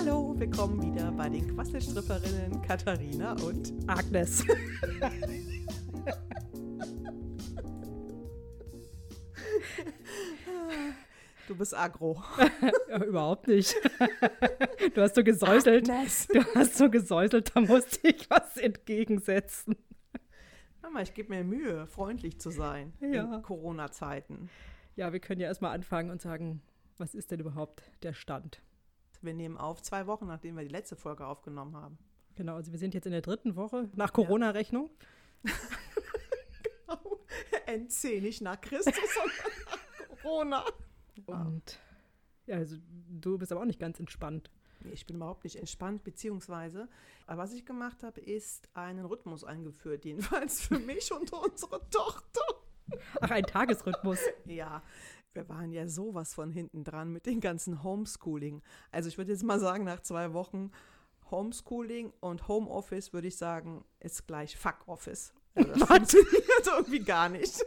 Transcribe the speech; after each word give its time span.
Hallo, 0.00 0.32
willkommen 0.38 0.80
wieder 0.80 1.10
bei 1.10 1.28
den 1.28 1.52
Quasselstripperinnen 1.56 2.62
Katharina 2.62 3.32
und 3.42 3.72
Agnes. 3.88 4.44
Du 11.48 11.56
bist 11.56 11.74
agro. 11.76 12.22
ja, 12.88 13.02
überhaupt 13.04 13.48
nicht. 13.48 13.74
Du 14.94 15.00
hast 15.00 15.14
so 15.16 15.24
gesäuselt. 15.24 15.90
Agnes. 15.90 16.28
Du 16.28 16.44
hast 16.54 16.76
so 16.76 16.88
gesäuselt, 16.88 17.50
da 17.56 17.60
musste 17.60 18.06
ich 18.06 18.28
was 18.30 18.56
entgegensetzen. 18.56 19.76
Mama, 20.82 21.02
ich 21.02 21.14
gebe 21.14 21.30
mir 21.34 21.42
Mühe, 21.44 21.86
freundlich 21.86 22.38
zu 22.38 22.50
sein 22.50 22.92
Ja. 23.00 23.34
in 23.34 23.42
Corona-Zeiten. 23.42 24.48
Ja, 24.94 25.12
wir 25.12 25.20
können 25.20 25.40
ja 25.40 25.48
erstmal 25.48 25.74
anfangen 25.74 26.10
und 26.10 26.20
sagen, 26.20 26.62
was 26.98 27.14
ist 27.14 27.30
denn 27.30 27.40
überhaupt 27.40 27.82
der 28.02 28.12
Stand? 28.12 28.60
Wir 29.20 29.34
nehmen 29.34 29.56
auf 29.56 29.82
zwei 29.82 30.06
Wochen, 30.06 30.26
nachdem 30.26 30.56
wir 30.56 30.62
die 30.62 30.70
letzte 30.70 30.96
Folge 30.96 31.26
aufgenommen 31.26 31.76
haben. 31.76 31.98
Genau, 32.36 32.54
also 32.54 32.70
wir 32.72 32.78
sind 32.78 32.94
jetzt 32.94 33.06
in 33.06 33.12
der 33.12 33.20
dritten 33.22 33.56
Woche 33.56 33.88
nach 33.94 34.12
Corona-Rechnung. 34.12 34.90
NC, 37.66 38.22
nicht 38.22 38.40
nach 38.40 38.60
Christus, 38.60 38.94
sondern 39.14 39.36
nach 39.70 40.22
Corona. 40.22 40.64
Und 41.26 41.78
ja, 42.46 42.56
also 42.56 42.76
du 43.10 43.38
bist 43.38 43.52
aber 43.52 43.60
auch 43.60 43.66
nicht 43.66 43.80
ganz 43.80 44.00
entspannt. 44.00 44.50
Nee, 44.80 44.92
ich 44.92 45.06
bin 45.06 45.16
überhaupt 45.16 45.44
nicht 45.44 45.56
entspannt, 45.56 46.04
beziehungsweise, 46.04 46.88
äh, 47.26 47.36
was 47.36 47.52
ich 47.52 47.66
gemacht 47.66 48.02
habe, 48.02 48.20
ist 48.20 48.68
einen 48.74 49.04
Rhythmus 49.04 49.44
eingeführt, 49.44 50.04
jedenfalls 50.04 50.62
für 50.62 50.78
mich 50.78 51.12
und 51.12 51.32
unsere 51.32 51.88
Tochter. 51.90 52.40
Ach, 53.20 53.30
ein 53.30 53.44
Tagesrhythmus. 53.44 54.20
Ja, 54.46 54.82
wir 55.38 55.48
waren 55.48 55.70
ja 55.70 55.86
sowas 55.86 56.34
von 56.34 56.50
hinten 56.50 56.82
dran 56.82 57.12
mit 57.12 57.24
dem 57.24 57.40
ganzen 57.40 57.84
Homeschooling. 57.84 58.60
Also 58.90 59.08
ich 59.08 59.18
würde 59.18 59.30
jetzt 59.30 59.44
mal 59.44 59.60
sagen, 59.60 59.84
nach 59.84 60.00
zwei 60.00 60.32
Wochen 60.32 60.72
Homeschooling 61.30 62.12
und 62.18 62.48
Homeoffice 62.48 63.12
würde 63.12 63.28
ich 63.28 63.36
sagen, 63.36 63.84
ist 64.00 64.26
gleich 64.26 64.56
Fuck 64.56 64.78
Office. 64.86 65.32
Also 65.54 65.72
das 65.74 65.82
funktioniert 65.84 66.66
irgendwie 66.66 66.98
gar 66.98 67.28
nicht. 67.28 67.64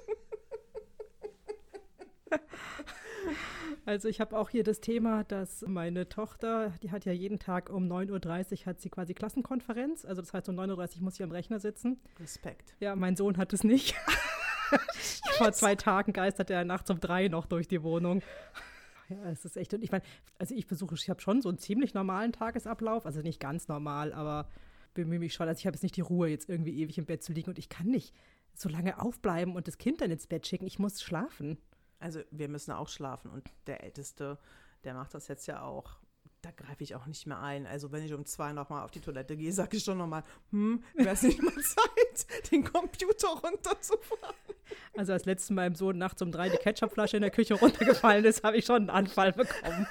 Also 3.86 4.10
ich 4.10 4.20
habe 4.20 4.38
auch 4.38 4.50
hier 4.50 4.64
das 4.64 4.82
Thema, 4.82 5.24
dass 5.24 5.62
meine 5.66 6.10
Tochter, 6.10 6.74
die 6.84 6.92
hat 6.92 7.06
ja 7.06 7.14
jeden 7.14 7.40
Tag 7.40 7.70
um 7.70 7.90
9.30 7.90 8.62
Uhr 8.62 8.66
hat 8.66 8.82
sie 8.82 8.90
quasi 8.90 9.14
Klassenkonferenz. 9.14 10.04
Also 10.04 10.22
das 10.22 10.34
heißt, 10.34 10.50
um 10.50 10.60
9.30 10.60 10.98
Uhr 10.98 11.04
muss 11.04 11.16
sie 11.16 11.24
am 11.24 11.32
Rechner 11.32 11.62
sitzen. 11.62 12.02
Respekt. 12.20 12.76
Ja, 12.82 12.98
mein 12.98 13.16
Sohn 13.16 13.38
hat 13.38 13.54
es 13.54 13.64
nicht. 13.64 13.96
Vor 15.44 15.54
zwei 15.54 15.76
Tagen 15.76 16.14
geistert 16.14 16.50
er 16.50 16.64
nachts 16.66 16.90
um 16.90 17.00
drei 17.00 17.28
noch 17.28 17.46
durch 17.46 17.68
die 17.68 17.84
Wohnung. 17.84 18.22
Ja, 19.10 19.30
es 19.30 19.44
ist 19.44 19.58
echt. 19.58 19.74
Und 19.74 19.84
ich 19.84 19.92
meine, 19.92 20.04
also 20.40 20.56
ich 20.56 20.68
besuche, 20.68 20.96
ich 20.96 21.10
habe 21.10 21.22
schon 21.22 21.42
so 21.42 21.50
einen 21.50 21.58
ziemlich 21.58 21.94
normalen 21.94 22.32
Tagesablauf. 22.32 23.06
Also 23.06 23.22
nicht 23.22 23.40
ganz 23.40 23.68
normal, 23.68 24.14
aber 24.14 24.48
bemühe 24.94 25.20
mich 25.20 25.34
schon. 25.34 25.48
Also 25.48 25.60
ich 25.60 25.66
habe 25.66 25.76
jetzt 25.76 25.84
nicht 25.84 25.98
die 25.98 26.02
Ruhe, 26.02 26.30
jetzt 26.30 26.50
irgendwie 26.50 26.80
ewig 26.80 26.98
im 26.98 27.06
Bett 27.06 27.24
zu 27.24 27.34
liegen 27.34 27.50
und 27.50 27.60
ich 27.60 27.70
kann 27.70 27.88
nicht 27.88 28.16
so 28.54 28.70
lange 28.70 29.02
aufbleiben 29.02 29.56
und 29.56 29.68
das 29.68 29.78
Kind 29.78 30.02
dann 30.02 30.12
ins 30.12 30.28
Bett 30.28 30.48
schicken. 30.48 30.66
Ich 30.66 30.80
muss 30.80 31.02
schlafen. 31.02 31.58
Also 32.00 32.22
wir 32.32 32.48
müssen 32.48 32.72
auch 32.72 32.90
schlafen 32.90 33.30
und 33.30 33.48
der 33.68 33.84
Älteste, 33.84 34.38
der 34.84 34.94
macht 34.94 35.14
das 35.14 35.28
jetzt 35.28 35.46
ja 35.48 35.62
auch. 35.62 36.00
Da 36.42 36.50
greife 36.52 36.84
ich 36.84 36.96
auch 36.96 37.06
nicht 37.06 37.28
mehr 37.28 37.40
ein. 37.40 37.68
Also 37.68 37.92
wenn 37.92 38.04
ich 38.04 38.14
um 38.14 38.26
zwei 38.26 38.52
nochmal 38.52 38.84
auf 38.84 38.92
die 38.92 39.00
Toilette 39.00 39.38
gehe, 39.38 39.52
sage 39.52 39.78
ich 39.78 39.84
schon 39.84 40.00
nochmal, 40.00 40.24
hm, 40.50 40.84
wäre 40.96 41.12
es 41.12 41.22
nicht 41.22 41.42
mal 41.42 41.54
Zeit, 41.62 42.52
den 42.52 42.64
Computer 42.64 43.28
runterzufahren. 43.28 44.36
Also 44.96 45.14
als 45.14 45.26
letztes 45.26 45.50
Mal 45.50 45.68
im 45.68 45.76
Sohn 45.76 45.98
nachts 45.98 46.22
um 46.22 46.32
drei 46.32 46.50
die 46.50 46.58
Ketchupflasche 46.58 47.18
in 47.18 47.22
der 47.22 47.32
Küche 47.32 47.54
runtergefallen 47.56 48.26
ist, 48.26 48.44
habe 48.44 48.58
ich 48.58 48.66
schon 48.66 48.78
einen 48.78 48.90
Anfall 48.90 49.34
bekommen. 49.34 49.88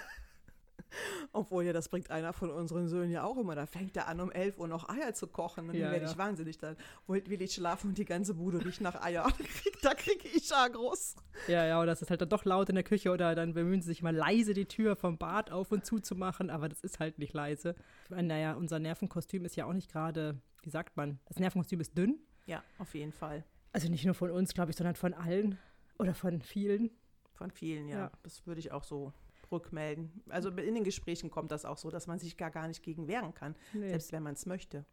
Obwohl 1.33 1.65
ja, 1.65 1.73
das 1.73 1.89
bringt 1.89 2.11
einer 2.11 2.33
von 2.33 2.51
unseren 2.51 2.89
Söhnen 2.89 3.11
ja 3.11 3.25
auch 3.25 3.37
immer. 3.37 3.55
Da 3.55 3.67
fängt 3.67 3.97
er 3.97 4.09
an, 4.09 4.21
um 4.21 4.31
11 4.31 4.59
Uhr 4.59 4.69
noch 4.69 4.89
Eier 4.89 5.15
zu 5.15 5.27
kochen. 5.27 5.69
Und 5.69 5.75
Ja, 5.75 5.85
dann 5.85 5.93
werde 5.93 6.05
ja. 6.07 6.11
ich 6.11 6.19
wahnsinnig. 6.19 6.59
Dann 6.59 6.77
will, 7.07 7.23
will 7.27 7.43
ich 7.43 7.55
schlafen 7.55 7.91
und 7.91 7.99
die 7.99 8.05
ganze 8.05 8.35
Bude 8.35 8.65
riecht 8.65 8.81
nach 8.81 9.01
Eier. 9.01 9.29
Da 9.83 9.95
kriege 9.95 10.19
krieg 10.19 10.37
ich 10.37 10.53
Agros. 10.53 11.17
Ja, 11.49 11.65
ja, 11.65 11.81
und 11.81 11.87
das 11.87 12.03
ist 12.03 12.11
halt 12.11 12.21
dann 12.21 12.29
doch 12.29 12.45
laut 12.45 12.69
in 12.69 12.75
der 12.75 12.85
Küche 12.85 13.11
oder 13.11 13.35
dann 13.35 13.55
bemühen 13.55 13.81
sie 13.81 13.89
sich 13.89 14.03
mal 14.03 14.15
leise 14.15 14.53
die 14.53 14.67
Tür 14.67 14.95
vom 14.95 15.17
Bad 15.17 15.51
auf 15.51 15.73
und 15.73 15.87
zu 15.87 16.01
zu 16.01 16.15
machen, 16.15 16.51
aber 16.51 16.69
das 16.69 16.83
ist 16.83 17.01
halt 17.01 17.19
nicht 17.19 17.33
leise. 17.33 17.75
Ich 18.05 18.11
meine, 18.11 18.29
naja, 18.29 18.55
unser 18.55 18.79
Nervenkostüm 18.79 19.47
ist 19.47 19.57
ja 19.57 19.65
auch 19.65 19.73
nicht 19.73 19.91
gerade, 19.91 20.39
wie 20.63 20.69
sagt 20.69 20.99
man, 20.99 21.19
das 21.27 21.39
Nervenkostüm 21.39 21.81
ist 21.81 21.97
dünn. 21.97 22.19
Ja, 22.45 22.63
auf 22.79 22.95
jeden 22.95 23.13
Fall. 23.13 23.45
Also 23.73 23.89
nicht 23.89 24.05
nur 24.05 24.15
von 24.15 24.31
uns, 24.31 24.55
glaube 24.55 24.71
ich, 24.71 24.77
sondern 24.77 24.97
von 24.97 25.15
allen 25.15 25.59
oder 25.99 26.15
von 26.15 26.41
vielen. 26.43 26.91
Von 27.35 27.51
vielen, 27.51 27.89
ja. 27.89 27.99
Ja. 27.99 28.13
Das 28.23 28.47
würde 28.47 28.61
ich 28.61 28.73
auch 28.73 28.85
so 28.85 29.13
rückmelden. 29.51 30.23
Also 30.29 30.51
in 30.51 30.75
den 30.75 30.85
Gesprächen 30.85 31.31
kommt 31.31 31.51
das 31.53 31.65
auch 31.65 31.79
so, 31.79 31.91
dass 31.91 32.07
man 32.07 32.19
sich 32.19 32.37
gar, 32.37 32.51
gar 32.51 32.69
nicht 32.69 32.83
gegen 32.83 33.09
wehren 33.09 33.35
kann. 33.35 33.55
Nee. 33.73 33.89
Selbst 33.91 34.13
wenn 34.13 34.23
man 34.23 34.35
es 34.35 34.47
möchte. 34.47 34.85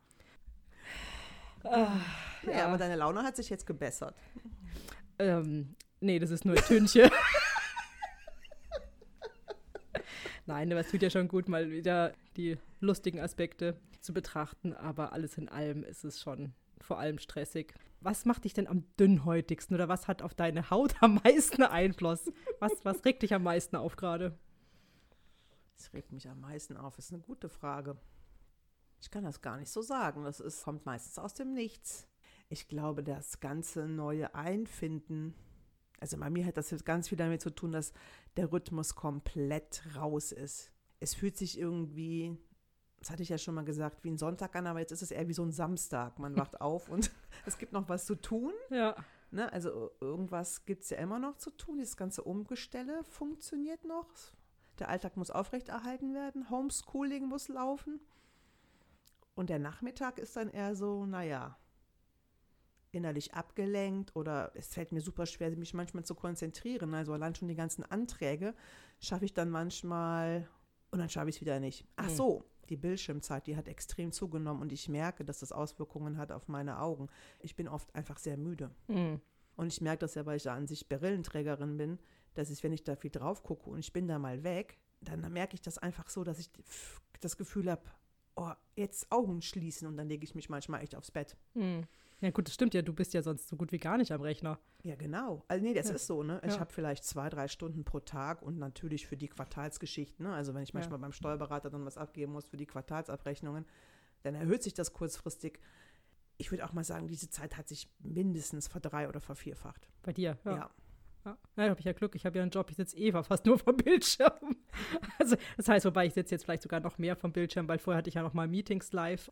Ah, 1.63 1.97
Ja, 2.43 2.67
aber 2.67 2.77
deine 2.77 2.95
Laune 2.95 3.23
hat 3.23 3.35
sich 3.35 3.49
jetzt 3.49 3.65
gebessert. 3.65 4.15
Ähm, 5.19 5.75
nee, 5.99 6.19
das 6.19 6.29
ist 6.29 6.45
nur 6.45 6.55
Tünche. 6.55 7.09
Nein, 10.45 10.71
aber 10.71 10.81
es 10.81 10.89
tut 10.89 11.01
ja 11.01 11.09
schon 11.09 11.27
gut, 11.27 11.49
mal 11.49 11.71
wieder 11.71 12.13
die 12.37 12.57
lustigen 12.79 13.19
Aspekte 13.19 13.75
zu 13.99 14.13
betrachten, 14.13 14.73
aber 14.73 15.11
alles 15.11 15.37
in 15.37 15.49
allem 15.49 15.83
ist 15.83 16.05
es 16.05 16.21
schon 16.21 16.53
vor 16.79 16.99
allem 16.99 17.19
stressig. 17.19 17.73
Was 17.99 18.25
macht 18.25 18.43
dich 18.43 18.53
denn 18.53 18.67
am 18.67 18.83
dünnhäutigsten 18.99 19.75
oder 19.75 19.89
was 19.89 20.07
hat 20.07 20.21
auf 20.21 20.33
deine 20.33 20.69
Haut 20.69 20.95
am 21.01 21.15
meisten 21.23 21.63
Einfluss? 21.63 22.31
Was, 22.59 22.73
was 22.83 23.03
regt 23.05 23.23
dich 23.23 23.33
am 23.33 23.43
meisten 23.43 23.75
auf 23.75 23.95
gerade? 23.95 24.37
Das 25.75 25.93
regt 25.93 26.11
mich 26.11 26.27
am 26.29 26.39
meisten 26.39 26.77
auf. 26.77 26.95
Das 26.95 27.05
ist 27.05 27.13
eine 27.13 27.23
gute 27.23 27.49
Frage. 27.49 27.97
Ich 29.01 29.11
kann 29.11 29.23
das 29.23 29.41
gar 29.41 29.57
nicht 29.57 29.69
so 29.69 29.81
sagen. 29.81 30.23
Das 30.23 30.39
ist, 30.39 30.63
kommt 30.63 30.85
meistens 30.85 31.19
aus 31.19 31.33
dem 31.33 31.53
Nichts. 31.53 32.07
Ich 32.49 32.67
glaube, 32.67 33.03
das 33.03 33.39
ganze 33.39 33.87
neue 33.87 34.33
Einfinden, 34.33 35.35
also 35.99 36.17
bei 36.17 36.29
mir 36.29 36.45
hat 36.45 36.57
das 36.57 36.71
jetzt 36.71 36.85
ganz 36.85 37.09
viel 37.09 37.17
damit 37.17 37.41
zu 37.41 37.49
tun, 37.49 37.71
dass 37.71 37.93
der 38.37 38.51
Rhythmus 38.51 38.95
komplett 38.95 39.83
raus 39.95 40.31
ist. 40.31 40.71
Es 40.99 41.13
fühlt 41.13 41.37
sich 41.37 41.59
irgendwie, 41.59 42.37
das 42.99 43.11
hatte 43.11 43.23
ich 43.23 43.29
ja 43.29 43.37
schon 43.37 43.55
mal 43.55 43.63
gesagt, 43.63 44.03
wie 44.03 44.09
ein 44.09 44.17
Sonntag 44.17 44.55
an, 44.55 44.67
aber 44.67 44.79
jetzt 44.79 44.91
ist 44.91 45.01
es 45.01 45.11
eher 45.11 45.27
wie 45.27 45.33
so 45.33 45.43
ein 45.43 45.51
Samstag. 45.51 46.19
Man 46.19 46.35
wacht 46.35 46.61
auf 46.61 46.89
und 46.89 47.11
es 47.45 47.57
gibt 47.57 47.73
noch 47.73 47.89
was 47.89 48.05
zu 48.05 48.15
tun. 48.15 48.53
Ja. 48.69 48.95
Ne? 49.31 49.51
Also 49.51 49.91
irgendwas 49.99 50.65
gibt 50.65 50.83
es 50.83 50.89
ja 50.89 50.97
immer 50.97 51.19
noch 51.19 51.37
zu 51.37 51.51
tun. 51.51 51.77
Dieses 51.77 51.97
ganze 51.97 52.23
Umgestelle 52.23 53.03
funktioniert 53.03 53.83
noch. 53.83 54.07
Der 54.79 54.89
Alltag 54.89 55.17
muss 55.17 55.31
aufrechterhalten 55.31 56.13
werden. 56.13 56.49
Homeschooling 56.49 57.27
muss 57.27 57.47
laufen. 57.47 57.99
Und 59.35 59.49
der 59.49 59.59
Nachmittag 59.59 60.17
ist 60.17 60.35
dann 60.35 60.49
eher 60.49 60.75
so, 60.75 61.05
naja, 61.05 61.57
innerlich 62.91 63.33
abgelenkt 63.33 64.15
oder 64.15 64.51
es 64.55 64.73
fällt 64.73 64.91
mir 64.91 65.01
super 65.01 65.25
schwer, 65.25 65.51
mich 65.51 65.73
manchmal 65.73 66.03
zu 66.03 66.15
konzentrieren. 66.15 66.93
Also 66.93 67.13
allein 67.13 67.35
schon 67.35 67.47
die 67.47 67.55
ganzen 67.55 67.83
Anträge 67.83 68.55
schaffe 68.99 69.25
ich 69.25 69.33
dann 69.33 69.49
manchmal 69.49 70.49
und 70.91 70.99
dann 70.99 71.09
schaffe 71.09 71.29
ich 71.29 71.35
es 71.35 71.41
wieder 71.41 71.59
nicht. 71.59 71.85
Ach 71.97 72.09
so, 72.09 72.45
die 72.69 72.77
Bildschirmzeit, 72.77 73.47
die 73.47 73.55
hat 73.55 73.67
extrem 73.67 74.11
zugenommen 74.11 74.61
und 74.61 74.71
ich 74.71 74.89
merke, 74.89 75.25
dass 75.25 75.39
das 75.39 75.51
Auswirkungen 75.51 76.17
hat 76.17 76.31
auf 76.31 76.47
meine 76.47 76.79
Augen. 76.79 77.09
Ich 77.39 77.55
bin 77.55 77.67
oft 77.67 77.93
einfach 77.95 78.17
sehr 78.17 78.37
müde. 78.37 78.71
Mhm. 78.87 79.21
Und 79.55 79.67
ich 79.67 79.81
merke 79.81 79.99
das 79.99 80.15
ja, 80.15 80.25
weil 80.25 80.37
ich 80.37 80.43
ja 80.43 80.53
an 80.53 80.67
sich 80.67 80.87
Brillenträgerin 80.87 81.77
bin, 81.77 81.99
dass 82.35 82.49
ich, 82.49 82.63
wenn 82.63 82.73
ich 82.73 82.83
da 82.83 82.95
viel 82.95 83.09
drauf 83.09 83.43
gucke 83.43 83.69
und 83.69 83.79
ich 83.79 83.91
bin 83.91 84.07
da 84.07 84.19
mal 84.19 84.43
weg, 84.43 84.77
dann 85.01 85.21
merke 85.33 85.55
ich 85.55 85.61
das 85.61 85.77
einfach 85.77 86.09
so, 86.09 86.23
dass 86.23 86.39
ich 86.39 86.49
das 87.19 87.37
Gefühl 87.37 87.69
habe, 87.71 87.83
oh, 88.35 88.51
jetzt 88.75 89.11
Augen 89.11 89.41
schließen 89.41 89.87
und 89.87 89.97
dann 89.97 90.07
lege 90.07 90.23
ich 90.23 90.35
mich 90.35 90.49
manchmal 90.49 90.81
echt 90.83 90.95
aufs 90.95 91.11
Bett. 91.11 91.35
Mhm. 91.55 91.83
Ja 92.19 92.31
gut, 92.31 92.47
das 92.47 92.55
stimmt 92.55 92.73
ja, 92.73 92.81
du 92.81 92.93
bist 92.93 93.13
ja 93.13 93.21
sonst 93.21 93.47
so 93.47 93.55
gut 93.55 93.71
wie 93.71 93.77
gar 93.77 93.97
nicht 93.97 94.11
am 94.11 94.21
Rechner. 94.21 94.59
Ja, 94.83 94.95
genau. 94.95 95.43
Also 95.47 95.63
nee, 95.63 95.73
das 95.75 95.89
Ja. 95.89 95.95
ist 95.95 96.07
so, 96.07 96.23
ne? 96.23 96.41
Ich 96.43 96.53
Ja. 96.53 96.59
habe 96.59 96.73
vielleicht 96.73 97.03
zwei, 97.03 97.29
drei 97.29 97.47
Stunden 97.47 97.83
pro 97.83 97.99
Tag 97.99 98.41
und 98.41 98.57
natürlich 98.57 99.05
für 99.05 99.17
die 99.17 99.27
Quartalsgeschichten, 99.27 100.25
ne? 100.25 100.33
Also 100.33 100.53
wenn 100.55 100.63
ich 100.63 100.69
Ja. 100.69 100.79
manchmal 100.79 100.97
beim 100.99 101.11
Steuerberater 101.13 101.69
dann 101.69 101.85
was 101.85 101.97
abgeben 101.97 102.31
muss 102.33 102.45
für 102.47 102.57
die 102.57 102.65
Quartalsabrechnungen, 102.65 103.65
dann 104.23 104.33
erhöht 104.33 104.63
sich 104.63 104.73
das 104.73 104.93
kurzfristig. 104.93 105.59
Ich 106.37 106.51
würde 106.51 106.65
auch 106.65 106.73
mal 106.73 106.83
sagen, 106.83 107.07
diese 107.07 107.29
Zeit 107.29 107.55
hat 107.57 107.67
sich 107.67 107.87
mindestens 107.99 108.67
verdrei- 108.67 109.07
oder 109.07 109.19
vervierfacht. 109.19 109.87
Bei 110.01 110.13
dir, 110.13 110.37
Ja. 110.43 110.51
ja. 110.55 110.71
Ja, 111.25 111.31
ja 111.57 111.63
da 111.65 111.69
habe 111.69 111.79
ich 111.79 111.85
ja 111.85 111.93
Glück. 111.93 112.15
Ich 112.15 112.25
habe 112.25 112.37
ja 112.37 112.41
einen 112.41 112.51
Job, 112.51 112.69
ich 112.71 112.77
sitze 112.77 112.95
Eva 112.97 113.21
fast 113.21 113.45
nur 113.45 113.59
vom 113.59 113.77
Bildschirm. 113.77 114.55
Also, 115.19 115.35
das 115.57 115.67
heißt, 115.67 115.85
wobei 115.85 116.05
ich 116.05 116.13
sitze 116.13 116.35
jetzt 116.35 116.43
vielleicht 116.45 116.61
sogar 116.63 116.79
noch 116.79 116.97
mehr 116.99 117.15
vom 117.15 117.31
Bildschirm, 117.31 117.67
weil 117.67 117.79
vorher 117.79 117.97
hatte 117.97 118.09
ich 118.09 118.13
ja 118.15 118.21
noch 118.21 118.33
mal 118.33 118.47
Meetings 118.47 118.91
live. 118.93 119.31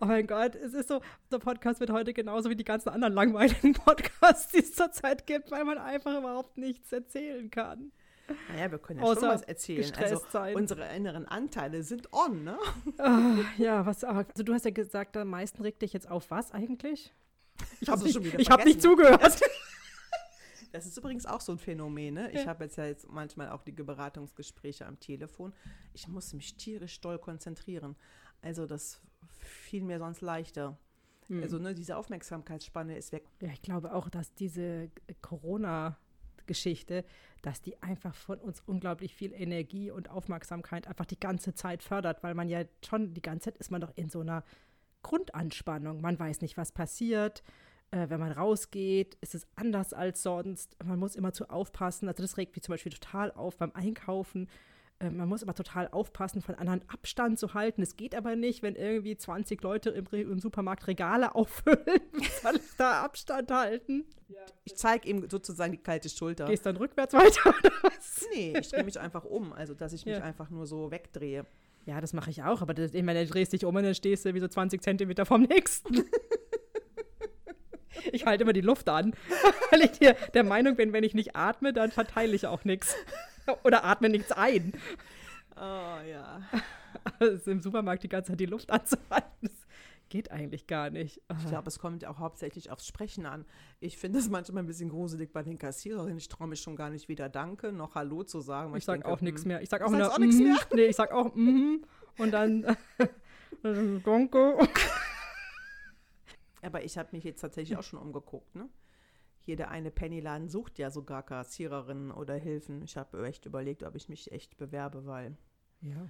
Oh 0.00 0.04
mein 0.06 0.26
Gott, 0.26 0.54
es 0.54 0.74
ist 0.74 0.88
so, 0.88 1.00
der 1.30 1.38
Podcast 1.38 1.80
wird 1.80 1.90
heute 1.90 2.12
genauso 2.12 2.50
wie 2.50 2.56
die 2.56 2.64
ganzen 2.64 2.88
anderen 2.88 3.14
langweiligen 3.14 3.72
Podcasts, 3.84 4.52
die 4.52 4.58
es 4.58 4.72
zurzeit 4.72 5.26
gibt, 5.26 5.50
weil 5.50 5.64
man 5.64 5.78
einfach 5.78 6.16
überhaupt 6.18 6.56
nichts 6.58 6.92
erzählen 6.92 7.50
kann. 7.50 7.92
Naja, 8.48 8.70
wir 8.72 8.78
können 8.78 8.98
ja 9.00 9.06
schon 9.06 9.16
Außer 9.18 9.28
was 9.28 9.42
erzählen. 9.42 9.92
Also 9.96 10.20
sein. 10.30 10.56
unsere 10.56 10.92
inneren 10.94 11.26
Anteile 11.26 11.82
sind 11.84 12.12
on, 12.12 12.42
ne? 12.42 12.58
Ah, 12.98 13.36
ja, 13.56 13.86
was, 13.86 14.02
also 14.02 14.42
du 14.42 14.52
hast 14.52 14.64
ja 14.64 14.72
gesagt, 14.72 15.16
am 15.16 15.28
meisten 15.28 15.62
regt 15.62 15.82
dich 15.82 15.92
jetzt 15.92 16.10
auf 16.10 16.30
was 16.30 16.50
eigentlich? 16.52 17.14
Ich 17.80 17.88
habe 17.88 18.02
nicht, 18.02 18.14
schon 18.14 18.24
ich 18.38 18.50
hab 18.50 18.64
nicht 18.64 18.82
zugehört. 18.82 19.40
Das 20.72 20.84
ist 20.84 20.98
übrigens 20.98 21.24
auch 21.24 21.40
so 21.40 21.52
ein 21.52 21.58
Phänomen. 21.58 22.12
Ne? 22.14 22.30
Ich 22.32 22.42
Ja. 22.42 22.48
habe 22.48 22.64
jetzt 22.64 22.76
ja 22.76 22.84
jetzt 22.84 23.08
manchmal 23.08 23.48
auch 23.50 23.62
die 23.62 23.72
Beratungsgespräche 23.72 24.84
am 24.84 25.00
Telefon. 25.00 25.54
Ich 25.94 26.06
muss 26.06 26.34
mich 26.34 26.56
tierisch 26.56 27.00
doll 27.00 27.18
konzentrieren. 27.18 27.96
Also 28.42 28.66
das 28.66 29.00
fiel 29.48 29.82
mir 29.82 29.98
sonst 29.98 30.20
leichter. 30.20 30.78
Hm. 31.28 31.42
Also 31.42 31.58
ne, 31.58 31.74
diese 31.74 31.96
Aufmerksamkeitsspanne 31.96 32.96
ist 32.96 33.12
weg. 33.12 33.24
Ja, 33.40 33.48
ich 33.52 33.62
glaube 33.62 33.94
auch, 33.94 34.08
dass 34.08 34.34
diese 34.34 34.90
Corona-Geschichte, 35.22 37.04
dass 37.42 37.60
die 37.60 37.82
einfach 37.82 38.14
von 38.14 38.38
uns 38.38 38.62
unglaublich 38.66 39.14
viel 39.14 39.32
Energie 39.32 39.90
und 39.90 40.10
Aufmerksamkeit 40.10 40.86
einfach 40.86 41.06
die 41.06 41.20
ganze 41.20 41.54
Zeit 41.54 41.82
fördert, 41.82 42.22
weil 42.22 42.34
man 42.34 42.48
ja 42.48 42.64
schon 42.84 43.14
die 43.14 43.22
ganze 43.22 43.50
Zeit 43.50 43.58
ist 43.58 43.70
man 43.70 43.80
doch 43.80 43.92
in 43.96 44.08
so 44.08 44.20
einer 44.20 44.44
Grundanspannung. 45.02 46.00
Man 46.00 46.18
weiß 46.18 46.40
nicht, 46.40 46.56
was 46.56 46.72
passiert. 46.72 47.42
Äh, 47.92 48.08
wenn 48.08 48.20
man 48.20 48.32
rausgeht, 48.32 49.16
ist 49.20 49.34
es 49.34 49.46
anders 49.54 49.92
als 49.92 50.22
sonst. 50.22 50.76
Man 50.84 50.98
muss 50.98 51.14
immer 51.14 51.32
zu 51.32 51.48
aufpassen. 51.50 52.08
Also 52.08 52.22
das 52.22 52.36
regt 52.36 52.56
mich 52.56 52.64
zum 52.64 52.72
Beispiel 52.72 52.92
total 52.92 53.30
auf 53.32 53.56
beim 53.56 53.72
Einkaufen. 53.72 54.48
Äh, 54.98 55.10
man 55.10 55.28
muss 55.28 55.42
immer 55.42 55.54
total 55.54 55.88
aufpassen, 55.88 56.40
von 56.42 56.54
anderen 56.54 56.82
Abstand 56.88 57.38
zu 57.38 57.52
halten. 57.54 57.82
Es 57.82 57.96
geht 57.96 58.14
aber 58.14 58.34
nicht, 58.36 58.62
wenn 58.62 58.74
irgendwie 58.76 59.16
20 59.16 59.60
Leute 59.62 59.90
im, 59.90 60.06
Re- 60.06 60.22
im 60.22 60.38
Supermarkt 60.38 60.86
Regale 60.86 61.34
auffüllen. 61.34 62.00
Soll 62.42 62.56
ich 62.56 62.76
da 62.78 63.02
Abstand 63.02 63.50
halten? 63.50 64.04
Ich 64.64 64.74
zeige 64.76 65.08
ihm 65.08 65.28
sozusagen 65.30 65.72
die 65.72 65.78
kalte 65.78 66.08
Schulter. 66.08 66.46
Gehst 66.46 66.64
dann 66.66 66.76
rückwärts 66.76 67.14
weiter 67.14 67.50
oder 67.58 67.70
was? 67.82 68.26
Nee, 68.32 68.54
ich 68.58 68.68
drehe 68.70 68.84
mich 68.84 68.98
einfach 68.98 69.24
um. 69.24 69.52
Also 69.52 69.74
dass 69.74 69.92
ich 69.92 70.06
mich 70.06 70.16
Ja. 70.16 70.22
einfach 70.24 70.50
nur 70.50 70.66
so 70.66 70.90
wegdrehe. 70.90 71.44
Ja, 71.84 72.00
das 72.00 72.12
mache 72.12 72.30
ich 72.30 72.42
auch, 72.42 72.62
aber 72.62 72.74
das, 72.74 72.94
ich 72.94 73.02
meine, 73.04 73.24
du 73.24 73.30
drehst 73.30 73.52
dich 73.52 73.64
um 73.64 73.76
und 73.76 73.84
dann 73.84 73.94
stehst 73.94 74.24
du 74.24 74.34
wie 74.34 74.40
so 74.40 74.48
20 74.48 74.82
Zentimeter 74.82 75.24
vom 75.26 75.42
nächsten. 75.42 76.04
Ich 78.12 78.24
halte 78.26 78.44
immer 78.44 78.52
die 78.52 78.60
Luft 78.60 78.88
an, 78.88 79.14
weil 79.70 79.80
ich 79.82 79.98
hier 79.98 80.14
der 80.34 80.44
Meinung 80.44 80.76
bin, 80.76 80.92
wenn 80.92 81.02
ich 81.02 81.14
nicht 81.14 81.34
atme, 81.34 81.72
dann 81.72 81.90
verteile 81.90 82.34
ich 82.36 82.46
auch 82.46 82.64
nichts. 82.64 82.94
Oder 83.64 83.84
atme 83.84 84.08
nichts 84.08 84.32
ein. 84.32 84.72
Oh 85.56 86.00
ja. 86.08 86.40
Also 87.20 87.50
Im 87.50 87.60
Supermarkt 87.60 88.02
die 88.02 88.08
ganze 88.08 88.32
Zeit 88.32 88.40
die 88.40 88.46
Luft 88.46 88.70
anzuhalten, 88.70 89.30
das 89.42 89.66
geht 90.08 90.30
eigentlich 90.30 90.66
gar 90.66 90.90
nicht. 90.90 91.20
Ich 91.38 91.46
glaube, 91.46 91.68
es 91.68 91.78
kommt 91.78 92.04
auch 92.04 92.18
hauptsächlich 92.18 92.70
aufs 92.70 92.86
Sprechen 92.86 93.26
an. 93.26 93.44
Ich 93.80 93.98
finde 93.98 94.18
es 94.18 94.28
manchmal 94.28 94.62
ein 94.62 94.66
bisschen 94.66 94.88
gruselig 94.88 95.32
bei 95.32 95.42
den 95.42 95.58
Kassiererinnen. 95.58 96.16
Ich 96.16 96.28
traue 96.28 96.48
mich 96.48 96.60
schon 96.60 96.74
gar 96.74 96.90
nicht 96.90 97.08
weder 97.08 97.28
Danke 97.28 97.70
noch 97.70 97.94
Hallo 97.94 98.24
zu 98.24 98.40
sagen. 98.40 98.74
Ich 98.76 98.84
sag 98.84 98.94
denke, 98.94 99.08
auch 99.08 99.20
nichts 99.20 99.42
hm, 99.42 99.48
mehr. 99.48 99.62
Ich 99.62 99.68
sag 99.68 99.80
Du 99.80 99.86
auch 99.86 99.90
nur, 99.90 100.12
auch 100.12 100.18
nichts 100.18 100.36
mhm. 100.36 100.44
mehr? 100.44 100.56
Nee, 100.74 100.86
ich 100.86 100.96
sag 100.96 101.12
auch 101.12 101.34
mhm. 101.34 101.84
Und 102.18 102.30
dann 102.32 102.76
Danke. 104.04 104.58
Aber 106.62 106.84
ich 106.84 106.98
habe 106.98 107.10
mich 107.12 107.24
jetzt 107.24 107.40
tatsächlich 107.40 107.78
auch 107.78 107.82
schon 107.82 107.98
umgeguckt. 107.98 108.54
Ne? 108.54 108.68
Hier 109.46 109.54
der 109.56 109.70
eine 109.70 109.90
Pennyladen 109.92 110.48
sucht 110.48 110.76
ja 110.78 110.90
sogar 110.90 111.22
Kassiererinnen 111.22 112.10
oder 112.10 112.34
Hilfen. 112.34 112.82
Ich 112.82 112.96
habe 112.96 113.24
echt 113.26 113.46
überlegt, 113.46 113.84
ob 113.84 113.94
ich 113.94 114.08
mich 114.08 114.32
echt 114.32 114.56
bewerbe, 114.56 115.06
weil 115.06 115.36
Ja, 115.80 116.08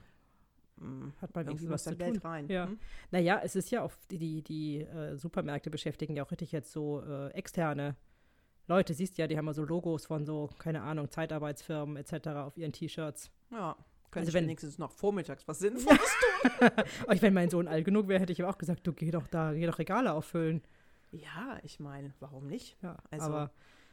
hm, 0.78 1.12
hat 1.20 1.34
mal 1.34 1.44
irgendwie 1.46 1.68
was 1.68 1.84
zu 1.84 1.94
Geld 1.96 2.14
tun. 2.14 2.22
rein. 2.30 2.48
Ja. 2.48 2.66
Hm? 2.66 2.78
Naja, 3.10 3.40
es 3.44 3.54
ist 3.54 3.70
ja 3.70 3.82
auch, 3.82 3.92
die, 4.10 4.18
die, 4.18 4.42
die 4.42 4.80
äh, 4.80 5.16
Supermärkte 5.16 5.70
beschäftigen 5.70 6.16
ja 6.16 6.24
auch 6.24 6.30
richtig 6.30 6.50
jetzt 6.52 6.72
so 6.72 7.02
äh, 7.02 7.28
externe 7.32 7.94
Leute. 8.68 8.94
Siehst 8.94 9.18
ja, 9.18 9.26
die 9.26 9.36
haben 9.36 9.46
ja 9.46 9.52
so 9.52 9.64
Logos 9.64 10.06
von 10.06 10.24
so, 10.24 10.48
keine 10.58 10.80
Ahnung, 10.82 11.10
Zeitarbeitsfirmen 11.10 11.96
etc. 11.98 12.28
auf 12.28 12.56
ihren 12.56 12.72
T-Shirts. 12.72 13.30
Ja, 13.50 13.76
könnte 14.10 14.18
Also 14.20 14.28
ich 14.30 14.34
wenn- 14.34 14.44
wenigstens 14.44 14.78
noch 14.78 14.92
vormittags 14.92 15.46
was 15.46 15.58
Sinnvolles 15.58 16.00
Aber 17.02 17.14
ich, 17.14 17.20
wenn 17.22 17.34
mein 17.34 17.50
Sohn 17.50 17.68
alt 17.68 17.84
genug 17.84 18.08
wäre, 18.08 18.20
hätte 18.20 18.32
ich 18.32 18.38
ihm 18.38 18.46
auch 18.46 18.56
gesagt, 18.58 18.86
du 18.86 18.92
geh 18.94 19.10
doch 19.10 19.26
da, 19.28 19.52
geh 19.52 19.66
doch 19.66 19.78
Regale 19.78 20.12
auffüllen. 20.14 20.62
Ja, 21.12 21.58
ich 21.62 21.80
meine, 21.80 22.12
warum 22.20 22.46
nicht? 22.46 22.76
Ja, 22.82 22.96
Also- 23.10 23.26
aber 23.26 23.52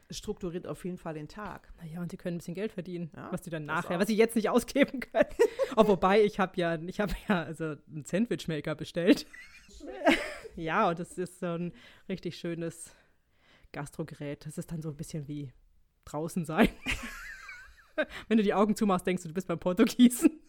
Es 0.10 0.18
strukturiert 0.18 0.68
auf 0.68 0.84
jeden 0.86 0.98
Fall 0.98 1.14
den 1.14 1.28
Tag. 1.28 1.72
naja, 1.80 2.02
und 2.02 2.12
sie 2.12 2.18
können 2.18 2.36
ein 2.36 2.40
bisschen 2.40 2.54
Geld 2.56 2.72
verdienen, 2.74 3.10
Ja, 3.16 3.32
was 3.32 3.44
sie 3.44 3.50
dann 3.50 3.66
nachher, 3.66 3.98
was 4.00 4.08
sie 4.08 4.16
jetzt 4.16 4.36
nicht 4.36 4.50
ausgeben 4.50 5.00
können. 5.00 5.30
oh, 5.78 5.88
wobei, 5.88 6.22
ich 6.24 6.40
habe 6.40 6.54
ja, 6.60 6.76
ich 6.76 7.00
habe 7.00 7.14
ja 7.28 7.44
also 7.44 7.76
einen 7.90 8.06
Sandwichmaker 8.06 8.76
bestellt. 8.76 9.26
ja, 10.56 10.90
und 10.90 11.00
das 11.00 11.18
ist 11.18 11.40
so 11.40 11.48
ein 11.48 11.74
richtig 12.10 12.38
schönes 12.38 12.94
Gastrogerät. 13.72 14.46
Das 14.46 14.58
ist 14.58 14.72
dann 14.72 14.82
so 14.82 14.90
ein 14.90 14.98
bisschen 14.98 15.28
wie 15.28 15.52
draußen 16.06 16.46
sein. 16.46 16.70
Wenn 18.28 18.38
du 18.38 18.44
die 18.44 18.54
Augen 18.54 18.76
zumachst, 18.76 19.08
denkst 19.08 19.24
du, 19.24 19.30
du 19.30 19.34
bist 19.34 19.48
beim 19.48 19.60
Portugiesen. 19.60 20.42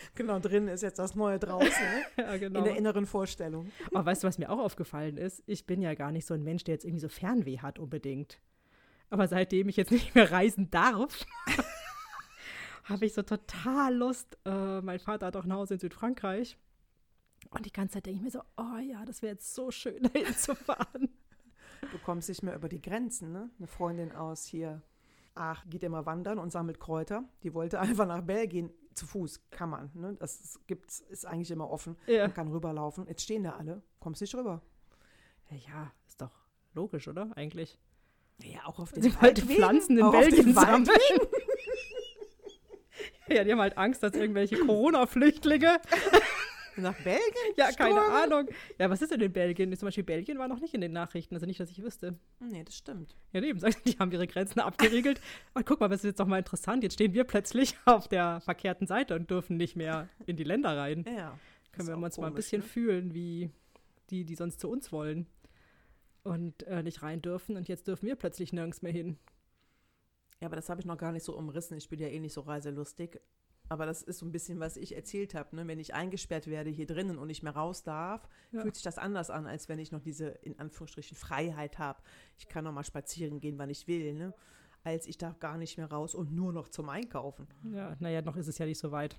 Genau, 0.14 0.38
drin 0.38 0.68
ist 0.68 0.82
jetzt 0.82 0.98
das 0.98 1.14
Neue 1.14 1.38
draußen, 1.38 1.68
ne? 1.68 2.02
ja, 2.24 2.36
genau. 2.36 2.58
in 2.60 2.64
der 2.64 2.76
inneren 2.76 3.06
Vorstellung. 3.06 3.70
Aber 3.92 4.06
weißt 4.06 4.22
du, 4.22 4.28
was 4.28 4.38
mir 4.38 4.50
auch 4.50 4.58
aufgefallen 4.58 5.16
ist? 5.16 5.42
Ich 5.46 5.66
bin 5.66 5.80
ja 5.80 5.94
gar 5.94 6.12
nicht 6.12 6.26
so 6.26 6.34
ein 6.34 6.42
Mensch, 6.42 6.64
der 6.64 6.74
jetzt 6.74 6.84
irgendwie 6.84 7.02
so 7.02 7.08
Fernweh 7.08 7.58
hat 7.58 7.78
unbedingt. 7.78 8.40
Aber 9.10 9.28
seitdem 9.28 9.68
ich 9.68 9.76
jetzt 9.76 9.90
nicht 9.92 10.14
mehr 10.14 10.30
reisen 10.30 10.70
darf, 10.70 11.26
habe 12.84 13.06
ich 13.06 13.14
so 13.14 13.22
total 13.22 13.94
Lust. 13.94 14.38
Äh, 14.44 14.80
mein 14.80 14.98
Vater 14.98 15.26
hat 15.26 15.36
auch 15.36 15.44
ein 15.44 15.52
Haus 15.52 15.70
in 15.70 15.78
Südfrankreich. 15.78 16.56
Und 17.50 17.64
die 17.64 17.72
ganze 17.72 17.94
Zeit 17.94 18.06
denke 18.06 18.18
ich 18.18 18.24
mir 18.24 18.30
so, 18.30 18.42
oh 18.56 18.78
ja, 18.78 19.04
das 19.04 19.22
wäre 19.22 19.32
jetzt 19.32 19.54
so 19.54 19.70
schön, 19.70 20.02
dahin 20.02 20.34
zu 20.34 20.54
fahren. 20.54 21.08
Du 21.92 21.98
kommst 22.04 22.28
nicht 22.28 22.42
mehr 22.42 22.54
über 22.54 22.68
die 22.68 22.82
Grenzen, 22.82 23.32
ne? 23.32 23.50
Eine 23.58 23.66
Freundin 23.68 24.12
aus 24.12 24.44
hier, 24.44 24.82
ach, 25.34 25.64
geht 25.70 25.84
immer 25.84 26.04
wandern 26.06 26.38
und 26.38 26.50
sammelt 26.50 26.80
Kräuter. 26.80 27.24
Die 27.42 27.54
wollte 27.54 27.80
einfach 27.80 28.06
nach 28.06 28.22
Belgien 28.22 28.70
zu 28.98 29.06
Fuß, 29.06 29.40
kann 29.50 29.70
man, 29.70 29.90
ne? 29.94 30.16
Das 30.18 30.40
ist, 30.40 30.66
gibt's, 30.66 31.00
ist 31.00 31.26
eigentlich 31.26 31.50
immer 31.50 31.70
offen. 31.70 31.96
Ja. 32.06 32.24
Man 32.24 32.34
kann 32.34 32.48
rüberlaufen. 32.48 33.06
Jetzt 33.06 33.22
stehen 33.22 33.44
da 33.44 33.52
alle, 33.52 33.82
kommst 34.00 34.20
nicht 34.20 34.34
rüber. 34.34 34.60
Ja, 35.50 35.92
ist 36.06 36.20
doch 36.20 36.32
logisch, 36.74 37.08
oder? 37.08 37.30
Eigentlich. 37.36 37.78
Ja, 38.42 38.66
auch 38.66 38.78
auf 38.78 38.92
den 38.92 39.04
wollte 39.04 39.20
Waldwegen, 39.20 39.54
Pflanzen 39.54 39.98
in 39.98 40.10
Belgien 40.10 40.54
sammeln. 40.54 40.86
ja, 43.28 43.44
die 43.44 43.52
haben 43.52 43.60
halt 43.60 43.78
Angst, 43.78 44.02
dass 44.02 44.14
irgendwelche 44.14 44.58
Corona-Flüchtlinge 44.58 45.80
Nach 46.78 46.94
Belgien? 47.02 47.54
Ja, 47.56 47.72
keine? 47.72 48.00
Ahnung. 48.00 48.48
Ja, 48.78 48.88
was 48.88 49.02
ist 49.02 49.12
denn 49.12 49.20
in 49.20 49.32
Belgien? 49.32 49.74
Zum 49.76 49.86
Beispiel 49.86 50.04
Belgien 50.04 50.38
war 50.38 50.48
noch 50.48 50.60
nicht 50.60 50.74
in 50.74 50.80
den 50.80 50.92
Nachrichten, 50.92 51.34
also 51.34 51.46
nicht, 51.46 51.58
dass 51.58 51.70
ich 51.70 51.82
wüsste. 51.82 52.18
Nee, 52.40 52.62
das 52.64 52.76
stimmt. 52.76 53.16
Ja, 53.32 53.42
eben, 53.42 53.60
die 53.84 53.98
haben 53.98 54.12
ihre 54.12 54.26
Grenzen 54.26 54.60
abgeriegelt. 54.60 55.20
Und 55.54 55.66
guck 55.66 55.80
mal, 55.80 55.88
das 55.88 56.00
ist 56.00 56.10
jetzt 56.10 56.20
doch 56.20 56.26
mal 56.26 56.38
interessant. 56.38 56.82
Jetzt 56.82 56.94
stehen 56.94 57.12
wir 57.14 57.24
plötzlich 57.24 57.76
auf 57.84 58.08
der 58.08 58.40
verkehrten 58.40 58.86
Seite 58.86 59.14
und 59.14 59.30
dürfen 59.30 59.56
nicht 59.56 59.76
mehr 59.76 60.08
in 60.26 60.36
die 60.36 60.44
Länder 60.44 60.76
rein. 60.76 61.04
Ja. 61.06 61.38
Können 61.72 61.88
wir 61.88 61.96
uns 61.96 62.16
mal 62.16 62.26
ein 62.26 62.32
komisch, 62.32 62.36
bisschen 62.36 62.62
ne? 62.62 62.68
fühlen, 62.68 63.14
wie 63.14 63.50
die, 64.10 64.24
die 64.24 64.34
sonst 64.34 64.60
zu 64.60 64.70
uns 64.70 64.92
wollen. 64.92 65.26
Und 66.22 66.62
äh, 66.64 66.82
nicht 66.82 67.02
rein 67.02 67.22
dürfen. 67.22 67.56
Und 67.56 67.68
jetzt 67.68 67.88
dürfen 67.88 68.06
wir 68.06 68.16
plötzlich 68.16 68.52
nirgends 68.52 68.82
mehr 68.82 68.92
hin. 68.92 69.18
Ja, 70.40 70.46
aber 70.46 70.56
das 70.56 70.68
habe 70.68 70.80
ich 70.80 70.86
noch 70.86 70.98
gar 70.98 71.12
nicht 71.12 71.24
so 71.24 71.36
umrissen. 71.36 71.76
Ich 71.76 71.88
bin 71.88 71.98
ja 71.98 72.08
eh 72.08 72.20
nicht 72.20 72.32
so 72.32 72.42
reiselustig. 72.42 73.20
Aber 73.70 73.84
das 73.86 74.02
ist 74.02 74.18
so 74.18 74.26
ein 74.26 74.32
bisschen, 74.32 74.60
was 74.60 74.76
ich 74.76 74.94
erzählt 74.96 75.34
habe. 75.34 75.54
Ne? 75.56 75.66
Wenn 75.66 75.78
ich 75.78 75.94
eingesperrt 75.94 76.46
werde 76.46 76.70
hier 76.70 76.86
drinnen 76.86 77.18
und 77.18 77.26
nicht 77.26 77.42
mehr 77.42 77.54
raus 77.54 77.82
darf, 77.82 78.28
Ja. 78.50 78.62
fühlt 78.62 78.74
sich 78.74 78.84
das 78.84 78.96
anders 78.98 79.28
an, 79.30 79.46
als 79.46 79.68
wenn 79.68 79.78
ich 79.78 79.92
noch 79.92 80.00
diese, 80.00 80.28
in 80.28 80.58
Anführungsstrichen, 80.58 81.16
Freiheit 81.16 81.78
habe. 81.78 82.00
Ich 82.38 82.48
kann 82.48 82.64
noch 82.64 82.72
mal 82.72 82.84
spazieren 82.84 83.40
gehen, 83.40 83.58
wann 83.58 83.68
ich 83.70 83.86
will. 83.86 84.14
Ne? 84.14 84.32
Als 84.84 85.06
ich 85.06 85.18
darf 85.18 85.38
gar 85.38 85.58
nicht 85.58 85.76
mehr 85.76 85.90
raus 85.90 86.14
und 86.14 86.32
nur 86.32 86.52
noch 86.52 86.68
zum 86.68 86.88
Einkaufen. 86.88 87.46
Ja, 87.72 87.96
naja, 88.00 88.22
noch 88.22 88.36
ist 88.36 88.46
es 88.48 88.56
ja 88.58 88.64
nicht 88.66 88.78
so 88.78 88.90
weit. 88.92 89.18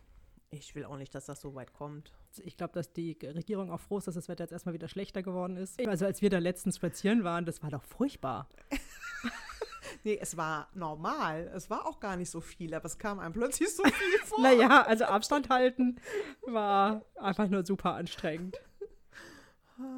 Ich 0.51 0.73
will 0.73 0.83
auch 0.85 0.97
nicht, 0.97 1.13
dass 1.13 1.25
das 1.27 1.41
so 1.41 1.53
weit 1.53 1.73
kommt. 1.73 2.11
Ich 2.43 2.57
glaube, 2.57 2.73
dass 2.73 2.91
die 2.91 3.15
Regierung 3.21 3.69
auch 3.69 3.79
froh 3.79 3.99
ist, 3.99 4.07
dass 4.07 4.15
das 4.15 4.29
Wetter 4.29 4.45
jetzt 4.45 4.51
erstmal 4.51 4.73
wieder 4.73 4.87
schlechter 4.87 5.21
geworden 5.21 5.57
ist. 5.57 5.79
Also 5.85 6.05
als 6.05 6.23
wir 6.23 6.31
da 6.31 6.39
letztens 6.39 6.77
spazieren 6.77 7.23
waren, 7.23 7.45
das 7.45 7.61
war 7.61 7.69
doch 7.69 7.83
furchtbar. 7.83 8.49
Nee, 10.03 10.17
es 10.21 10.37
war 10.37 10.69
normal. 10.73 11.51
Es 11.55 11.69
war 11.69 11.87
auch 11.87 11.99
gar 11.99 12.15
nicht 12.15 12.29
so 12.29 12.41
viel, 12.41 12.73
aber 12.73 12.85
es 12.85 12.97
kam 12.97 13.19
einem 13.19 13.33
plötzlich 13.33 13.73
so 13.75 13.83
viel 13.83 14.19
vor. 14.25 14.41
Naja, 14.41 14.83
also 14.83 15.05
Abstand 15.05 15.49
halten 15.49 15.99
war 16.45 17.05
einfach 17.15 17.47
nur 17.49 17.65
super 17.65 17.95
anstrengend. 17.95 18.57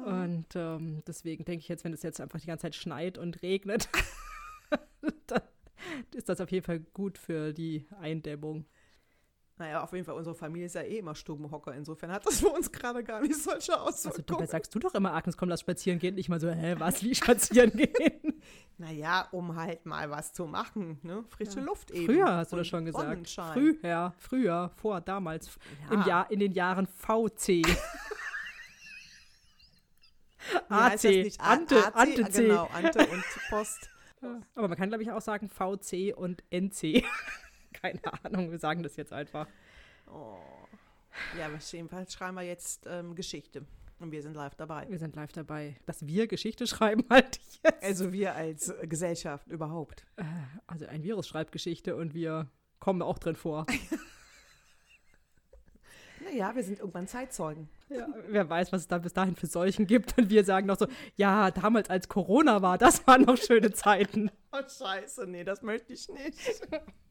Und 0.04 0.46
ähm, 0.54 1.02
deswegen 1.06 1.44
denke 1.44 1.60
ich 1.60 1.68
jetzt, 1.68 1.82
wenn 1.84 1.92
es 1.92 2.02
jetzt 2.04 2.20
einfach 2.20 2.40
die 2.40 2.46
ganze 2.46 2.62
Zeit 2.62 2.76
schneit 2.76 3.18
und 3.18 3.42
regnet, 3.42 3.88
dann 5.26 5.42
ist 6.14 6.28
das 6.28 6.40
auf 6.40 6.52
jeden 6.52 6.64
Fall 6.64 6.78
gut 6.78 7.18
für 7.18 7.52
die 7.52 7.86
Eindämmung. 8.00 8.64
Naja, 9.58 9.82
auf 9.82 9.92
jeden 9.92 10.04
Fall, 10.04 10.14
unsere 10.16 10.34
Familie 10.34 10.66
ist 10.66 10.74
ja 10.74 10.80
eh 10.82 10.98
immer 10.98 11.14
Stubenhocker. 11.14 11.74
Insofern 11.74 12.10
hat 12.10 12.26
das 12.26 12.40
für 12.40 12.48
uns 12.48 12.72
gerade 12.72 13.04
gar 13.04 13.20
nicht 13.20 13.36
solche 13.36 13.78
Also 13.78 14.08
Auswirkungen. 14.08 14.40
da 14.40 14.46
sagst 14.46 14.74
du 14.74 14.78
doch 14.78 14.94
immer, 14.94 15.12
Agnes, 15.14 15.36
komm, 15.36 15.48
lass 15.50 15.60
spazieren 15.60 15.98
gehen. 15.98 16.14
Nicht 16.14 16.28
mal 16.28 16.40
so, 16.40 16.50
hä, 16.50 16.74
was, 16.78 17.02
wie 17.02 17.14
spazieren 17.14 17.70
gehen? 17.76 18.42
Naja, 18.78 19.28
um 19.30 19.54
halt 19.54 19.84
mal 19.86 20.10
was 20.10 20.32
zu 20.32 20.46
machen, 20.46 20.98
ne? 21.02 21.22
Frische 21.28 21.60
Ja. 21.60 21.66
Luft 21.66 21.90
eben. 21.92 22.06
Früher 22.06 22.34
hast 22.36 22.52
du 22.52 22.56
das 22.56 22.66
schon 22.66 22.84
gesagt. 22.86 23.28
Früher, 23.28 24.14
früher, 24.18 24.70
vor, 24.76 25.00
damals, 25.00 25.50
Ja. 25.88 25.94
im 25.94 26.02
Jahr, 26.08 26.30
in 26.30 26.40
den 26.40 26.52
Jahren 26.52 26.86
VC. 26.88 27.62
AC, 30.68 31.04
nicht? 31.04 31.40
A- 31.40 31.44
Ante, 31.52 31.76
AC, 31.76 31.94
Ante 31.96 32.30
C. 32.30 32.42
Genau, 32.48 32.68
Ante 32.72 33.06
und 33.06 33.24
Post. 33.50 33.90
Ja. 34.22 34.40
Aber 34.54 34.68
man 34.68 34.76
kann, 34.78 34.88
glaube 34.88 35.02
ich, 35.02 35.10
auch 35.12 35.20
sagen 35.20 35.48
VC 35.48 36.14
und 36.16 36.42
NC. 36.50 37.04
Keine 37.82 38.00
Ahnung, 38.24 38.50
wir 38.50 38.58
sagen 38.58 38.82
das 38.82 38.96
jetzt 38.96 39.12
einfach. 39.12 39.46
Oh. 40.06 40.36
Ja, 41.38 41.46
aber 41.46 41.58
jedenfalls 41.58 42.12
schreiben 42.14 42.36
wir 42.36 42.42
jetzt 42.42 42.86
ähm, 42.86 43.14
Geschichte. 43.14 43.66
Und 43.98 44.10
wir 44.10 44.22
sind 44.22 44.34
live 44.34 44.54
dabei. 44.56 44.86
Wir 44.88 44.98
sind 44.98 45.14
live 45.14 45.32
dabei. 45.32 45.76
Dass 45.86 46.06
wir 46.06 46.26
Geschichte 46.26 46.66
schreiben, 46.66 47.04
halt 47.10 47.38
jetzt. 47.62 47.82
Also 47.82 48.12
wir 48.12 48.34
als 48.34 48.68
äh, 48.68 48.86
Gesellschaft 48.86 49.46
überhaupt. 49.48 50.04
Äh, 50.16 50.24
Also 50.66 50.86
ein 50.86 51.02
Virus 51.02 51.28
schreibt 51.28 51.52
Geschichte 51.52 51.94
und 51.96 52.14
wir 52.14 52.48
kommen 52.80 53.02
auch 53.02 53.18
drin 53.18 53.36
vor. 53.36 53.66
Naja, 56.24 56.54
wir 56.54 56.62
sind 56.62 56.78
irgendwann 56.78 57.08
Zeitzeugen. 57.08 57.68
Ja, 57.88 58.06
wer 58.28 58.48
weiß, 58.48 58.70
was 58.72 58.82
es 58.82 58.86
da 58.88 58.98
bis 58.98 59.12
dahin 59.12 59.34
für 59.34 59.48
Seuchen 59.48 59.88
gibt. 59.88 60.16
Und 60.16 60.30
wir 60.30 60.44
sagen 60.44 60.68
noch 60.68 60.78
so, 60.78 60.86
ja, 61.16 61.50
damals 61.50 61.90
als 61.90 62.08
Corona 62.08 62.62
war, 62.62 62.78
das 62.78 63.04
waren 63.08 63.22
noch 63.22 63.36
schöne 63.36 63.72
Zeiten. 63.72 64.30
Oh, 64.52 64.60
scheiße, 64.66 65.26
nee, 65.26 65.42
das 65.42 65.62
möchte 65.62 65.92
ich 65.92 66.08
nicht. 66.08 66.38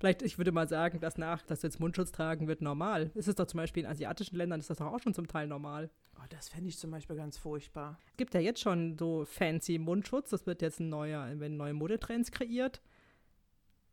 Vielleicht, 0.00 0.22
ich 0.22 0.38
würde 0.38 0.50
mal 0.50 0.66
sagen, 0.66 0.98
dass 0.98 1.18
nach, 1.18 1.42
dass 1.42 1.60
du 1.60 1.66
jetzt 1.66 1.78
Mundschutz 1.78 2.10
tragen 2.10 2.48
wird, 2.48 2.62
normal. 2.62 3.10
Ist 3.14 3.28
es 3.28 3.34
doch 3.34 3.46
zum 3.46 3.58
Beispiel 3.58 3.84
in 3.84 3.88
asiatischen 3.90 4.34
Ländern, 4.34 4.58
ist 4.58 4.70
das 4.70 4.78
doch 4.78 4.86
auch 4.86 4.98
schon 4.98 5.12
zum 5.12 5.28
Teil 5.28 5.46
normal. 5.46 5.90
Oh, 6.16 6.24
das 6.30 6.48
fände 6.48 6.70
ich 6.70 6.78
zum 6.78 6.90
Beispiel 6.90 7.16
ganz 7.16 7.36
furchtbar. 7.36 7.98
Es 8.06 8.16
gibt 8.16 8.32
ja 8.32 8.40
jetzt 8.40 8.60
schon 8.60 8.96
so 8.98 9.26
fancy 9.26 9.78
Mundschutz, 9.78 10.30
das 10.30 10.46
wird 10.46 10.62
jetzt 10.62 10.80
ein 10.80 10.88
neuer, 10.88 11.38
werden 11.38 11.58
neue 11.58 11.74
Modetrends 11.74 12.30
kreiert. 12.30 12.80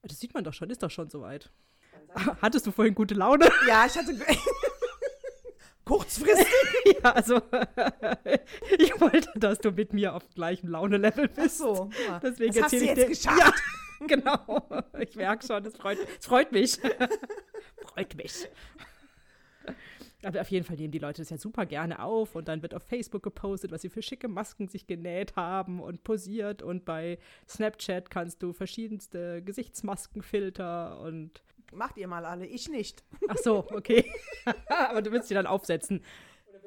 Das 0.01 0.17
sieht 0.21 0.33
man 0.33 0.45
doch 0.45 0.53
schon, 0.53 0.69
ist 0.69 0.81
doch 0.81 0.89
schon 0.91 1.09
soweit. 1.09 1.51
Hattest 2.41 2.65
du 2.65 2.71
vorhin 2.71 2.95
gute 2.95 3.13
Laune? 3.13 3.49
Ja, 3.67 3.85
ich 3.85 3.97
hatte. 3.97 4.15
Kurzfristig. 5.83 6.47
ja, 7.03 7.11
also 7.11 7.41
ich 8.77 8.99
wollte, 8.99 9.29
dass 9.35 9.59
du 9.59 9.71
mit 9.71 9.93
mir 9.93 10.13
auf 10.15 10.23
gleichem 10.35 10.69
Launelevel 10.69 11.29
Ach 11.31 11.35
bist. 11.43 11.57
so. 11.59 11.89
Ja. 12.07 12.19
Deswegen 12.19 12.53
das 12.53 12.63
hast 12.63 12.73
du 12.73 12.85
jetzt 12.85 12.97
dir- 12.97 13.07
geschafft. 13.07 13.39
Ja, 13.39 13.51
genau. 14.07 14.67
Ich 14.99 15.15
merke 15.15 15.45
schon, 15.45 15.65
es 15.65 15.75
freut, 15.75 15.97
es 16.19 16.25
freut 16.25 16.51
mich. 16.51 16.79
freut 17.77 18.15
mich. 18.15 18.47
Aber 20.23 20.41
auf 20.41 20.49
jeden 20.49 20.65
Fall 20.65 20.77
nehmen 20.77 20.91
die 20.91 20.99
Leute 20.99 21.21
das 21.21 21.29
ja 21.29 21.37
super 21.37 21.65
gerne 21.65 22.01
auf 22.01 22.35
und 22.35 22.47
dann 22.47 22.61
wird 22.63 22.73
auf 22.73 22.83
Facebook 22.83 23.21
gepostet, 23.21 23.71
was 23.71 23.81
sie 23.81 23.89
für 23.89 24.01
schicke 24.01 24.27
Masken 24.27 24.67
sich 24.67 24.87
genäht 24.87 25.35
haben 25.35 25.79
und 25.79 26.03
posiert 26.03 26.63
und 26.63 26.85
bei 26.85 27.19
Snapchat 27.47 28.09
kannst 28.09 28.41
du 28.41 28.51
verschiedenste 28.51 29.43
Gesichtsmaskenfilter 29.43 30.99
und 31.01 31.43
Macht 31.73 31.97
ihr 31.97 32.07
mal 32.07 32.25
alle, 32.25 32.45
ich 32.45 32.69
nicht. 32.69 33.03
ach 33.27 33.37
so, 33.37 33.65
okay. 33.71 34.09
Aber 34.67 35.01
du 35.01 35.11
willst 35.11 35.29
die 35.29 35.33
dann 35.33 35.47
aufsetzen. 35.47 36.01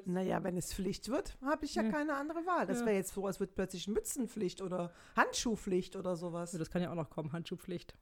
Naja, 0.06 0.42
wenn 0.44 0.56
es 0.56 0.72
Pflicht 0.72 1.08
wird, 1.08 1.36
habe 1.42 1.64
ich 1.64 1.74
ja, 1.74 1.82
Ja. 1.82 1.90
keine 1.90 2.14
andere 2.14 2.44
Wahl. 2.46 2.66
Das 2.66 2.80
Ja. 2.80 2.86
wäre 2.86 2.96
jetzt 2.96 3.14
so, 3.14 3.26
als 3.26 3.40
wird 3.40 3.54
plötzlich 3.54 3.88
Mützenpflicht 3.88 4.60
oder 4.62 4.92
Handschuhpflicht 5.16 5.96
oder 5.96 6.16
sowas. 6.16 6.52
Das 6.52 6.70
kann 6.70 6.82
ja 6.82 6.90
auch 6.90 6.94
noch 6.96 7.10
kommen, 7.10 7.32
Handschuhpflicht. 7.32 7.94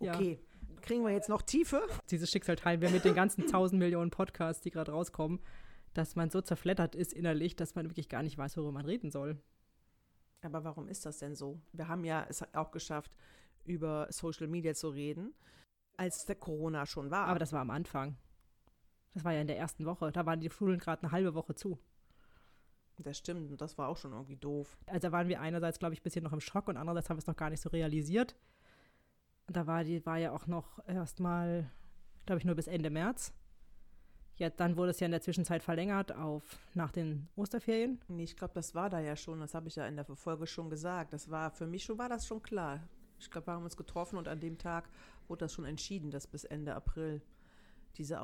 Ja. 0.00 0.14
Okay. 0.14 0.38
Kriegen 0.82 1.02
wir 1.04 1.12
jetzt 1.12 1.28
noch 1.28 1.40
Tiefe? 1.42 1.86
Dieses 2.10 2.30
Schicksal 2.30 2.56
teilen 2.56 2.80
wir 2.82 2.90
mit 2.90 3.04
den 3.04 3.14
ganzen 3.14 3.46
tausend 3.46 3.78
Millionen 3.78 4.10
Podcasts, 4.10 4.62
die 4.62 4.70
gerade 4.70 4.92
rauskommen, 4.92 5.40
dass 5.94 6.14
man 6.16 6.28
so 6.30 6.40
zerfleddert 6.42 6.94
ist 6.94 7.12
innerlich, 7.12 7.56
dass 7.56 7.74
man 7.74 7.86
wirklich 7.88 8.08
gar 8.08 8.22
nicht 8.22 8.36
weiß, 8.36 8.56
worüber 8.56 8.72
man 8.72 8.84
reden 8.84 9.10
soll. 9.10 9.38
Aber 10.42 10.64
warum 10.64 10.88
ist 10.88 11.06
das 11.06 11.18
denn 11.18 11.34
so? 11.34 11.60
Wir 11.72 11.88
haben 11.88 12.04
ja 12.04 12.26
es 12.28 12.42
auch 12.54 12.70
geschafft, 12.70 13.16
über 13.64 14.08
Social 14.10 14.46
Media 14.46 14.74
zu 14.74 14.90
reden, 14.90 15.32
als 15.96 16.26
der 16.26 16.34
Corona 16.36 16.84
schon 16.84 17.10
war. 17.10 17.28
Aber 17.28 17.38
das 17.38 17.52
war 17.54 17.60
am 17.62 17.70
Anfang. 17.70 18.16
Das 19.14 19.24
war 19.24 19.32
ja 19.32 19.40
in 19.40 19.46
der 19.46 19.58
ersten 19.58 19.86
Woche. 19.86 20.10
Da 20.12 20.26
waren 20.26 20.40
die 20.40 20.50
Schulen 20.50 20.78
gerade 20.78 21.02
eine 21.02 21.12
halbe 21.12 21.34
Woche 21.34 21.54
zu. 21.54 21.78
das 22.98 23.16
stimmt, 23.16 23.50
und 23.50 23.60
das 23.60 23.78
war 23.78 23.88
auch 23.88 23.96
schon 23.96 24.12
irgendwie 24.12 24.36
doof. 24.36 24.76
Also 24.86 25.08
da 25.08 25.12
waren 25.12 25.28
wir 25.28 25.40
einerseits, 25.40 25.78
glaube 25.78 25.94
ich, 25.94 26.00
ein 26.00 26.02
bisschen 26.04 26.24
noch 26.24 26.32
im 26.32 26.40
Schock 26.40 26.68
und 26.68 26.76
andererseits 26.76 27.08
haben 27.10 27.16
wir 27.16 27.20
es 27.20 27.26
noch 27.26 27.36
gar 27.36 27.50
nicht 27.50 27.62
so 27.62 27.68
realisiert. 27.70 28.36
Und 29.46 29.56
da 29.56 29.66
war 29.66 29.84
die, 29.84 30.04
war 30.04 30.18
ja 30.18 30.32
auch 30.32 30.46
noch 30.46 30.80
erstmal, 30.86 31.70
glaube 32.26 32.40
ich, 32.40 32.44
nur 32.44 32.54
bis 32.54 32.66
Ende 32.66 32.90
März. 32.90 33.32
Ja, 34.36 34.50
dann 34.50 34.76
wurde 34.76 34.90
es 34.90 34.98
ja 34.98 35.04
in 35.04 35.12
der 35.12 35.20
Zwischenzeit 35.20 35.62
verlängert 35.62 36.10
auf 36.10 36.58
nach 36.74 36.90
den 36.90 37.28
Osterferien. 37.36 38.00
Nee, 38.08 38.24
ich 38.24 38.36
glaube, 38.36 38.54
das 38.54 38.74
war 38.74 38.90
da 38.90 38.98
ja 38.98 39.14
schon, 39.14 39.38
das 39.38 39.54
habe 39.54 39.68
ich 39.68 39.76
ja 39.76 39.86
in 39.86 39.94
der 39.94 40.04
Folge 40.16 40.48
schon 40.48 40.70
gesagt. 40.70 41.12
Das 41.12 41.30
war, 41.30 41.52
für 41.52 41.66
mich 41.66 41.84
schon 41.84 41.98
war 41.98 42.08
das 42.08 42.26
schon 42.26 42.42
klar. 42.42 42.80
Ich 43.20 43.30
glaube, 43.30 43.46
wir 43.46 43.54
haben 43.54 43.64
uns 43.64 43.76
getroffen 43.76 44.18
und 44.18 44.26
an 44.26 44.40
dem 44.40 44.58
Tag 44.58 44.90
wurde 45.28 45.44
das 45.44 45.52
schon 45.52 45.64
entschieden, 45.64 46.10
dass 46.10 46.26
bis 46.26 46.42
Ende 46.42 46.74
April 46.74 47.22
diese 47.96 48.20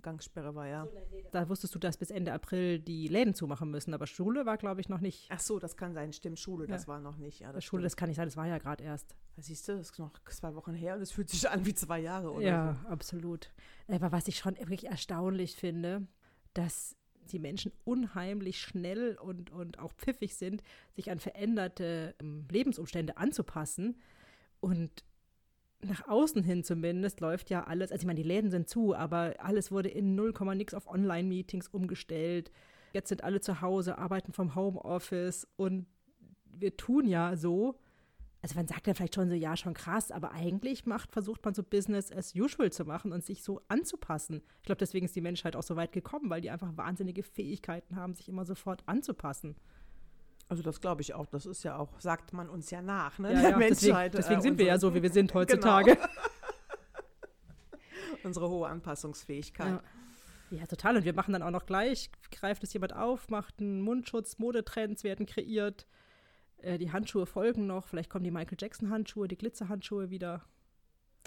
Ausgangssperre 0.00 0.54
war, 0.54 0.66
ja. 0.66 0.88
Da 1.30 1.48
wusstest 1.48 1.74
du, 1.74 1.78
dass 1.78 1.96
bis 1.98 2.10
Ende 2.10 2.32
April 2.32 2.78
die 2.78 3.06
Läden 3.06 3.34
zumachen 3.34 3.70
müssen, 3.70 3.92
aber 3.92 4.06
Schule 4.06 4.46
war, 4.46 4.56
glaube 4.56 4.80
ich, 4.80 4.88
noch 4.88 5.00
nicht. 5.00 5.26
Ach 5.30 5.38
so, 5.40 5.58
das 5.58 5.76
kann 5.76 5.92
sein, 5.92 6.12
stimmt, 6.12 6.38
Schule, 6.40 6.66
das 6.66 6.82
Ja. 6.82 6.88
war 6.88 7.00
noch 7.00 7.18
nicht. 7.18 7.40
Ja, 7.40 7.52
das 7.52 7.64
Schule, 7.64 7.80
stimmt. 7.80 7.84
das 7.86 7.96
kann 7.96 8.08
nicht 8.08 8.16
sein, 8.16 8.26
das 8.26 8.36
war 8.36 8.46
ja 8.46 8.58
gerade 8.58 8.82
erst. 8.82 9.14
Siehst 9.36 9.68
du, 9.68 9.76
das 9.76 9.90
ist 9.90 9.98
noch 9.98 10.18
zwei 10.30 10.54
Wochen 10.54 10.72
her 10.74 10.96
und 10.96 11.02
es 11.02 11.12
fühlt 11.12 11.28
sich 11.28 11.48
an 11.48 11.66
wie 11.66 11.74
zwei 11.74 12.00
Jahre 12.00 12.32
oder 12.32 12.46
Ja, 12.46 12.76
absolut. 12.88 13.52
Aber 13.88 14.10
was 14.12 14.26
ich 14.28 14.38
schon 14.38 14.56
wirklich 14.58 14.86
erstaunlich 14.86 15.54
finde, 15.56 16.06
dass 16.54 16.96
die 17.30 17.38
Menschen 17.38 17.72
unheimlich 17.84 18.60
schnell 18.60 19.16
und, 19.22 19.50
und 19.52 19.78
auch 19.78 19.92
pfiffig 19.92 20.34
sind, 20.34 20.62
sich 20.96 21.10
an 21.10 21.20
veränderte 21.20 22.14
ähm, 22.20 22.46
Lebensumstände 22.50 23.18
anzupassen. 23.18 24.00
Und 24.60 25.04
nach 25.82 26.06
außen 26.08 26.42
hin 26.42 26.62
zumindest 26.62 27.20
läuft 27.20 27.50
ja 27.50 27.64
alles, 27.64 27.90
also 27.90 28.02
ich 28.02 28.06
meine, 28.06 28.20
die 28.20 28.28
Läden 28.28 28.50
sind 28.50 28.68
zu, 28.68 28.94
aber 28.94 29.34
alles 29.38 29.72
wurde 29.72 29.88
in 29.88 30.14
0, 30.14 30.34
nix 30.54 30.74
auf 30.74 30.86
Online-Meetings 30.86 31.68
umgestellt. 31.68 32.50
Jetzt 32.92 33.08
sind 33.08 33.24
alle 33.24 33.40
zu 33.40 33.60
Hause, 33.60 33.98
arbeiten 33.98 34.32
vom 34.32 34.54
Homeoffice 34.54 35.46
und 35.56 35.86
wir 36.44 36.76
tun 36.76 37.06
ja 37.06 37.36
so, 37.36 37.78
also 38.42 38.54
man 38.54 38.66
sagt 38.66 38.86
ja 38.86 38.94
vielleicht 38.94 39.14
schon 39.14 39.28
so, 39.28 39.34
ja, 39.34 39.56
schon 39.56 39.74
krass, 39.74 40.10
aber 40.10 40.32
eigentlich 40.32 40.86
macht, 40.86 41.12
versucht 41.12 41.44
man 41.44 41.54
so 41.54 41.62
Business 41.62 42.10
as 42.10 42.34
usual 42.34 42.72
zu 42.72 42.84
machen 42.84 43.12
und 43.12 43.24
sich 43.24 43.42
so 43.42 43.60
anzupassen. 43.68 44.42
Ich 44.58 44.66
glaube, 44.66 44.78
deswegen 44.78 45.04
ist 45.04 45.16
die 45.16 45.20
Menschheit 45.20 45.56
auch 45.56 45.62
so 45.62 45.76
weit 45.76 45.92
gekommen, 45.92 46.30
weil 46.30 46.40
die 46.40 46.50
einfach 46.50 46.76
wahnsinnige 46.76 47.22
Fähigkeiten 47.22 47.96
haben, 47.96 48.14
sich 48.14 48.28
immer 48.28 48.46
sofort 48.46 48.82
anzupassen. 48.86 49.56
Also 50.50 50.64
das 50.64 50.80
glaube 50.80 51.00
ich 51.00 51.14
auch. 51.14 51.26
Das 51.26 51.46
ist 51.46 51.62
ja 51.62 51.76
auch, 51.76 52.00
sagt 52.00 52.32
man 52.32 52.48
uns 52.48 52.72
ja 52.72 52.82
nach, 52.82 53.20
ne? 53.20 53.32
Ja, 53.32 53.40
der 53.40 53.50
ja, 53.50 53.58
deswegen 53.58 53.92
Menschheit. 53.92 54.14
deswegen 54.14 54.40
äh, 54.40 54.42
sind 54.42 54.58
wir 54.58 54.66
ja 54.66 54.78
so, 54.78 54.92
wie 54.92 55.00
wir 55.00 55.10
sind 55.10 55.32
heutzutage. 55.32 55.96
Unsere 58.24 58.50
hohe 58.50 58.68
Anpassungsfähigkeit. 58.68 59.80
Ja. 60.50 60.58
ja, 60.58 60.66
total. 60.66 60.96
Und 60.96 61.04
wir 61.04 61.14
machen 61.14 61.32
dann 61.32 61.44
auch 61.44 61.52
noch 61.52 61.66
gleich, 61.66 62.10
greift 62.32 62.64
es 62.64 62.72
jemand 62.72 62.96
auf, 62.96 63.28
macht 63.28 63.60
einen 63.60 63.80
Mundschutz, 63.80 64.38
Modetrends 64.38 65.04
werden 65.04 65.24
kreiert. 65.24 65.86
Äh, 66.58 66.78
die 66.78 66.90
Handschuhe 66.90 67.26
folgen 67.26 67.68
noch. 67.68 67.86
Vielleicht 67.86 68.10
kommen 68.10 68.24
die 68.24 68.32
Michael 68.32 68.58
Jackson-Handschuhe, 68.60 69.28
die 69.28 69.38
Glitzerhandschuhe 69.38 70.10
wieder. 70.10 70.44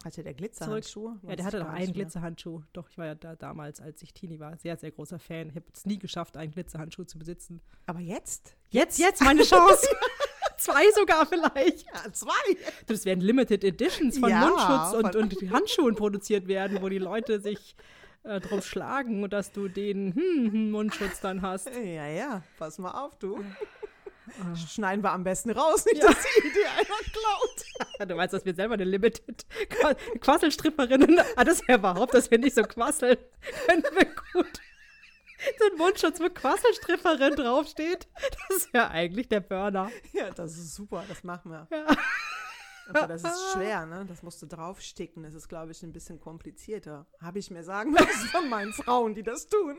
Hatte 0.03 0.21
der 0.21 0.33
Glitzerhandschuhe? 0.33 1.17
Ja, 1.23 1.35
der 1.35 1.45
hatte 1.45 1.59
doch 1.59 1.69
einen 1.69 1.93
Glitzerhandschuh. 1.93 2.61
Doch, 2.73 2.89
ich 2.89 2.97
war 2.97 3.05
ja 3.05 3.15
da 3.15 3.35
damals, 3.35 3.79
als 3.79 4.01
ich 4.01 4.13
Teenie 4.13 4.39
war, 4.39 4.57
sehr, 4.57 4.75
sehr 4.75 4.91
großer 4.91 5.17
Fan. 5.17 5.49
Ich 5.49 5.55
habe 5.55 5.65
es 5.73 5.85
nie 5.85 5.97
geschafft, 5.97 6.35
einen 6.35 6.51
Glitzerhandschuh 6.51 7.05
zu 7.05 7.17
besitzen. 7.17 7.61
Aber 7.85 7.99
jetzt? 7.99 8.55
Jetzt, 8.69 8.99
jetzt 8.99 9.21
meine 9.21 9.43
Chance. 9.43 9.87
Zwei 10.57 10.91
sogar 10.91 11.25
vielleicht. 11.25 11.85
Ja, 11.87 12.11
zwei. 12.13 12.31
Das 12.85 13.05
werden 13.05 13.21
Limited 13.21 13.63
Editions 13.63 14.17
von 14.17 14.29
Ja, 14.29 14.47
Mundschutz 14.47 14.93
und, 14.93 15.11
von- 15.11 15.23
und 15.23 15.51
Handschuhen 15.51 15.95
produziert 15.95 16.47
werden, 16.47 16.81
wo 16.81 16.89
die 16.89 16.99
Leute 16.99 17.41
sich 17.41 17.75
äh, 18.23 18.39
drauf 18.39 18.65
schlagen 18.65 19.23
und 19.23 19.33
dass 19.33 19.51
du 19.51 19.67
den 19.67 20.15
hm, 20.15 20.51
hm, 20.51 20.71
Mundschutz 20.71 21.19
dann 21.19 21.41
hast. 21.41 21.69
Ja, 21.69 22.07
ja, 22.07 22.43
pass 22.57 22.77
mal 22.77 22.91
auf, 22.91 23.17
du. 23.17 23.43
Ah. 24.41 24.55
Schneiden 24.55 25.03
wir 25.03 25.11
am 25.11 25.23
besten 25.23 25.51
raus, 25.51 25.85
nicht, 25.85 26.01
dass 26.01 26.15
die 26.15 26.47
Idee 26.47 26.65
einer 26.65 26.85
klaut. 27.11 28.07
Du 28.09 28.15
weißt, 28.17 28.33
dass 28.33 28.45
wir 28.45 28.55
selber 28.55 28.73
eine 28.75 28.83
Limited 28.85 29.45
Qua- 29.69 29.95
Quasselstripperinnen, 30.19 31.19
ah, 31.35 31.43
das 31.43 31.65
wäre 31.67 31.79
überhaupt, 31.79 32.13
dass 32.13 32.29
wir 32.31 32.37
nicht 32.37 32.55
so 32.55 32.63
quasseln, 32.63 33.17
können 33.67 33.83
wir 33.93 34.05
gut. 34.05 34.61
So 35.59 35.65
ein 35.71 35.77
Mundschutz, 35.77 36.19
wo 36.21 36.29
Quasselstripperin 36.29 37.35
draufsteht, 37.35 38.07
das 38.47 38.57
ist 38.57 38.69
ja 38.73 38.89
eigentlich 38.89 39.27
der 39.27 39.41
Burner. 39.41 39.89
Ja, 40.13 40.29
das 40.31 40.53
ist 40.57 40.73
super, 40.75 41.03
das 41.09 41.23
machen 41.23 41.51
wir. 41.51 41.67
Ja. 41.71 41.85
Aber 42.89 43.07
das 43.07 43.23
ist 43.23 43.51
schwer, 43.53 43.85
ne? 43.85 44.05
Das 44.07 44.23
musst 44.23 44.41
du 44.41 44.45
draufsticken. 44.45 45.23
Das 45.23 45.33
ist, 45.33 45.47
glaube 45.49 45.71
ich, 45.71 45.81
ein 45.83 45.91
bisschen 45.93 46.19
komplizierter. 46.19 47.05
Habe 47.21 47.39
ich 47.39 47.49
mir 47.51 47.63
sagen 47.63 47.93
lassen 47.93 48.27
von 48.29 48.49
meinen 48.49 48.73
Frauen, 48.73 49.15
die 49.15 49.23
das 49.23 49.47
tun. 49.47 49.77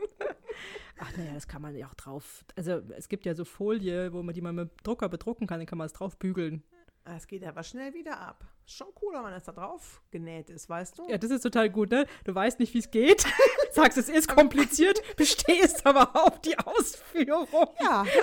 Ach 0.99 1.15
naja, 1.17 1.33
das 1.33 1.47
kann 1.47 1.61
man 1.61 1.75
ja 1.75 1.87
auch 1.87 1.93
drauf. 1.93 2.45
Also 2.55 2.81
es 2.95 3.09
gibt 3.09 3.25
ja 3.25 3.35
so 3.35 3.45
Folie, 3.45 4.13
wo 4.13 4.23
man 4.23 4.33
die 4.33 4.41
man 4.41 4.55
mit 4.55 4.69
Drucker 4.83 5.09
bedrucken 5.09 5.47
kann, 5.47 5.59
dann 5.59 5.67
kann 5.67 5.77
man 5.77 5.85
es 5.85 5.93
drauf 5.93 6.17
bügeln. 6.17 6.63
Es 7.03 7.27
geht 7.27 7.43
aber 7.43 7.61
schnell 7.61 7.93
wieder 7.93 8.19
ab. 8.19 8.45
Ist 8.65 8.77
schon 8.77 8.87
cool, 9.01 9.13
wenn 9.13 9.21
man 9.21 9.31
das 9.31 9.43
da 9.43 9.51
drauf 9.51 10.01
genäht 10.09 10.49
ist, 10.49 10.67
weißt 10.67 10.97
du? 10.97 11.07
Ja, 11.07 11.19
das 11.19 11.29
ist 11.29 11.41
total 11.41 11.69
gut, 11.69 11.91
ne? 11.91 12.07
Du 12.23 12.33
weißt 12.33 12.59
nicht, 12.59 12.73
wie 12.73 12.79
es 12.79 12.89
geht, 12.89 13.23
sagst, 13.71 13.97
es 13.99 14.09
ist 14.09 14.27
kompliziert, 14.27 15.01
bestehst 15.15 15.85
aber 15.85 16.15
auf 16.15 16.41
die 16.41 16.57
Ausführung. 16.57 17.47
Ja. 17.81 18.05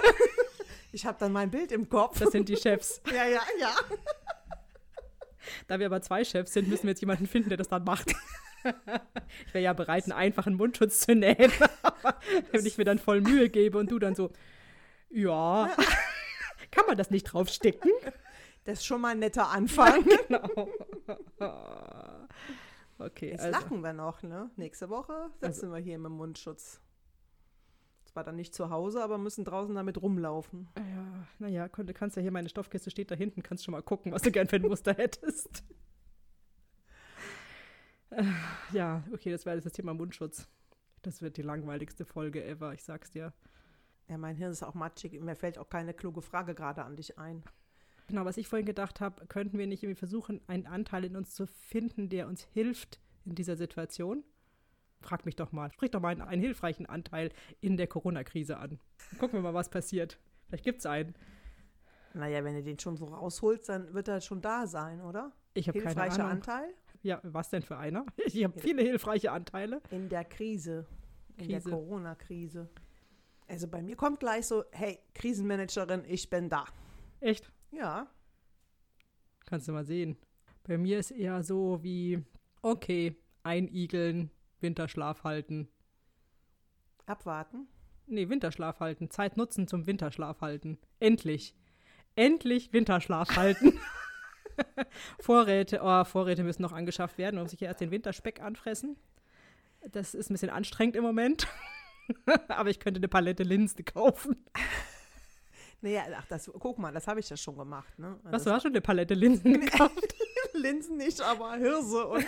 Ich 0.95 1.07
habe 1.07 1.17
dann 1.19 1.33
mein 1.33 1.51
Bild 1.51 1.73
im 1.73 1.89
Kopf. 1.89 2.19
Das 2.19 2.33
sind 2.33 2.51
die 2.51 2.57
Chefs. 2.57 3.01
ja, 3.07 3.25
ja, 3.25 3.41
ja. 3.59 3.75
Da 5.67 5.79
wir 5.79 5.87
aber 5.87 6.03
zwei 6.03 6.23
Chefs 6.23 6.53
sind, 6.53 6.69
müssen 6.69 6.83
wir 6.83 6.91
jetzt 6.91 7.01
jemanden 7.01 7.27
finden, 7.27 7.49
der 7.49 7.57
das 7.57 7.69
dann 7.69 7.83
macht. 7.85 8.15
Ich 9.47 9.55
wäre 9.55 9.65
ja 9.65 9.73
bereit, 9.73 10.05
einen 10.05 10.13
einfachen 10.13 10.55
Mundschutz 10.55 11.01
zu 11.01 11.15
nähen. 11.15 11.51
Aber 11.83 12.17
wenn 12.51 12.67
ich 12.67 12.77
mir 12.79 12.85
dann 12.85 12.99
voll 12.99 13.21
Mühe 13.21 13.49
gebe 13.49 13.79
und 13.79 13.91
du 13.91 13.99
dann 13.99 14.15
so, 14.15 14.31
ja, 15.11 15.71
kann 16.71 16.87
man 16.87 16.97
das 16.97 17.11
nicht 17.11 17.25
draufsticken? 17.25 17.91
Das 18.65 18.81
ist 18.81 18.87
schon 18.87 19.01
mal 19.01 19.11
ein 19.11 19.19
netter 19.19 19.49
Anfang. 19.49 20.05
Genau. 20.29 20.69
Okay, 22.99 23.31
Jetzt 23.31 23.45
also. 23.45 23.59
lachen 23.59 23.81
wir 23.83 23.93
noch, 23.93 24.23
ne? 24.23 24.51
Nächste 24.57 24.89
Woche 24.89 25.31
sitzen 25.41 25.73
wir 25.73 25.79
hier 25.79 25.99
mit 25.99 26.11
dem 26.11 26.17
Mundschutz. 26.17 26.81
Zwar 28.05 28.25
dann 28.25 28.37
nicht 28.37 28.55
zu 28.55 28.71
Hause, 28.71 29.03
aber 29.03 29.19
müssen 29.19 29.45
draußen 29.45 29.75
damit 29.75 30.01
rumlaufen. 30.01 30.69
Ja, 30.77 31.27
naja, 31.39 31.69
du 31.69 31.95
kannst 31.95 32.17
ja 32.17 32.23
hier, 32.23 32.31
meine 32.31 32.49
Stoffkiste 32.49 32.91
steht 32.91 33.11
da 33.11 33.15
hinten, 33.15 33.43
kannst 33.43 33.65
schon 33.65 33.73
mal 33.73 33.83
gucken, 33.83 34.13
was 34.13 34.23
du 34.23 34.31
gern 34.31 34.47
für 34.47 34.57
ein 34.57 34.63
Muster 34.63 34.95
hättest. 34.95 35.65
Äh, 38.17 38.25
ja, 38.73 39.03
okay, 39.13 39.31
das 39.31 39.47
wäre 39.47 39.61
das 39.61 39.73
Thema 39.73 39.95
Mundschutz. 39.95 40.49
Das 41.03 41.23
wird 41.23 41.37
die 41.37 41.43
langweiligste 41.43 42.05
Folge 42.05 42.45
ever, 42.45 42.73
ich 42.73 42.85
sag's 42.85 43.11
dir. 43.11 43.33
Ja, 44.09 44.19
mein 44.19 44.37
Hirn 44.37 44.53
ist 44.53 44.63
auch 44.63 44.75
matschig. 44.75 45.21
Mir 45.21 45.37
fällt 45.37 45.59
auch 45.59 45.69
keine 45.69 45.95
kluge 45.95 46.23
Frage 46.23 46.55
gerade 46.55 46.85
an 46.85 46.97
dich 46.97 47.19
ein. 47.19 47.43
Genau, 48.09 48.25
was 48.25 48.37
ich 48.37 48.49
vorhin 48.49 48.67
gedacht 48.67 49.01
habe, 49.01 49.27
könnten 49.27 49.59
wir 49.59 49.67
nicht 49.67 49.83
irgendwie 49.83 49.99
versuchen, 49.99 50.41
einen 50.47 50.67
Anteil 50.67 51.05
in 51.05 51.17
uns 51.17 51.35
zu 51.35 51.47
finden, 51.47 52.09
der 52.09 52.29
uns 52.29 52.43
hilft 52.43 53.01
in 53.25 53.35
dieser 53.35 53.57
Situation? 53.57 54.25
Frag 55.01 55.25
mich 55.25 55.37
doch 55.37 55.51
mal, 55.51 55.73
sprich 55.73 55.91
doch 55.91 56.01
mal 56.01 56.11
einen, 56.11 56.21
einen 56.21 56.43
hilfreichen 56.43 56.87
Anteil 56.87 57.31
in 57.61 57.77
der 57.77 57.87
Corona-Krise 57.87 58.59
an. 58.59 58.79
Gucken 59.19 59.39
wir 59.39 59.43
mal, 59.43 59.55
was 59.55 59.71
passiert. 59.71 60.19
Vielleicht 60.47 60.65
gibt 60.65 60.81
es 60.81 60.87
einen. 60.87 61.15
Naja, 62.15 62.45
wenn 62.45 62.55
du 62.55 62.63
den 62.63 62.79
schon 62.79 62.97
so 62.97 63.07
rausholst, 63.07 63.69
dann 63.69 63.95
wird 63.95 64.09
er 64.09 64.21
schon 64.21 64.43
da 64.43 64.67
sein, 64.67 65.01
oder? 65.01 65.33
Ich 65.55 65.69
habe 65.69 65.81
keine 65.81 66.03
Ahnung. 66.03 66.27
Anteil? 66.27 66.75
Ja, 67.03 67.21
was 67.23 67.51
denn 67.51 67.63
für 67.63 67.77
einer? 67.77 68.07
Ich 68.27 68.43
habe 68.45 68.59
viele 68.59 68.83
hilfreiche 68.83 69.33
Anteile. 69.33 69.83
In 69.91 70.09
der 70.09 70.25
Krise. 70.25 70.87
In 71.37 71.49
Krise. 71.49 71.69
der 71.69 71.79
Corona-Krise. 71.79 72.69
Also 73.49 73.69
bei 73.69 73.83
mir 73.83 73.97
kommt 73.97 74.21
gleich 74.21 74.47
so, 74.47 74.65
hey, 74.73 74.99
Krisenmanagerin, 75.15 76.05
ich 76.07 76.31
bin 76.31 76.49
da. 76.49 76.65
Echt? 77.21 77.51
Ja. 77.71 78.07
Kannst 79.47 79.69
du 79.69 79.73
mal 79.73 79.85
sehen. 79.85 80.17
Bei 80.65 80.79
mir 80.79 80.99
ist 80.99 81.11
eher 81.11 81.43
so 81.43 81.83
wie, 81.83 82.25
okay, 82.63 83.17
einigeln, 83.43 84.31
Winterschlaf 84.61 85.25
halten. 85.25 85.69
Abwarten? 87.07 87.67
Nee, 88.07 88.29
Winterschlaf 88.29 88.81
halten. 88.81 89.11
Zeit 89.11 89.37
nutzen 89.37 89.67
zum 89.67 89.87
Winterschlaf 89.87 90.41
halten. 90.41 90.79
Endlich. 91.01 91.55
Endlich 92.15 92.73
Winterschlaf 92.73 93.37
halten. 93.37 93.79
Vorräte, 95.21 95.81
oh, 95.83 96.05
Vorräte 96.05 96.45
müssen 96.45 96.63
noch 96.63 96.73
angeschafft 96.73 97.19
werden 97.19 97.39
und 97.39 97.49
sich 97.49 97.63
erst 97.63 97.81
den 97.81 97.91
Winterspeck 97.91 98.41
anfressen. 98.41 98.97
Das 99.91 100.15
ist 100.15 100.31
ein 100.31 100.35
bisschen 100.35 100.51
anstrengend 100.51 100.97
im 100.97 101.03
Moment. 101.03 101.47
Aber 102.49 102.71
ich 102.71 102.81
könnte 102.81 102.99
eine 102.99 103.09
Palette 103.09 103.43
Linsen 103.43 103.85
kaufen. 103.85 104.45
Naja, 105.81 106.03
ach, 106.17 106.27
das, 106.27 106.51
guck 106.59 106.79
mal, 106.79 106.93
das 106.93 107.09
habe 107.09 107.21
ich 107.21 107.29
ja 107.29 107.37
schon 107.37 107.57
gemacht. 107.57 107.99
Ne? 107.99 108.19
Also 108.25 108.33
Was, 108.33 108.45
du 108.45 108.53
hast 108.53 108.63
schon 108.63 108.73
eine 108.73 108.81
Palette 108.81 109.15
Linsen 109.15 109.61
gekauft? 109.61 110.15
Linsen 110.55 110.97
nicht, 110.97 111.21
aber 111.21 111.55
Hirse 111.57 112.07
und 112.07 112.27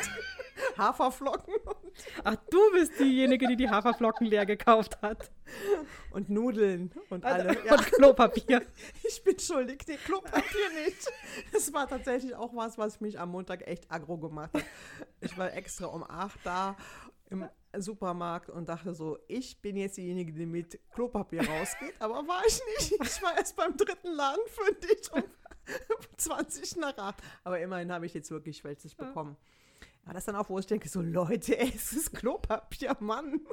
Haferflocken. 0.77 1.55
Ach, 2.23 2.37
du 2.51 2.59
bist 2.73 2.99
diejenige, 2.99 3.47
die 3.49 3.57
die 3.57 3.69
Haferflocken 3.69 4.27
leer 4.27 4.47
gekauft 4.47 5.01
hat. 5.03 5.31
Und 6.11 6.31
Nudeln 6.31 6.93
und 7.11 7.25
also, 7.25 7.49
alle. 7.49 7.65
Ja. 7.65 7.75
Und 7.75 7.93
Klopapier. 7.93 8.63
Ich 9.07 9.23
bin 9.23 9.39
schuldig, 9.39 9.85
nee, 9.87 9.97
Klopapier 9.97 10.71
nicht. 10.85 11.11
Das 11.53 11.73
war 11.73 11.89
tatsächlich 11.89 12.35
auch 12.35 12.55
was, 12.55 12.79
was 12.79 13.01
mich 13.01 13.19
am 13.19 13.31
Montag 13.31 13.67
echt 13.67 13.91
aggro 13.91 14.17
gemacht 14.17 14.53
hat. 14.55 14.65
Ich 15.21 15.37
war 15.39 15.53
extra 15.53 15.87
um 15.87 16.03
acht 16.03 16.39
da 16.45 16.77
im 17.31 17.49
Supermarkt 17.77 18.51
und 18.51 18.69
dachte 18.69 18.95
so, 18.95 19.19
ich 19.29 19.61
bin 19.61 19.77
jetzt 19.77 19.97
diejenige, 19.97 20.33
die 20.33 20.47
mit 20.47 20.79
Klopapier 20.93 21.47
rausgeht, 21.49 21.95
aber 21.99 22.27
war 22.27 22.43
ich 22.47 22.61
nicht. 22.79 22.93
Ich 23.03 23.23
war 23.23 23.37
erst 23.37 23.57
beim 23.57 23.77
dritten 23.77 24.13
Laden 24.13 24.43
für 24.47 24.73
dich 24.75 25.13
um 25.13 25.23
20 26.17 26.77
nach 26.77 26.97
8. 26.97 27.17
Aber 27.45 27.61
immerhin 27.61 27.93
habe 27.93 28.07
ich 28.07 28.15
jetzt 28.15 28.31
wirklich 28.31 28.63
welches 28.65 28.95
bekommen. 28.95 29.37
Ja, 29.41 29.64
das 30.13 30.25
dann 30.25 30.37
auch, 30.37 30.49
wo 30.51 30.59
ich 30.59 30.67
denke, 30.67 30.89
so 30.89 31.01
Leute, 31.01 31.59
ey, 31.59 31.73
es 31.75 31.93
ist 31.93 32.13
Klopapier, 32.13 32.97
Mann. 33.01 33.41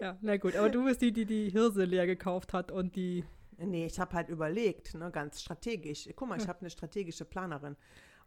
Ja, 0.00 0.18
na 0.20 0.36
gut, 0.36 0.56
aber 0.56 0.68
du 0.68 0.84
bist 0.84 1.00
die, 1.00 1.12
die 1.12 1.26
die 1.26 1.48
Hirse 1.50 1.84
leer 1.84 2.06
gekauft 2.06 2.52
hat 2.52 2.72
und 2.72 2.96
die... 2.96 3.24
Nee, 3.58 3.86
ich 3.86 4.00
habe 4.00 4.14
halt 4.14 4.30
überlegt, 4.30 4.94
ne, 4.94 5.12
ganz 5.12 5.40
strategisch. 5.40 6.08
Guck 6.16 6.28
mal, 6.28 6.40
ich 6.40 6.48
habe 6.48 6.58
eine 6.58 6.70
strategische 6.70 7.24
Planerin. 7.24 7.76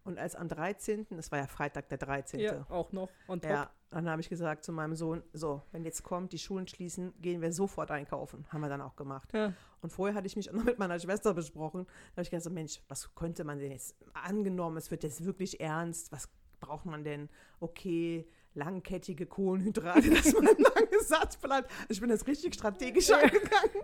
Und 0.05 0.19
als 0.19 0.36
am 0.36 0.47
13., 0.47 1.08
es 1.17 1.31
war 1.31 1.39
ja 1.39 1.47
Freitag 1.47 1.89
der 1.89 1.97
13. 1.97 2.39
Ja, 2.39 2.65
auch 2.69 2.93
noch. 2.93 3.10
Und 3.27 3.43
ja, 3.43 3.71
dann 3.89 4.08
habe 4.08 4.21
ich 4.21 4.29
gesagt 4.29 4.63
zu 4.63 4.71
meinem 4.71 4.95
Sohn, 4.95 5.23
so, 5.34 5.63
wenn 5.71 5.84
jetzt 5.84 6.03
kommt, 6.03 6.31
die 6.31 6.38
Schulen 6.38 6.67
schließen, 6.67 7.12
gehen 7.19 7.41
wir 7.41 7.51
sofort 7.51 7.91
einkaufen. 7.91 8.45
Haben 8.49 8.62
wir 8.62 8.69
dann 8.69 8.81
auch 8.81 8.95
gemacht. 8.95 9.34
Ja. 9.34 9.51
Und 9.81 9.89
vorher 9.89 10.15
hatte 10.15 10.27
ich 10.27 10.36
mich 10.36 10.49
auch 10.49 10.53
noch 10.55 10.63
mit 10.63 10.79
meiner 10.79 10.99
Schwester 10.99 11.34
besprochen. 11.34 11.86
Da 11.88 12.12
habe 12.17 12.21
ich 12.21 12.29
gesagt, 12.29 12.53
Mensch, 12.53 12.81
was 12.88 13.13
könnte 13.15 13.43
man 13.43 13.60
denn 13.60 13.71
jetzt, 13.71 13.95
angenommen, 14.13 14.77
es 14.77 14.91
wird 14.91 15.03
jetzt 15.03 15.25
wirklich 15.25 15.60
ernst, 15.60 16.12
was 16.12 16.29
braucht 16.65 16.86
man 16.86 17.04
denn? 17.04 17.30
Okay, 17.60 18.28
langkettige 18.56 19.25
Kohlenhydrate, 19.25 20.10
dass 20.12 20.34
man 20.34 20.45
lange 20.45 20.99
satt 21.01 21.39
bleibt. 21.41 21.71
Ich 21.89 21.99
bin 21.99 22.10
jetzt 22.10 22.28
richtig 22.28 22.56
strategisch 22.56 23.12
angegangen. 23.12 23.84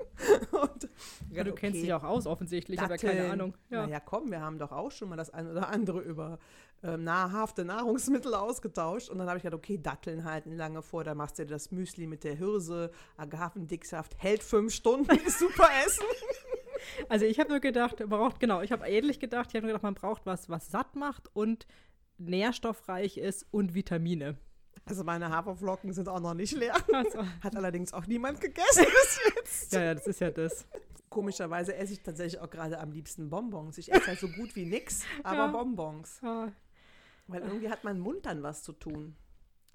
Und, 0.51 0.89
ja, 1.31 1.43
du 1.43 1.51
okay, 1.51 1.61
kennst 1.61 1.83
dich 1.83 1.93
auch 1.93 2.03
aus, 2.03 2.25
offensichtlich, 2.25 2.79
Datteln. 2.79 2.99
aber 2.99 3.19
keine 3.19 3.31
Ahnung. 3.31 3.57
Ja. 3.69 3.85
Naja, 3.85 3.99
komm, 3.99 4.31
wir 4.31 4.41
haben 4.41 4.57
doch 4.57 4.71
auch 4.71 4.91
schon 4.91 5.09
mal 5.09 5.17
das 5.17 5.29
eine 5.29 5.51
oder 5.51 5.69
andere 5.69 5.99
über 5.99 6.39
ähm, 6.83 7.03
nahrhafte 7.03 7.65
Nahrungsmittel 7.65 8.33
ausgetauscht. 8.33 9.09
Und 9.09 9.19
dann 9.19 9.27
habe 9.27 9.37
ich 9.37 9.43
gedacht, 9.43 9.57
okay, 9.57 9.77
Datteln 9.77 10.23
halten 10.23 10.55
lange 10.55 10.81
vor, 10.81 11.03
da 11.03 11.13
machst 11.15 11.37
du 11.37 11.43
dir 11.43 11.51
das 11.51 11.71
Müsli 11.71 12.07
mit 12.07 12.23
der 12.23 12.35
Hirse, 12.35 12.91
Agavendicksaft, 13.17 14.15
hält 14.17 14.41
fünf 14.41 14.73
Stunden, 14.73 15.15
ist 15.25 15.39
super 15.39 15.67
Essen. 15.85 16.05
Also 17.09 17.25
ich 17.25 17.39
habe 17.39 17.49
nur 17.49 17.59
gedacht, 17.59 17.99
man 17.99 18.09
braucht, 18.09 18.39
genau, 18.39 18.61
ich 18.61 18.71
habe 18.71 18.87
ähnlich 18.87 19.19
gedacht, 19.19 19.49
ich 19.49 19.55
habe 19.55 19.65
nur 19.65 19.73
gedacht, 19.73 19.83
man 19.83 19.93
braucht 19.93 20.25
was, 20.25 20.49
was 20.49 20.71
satt 20.71 20.95
macht 20.95 21.29
und 21.35 21.67
nährstoffreich 22.25 23.17
ist 23.17 23.45
und 23.51 23.73
Vitamine. 23.73 24.37
Also 24.85 25.03
meine 25.03 25.29
Haferflocken 25.29 25.93
sind 25.93 26.09
auch 26.09 26.19
noch 26.19 26.33
nicht 26.33 26.53
leer. 26.53 26.75
Also. 26.93 27.23
Hat 27.41 27.55
allerdings 27.55 27.93
auch 27.93 28.05
niemand 28.07 28.41
gegessen 28.41 28.85
bis 29.01 29.19
jetzt. 29.35 29.73
Ja, 29.73 29.83
ja, 29.83 29.93
das 29.93 30.07
ist 30.07 30.19
ja 30.19 30.31
das. 30.31 30.65
Komischerweise 31.09 31.75
esse 31.75 31.93
ich 31.93 32.01
tatsächlich 32.01 32.41
auch 32.41 32.49
gerade 32.49 32.79
am 32.79 32.91
liebsten 32.91 33.29
Bonbons. 33.29 33.77
Ich 33.77 33.91
esse 33.91 34.07
halt 34.07 34.19
so 34.19 34.29
gut 34.29 34.55
wie 34.55 34.65
nix, 34.65 35.03
aber 35.23 35.37
ja. 35.37 35.47
Bonbons. 35.47 36.19
Ja. 36.23 36.51
Weil 37.27 37.41
irgendwie 37.41 37.69
hat 37.69 37.83
mein 37.83 37.99
Mund 37.99 38.25
dann 38.25 38.43
was 38.43 38.63
zu 38.63 38.73
tun. 38.73 39.15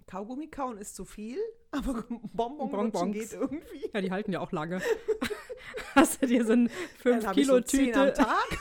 Kaugummi 0.07 0.49
kauen 0.49 0.79
ist 0.79 0.95
zu 0.95 1.05
viel, 1.05 1.39
aber 1.73 2.05
Bonbon 2.33 2.71
Bonbons 2.71 3.13
geht 3.13 3.33
irgendwie. 3.33 3.91
Ja, 3.93 4.01
die 4.01 4.11
halten 4.11 4.33
ja 4.33 4.41
auch 4.41 4.53
lange. 4.53 4.81
Hast 5.95 6.23
du 6.23 6.27
dir 6.27 6.45
so 6.45 6.53
ein 6.53 6.71
5 7.01 7.33
Kilo 7.33 7.61
Tüte 7.61 7.95
so 7.95 8.01
am 8.01 8.15
Tag? 8.15 8.59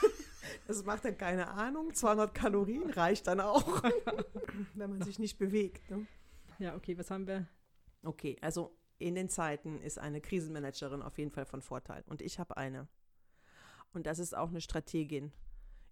Das 0.66 0.84
macht 0.84 1.04
dann 1.04 1.16
keine 1.16 1.48
Ahnung. 1.48 1.94
200 1.94 2.34
Kalorien 2.34 2.90
reicht 2.90 3.26
dann 3.26 3.40
auch, 3.40 3.82
wenn 4.74 4.90
man 4.90 5.02
sich 5.02 5.18
nicht 5.18 5.38
bewegt. 5.38 5.90
Ne? 5.90 6.06
Ja, 6.58 6.74
okay, 6.74 6.98
was 6.98 7.10
haben 7.10 7.26
wir? 7.26 7.46
Okay, 8.02 8.36
also 8.40 8.76
in 8.98 9.14
den 9.14 9.28
Zeiten 9.28 9.80
ist 9.80 9.98
eine 9.98 10.20
Krisenmanagerin 10.20 11.02
auf 11.02 11.18
jeden 11.18 11.30
Fall 11.30 11.44
von 11.44 11.62
Vorteil. 11.62 12.02
Und 12.06 12.22
ich 12.22 12.38
habe 12.38 12.56
eine. 12.56 12.88
Und 13.92 14.06
das 14.06 14.18
ist 14.18 14.36
auch 14.36 14.48
eine 14.48 14.60
Strategin. 14.60 15.32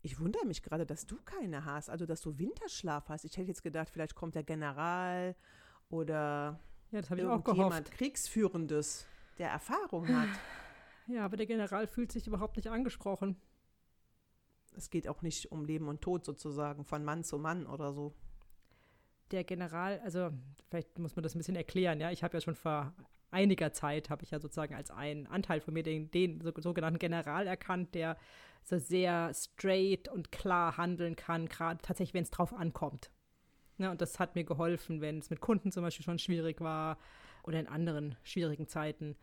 Ich 0.02 0.20
wundere 0.20 0.44
mich 0.44 0.62
gerade, 0.62 0.84
dass 0.84 1.06
du 1.06 1.16
keine 1.24 1.64
hast, 1.64 1.88
also 1.88 2.04
dass 2.04 2.20
du 2.20 2.38
Winterschlaf 2.38 3.08
hast. 3.08 3.24
Ich 3.24 3.36
hätte 3.36 3.48
jetzt 3.48 3.62
gedacht, 3.62 3.88
vielleicht 3.88 4.14
kommt 4.14 4.34
der 4.34 4.42
General 4.42 5.34
oder 5.88 6.60
ja, 6.90 7.00
das 7.00 7.10
ich 7.10 7.24
auch 7.24 7.42
gehofft. 7.42 7.90
Kriegsführendes, 7.92 9.06
der 9.38 9.50
Erfahrung 9.50 10.08
hat. 10.08 10.28
Ja, 11.06 11.24
aber 11.24 11.36
der 11.36 11.46
General 11.46 11.86
fühlt 11.86 12.12
sich 12.12 12.26
überhaupt 12.26 12.56
nicht 12.56 12.68
angesprochen. 12.68 13.36
Es 14.76 14.90
geht 14.90 15.08
auch 15.08 15.22
nicht 15.22 15.52
um 15.52 15.64
Leben 15.64 15.88
und 15.88 16.00
Tod 16.00 16.24
sozusagen, 16.24 16.84
von 16.84 17.04
Mann 17.04 17.24
zu 17.24 17.38
Mann 17.38 17.66
oder 17.66 17.92
so 17.92 18.14
der 19.30 19.44
General, 19.44 20.00
also 20.04 20.30
vielleicht 20.68 20.98
muss 20.98 21.16
man 21.16 21.22
das 21.22 21.34
ein 21.34 21.38
bisschen 21.38 21.56
erklären, 21.56 22.00
ja, 22.00 22.10
ich 22.10 22.22
habe 22.22 22.36
ja 22.36 22.40
schon 22.40 22.54
vor 22.54 22.94
einiger 23.30 23.72
Zeit, 23.72 24.10
habe 24.10 24.22
ich 24.22 24.30
ja 24.30 24.38
sozusagen 24.38 24.74
als 24.74 24.90
einen 24.90 25.26
Anteil 25.26 25.60
von 25.60 25.74
mir 25.74 25.82
den, 25.82 26.10
den 26.10 26.40
sogenannten 26.58 26.98
General 26.98 27.46
erkannt, 27.46 27.94
der 27.94 28.16
so 28.62 28.78
sehr 28.78 29.32
straight 29.34 30.08
und 30.08 30.30
klar 30.30 30.76
handeln 30.76 31.16
kann, 31.16 31.48
gerade 31.48 31.82
tatsächlich, 31.82 32.14
wenn 32.14 32.22
es 32.22 32.30
drauf 32.30 32.54
ankommt. 32.54 33.10
Ja, 33.78 33.90
und 33.90 34.00
das 34.00 34.20
hat 34.20 34.36
mir 34.36 34.44
geholfen, 34.44 35.00
wenn 35.00 35.18
es 35.18 35.30
mit 35.30 35.40
Kunden 35.40 35.72
zum 35.72 35.82
Beispiel 35.82 36.04
schon 36.04 36.20
schwierig 36.20 36.60
war 36.60 36.96
oder 37.42 37.58
in 37.58 37.66
anderen 37.66 38.16
schwierigen 38.22 38.68
Zeiten. 38.68 39.16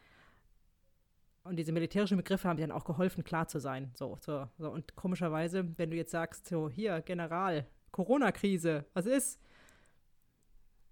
Und 1.44 1.56
diese 1.56 1.72
militärischen 1.72 2.18
Begriffe 2.18 2.48
haben 2.48 2.58
mir 2.58 2.68
dann 2.68 2.76
auch 2.76 2.86
geholfen, 2.86 3.24
klar 3.24 3.48
zu 3.48 3.60
sein. 3.60 3.92
So, 3.96 4.18
so, 4.22 4.48
so. 4.58 4.70
Und 4.70 4.96
komischerweise, 4.96 5.78
wenn 5.78 5.90
du 5.90 5.98
jetzt 5.98 6.12
sagst, 6.12 6.48
so, 6.48 6.70
hier, 6.70 7.02
General, 7.02 7.66
Corona-Krise, 7.92 8.86
was 8.94 9.06
ist? 9.06 9.40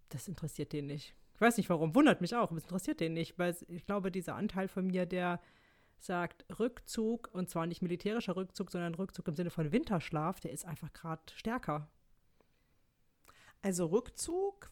das 0.10 0.28
interessiert 0.28 0.74
den 0.74 0.88
nicht. 0.88 1.16
Ich 1.36 1.42
weiß 1.42 1.58
nicht 1.58 1.70
warum, 1.70 1.96
wundert 1.96 2.20
mich 2.22 2.36
auch, 2.36 2.50
aber 2.50 2.58
es 2.58 2.64
interessiert 2.64 3.00
den 3.00 3.14
nicht, 3.14 3.40
weil 3.40 3.56
ich 3.68 3.86
glaube, 3.86 4.12
dieser 4.12 4.36
Anteil 4.36 4.68
von 4.68 4.88
mir, 4.88 5.06
der 5.06 5.40
sagt 6.00 6.46
Rückzug, 6.60 7.30
und 7.34 7.50
zwar 7.50 7.66
nicht 7.66 7.82
militärischer 7.82 8.36
Rückzug, 8.36 8.72
sondern 8.72 8.96
Rückzug 8.96 9.28
im 9.28 9.36
Sinne 9.36 9.50
von 9.50 9.72
Winterschlaf, 9.72 10.40
der 10.40 10.52
ist 10.52 10.66
einfach 10.66 10.92
gerade 10.94 11.22
stärker. 11.34 11.90
Also 13.62 13.88
Rückzug 13.88 14.70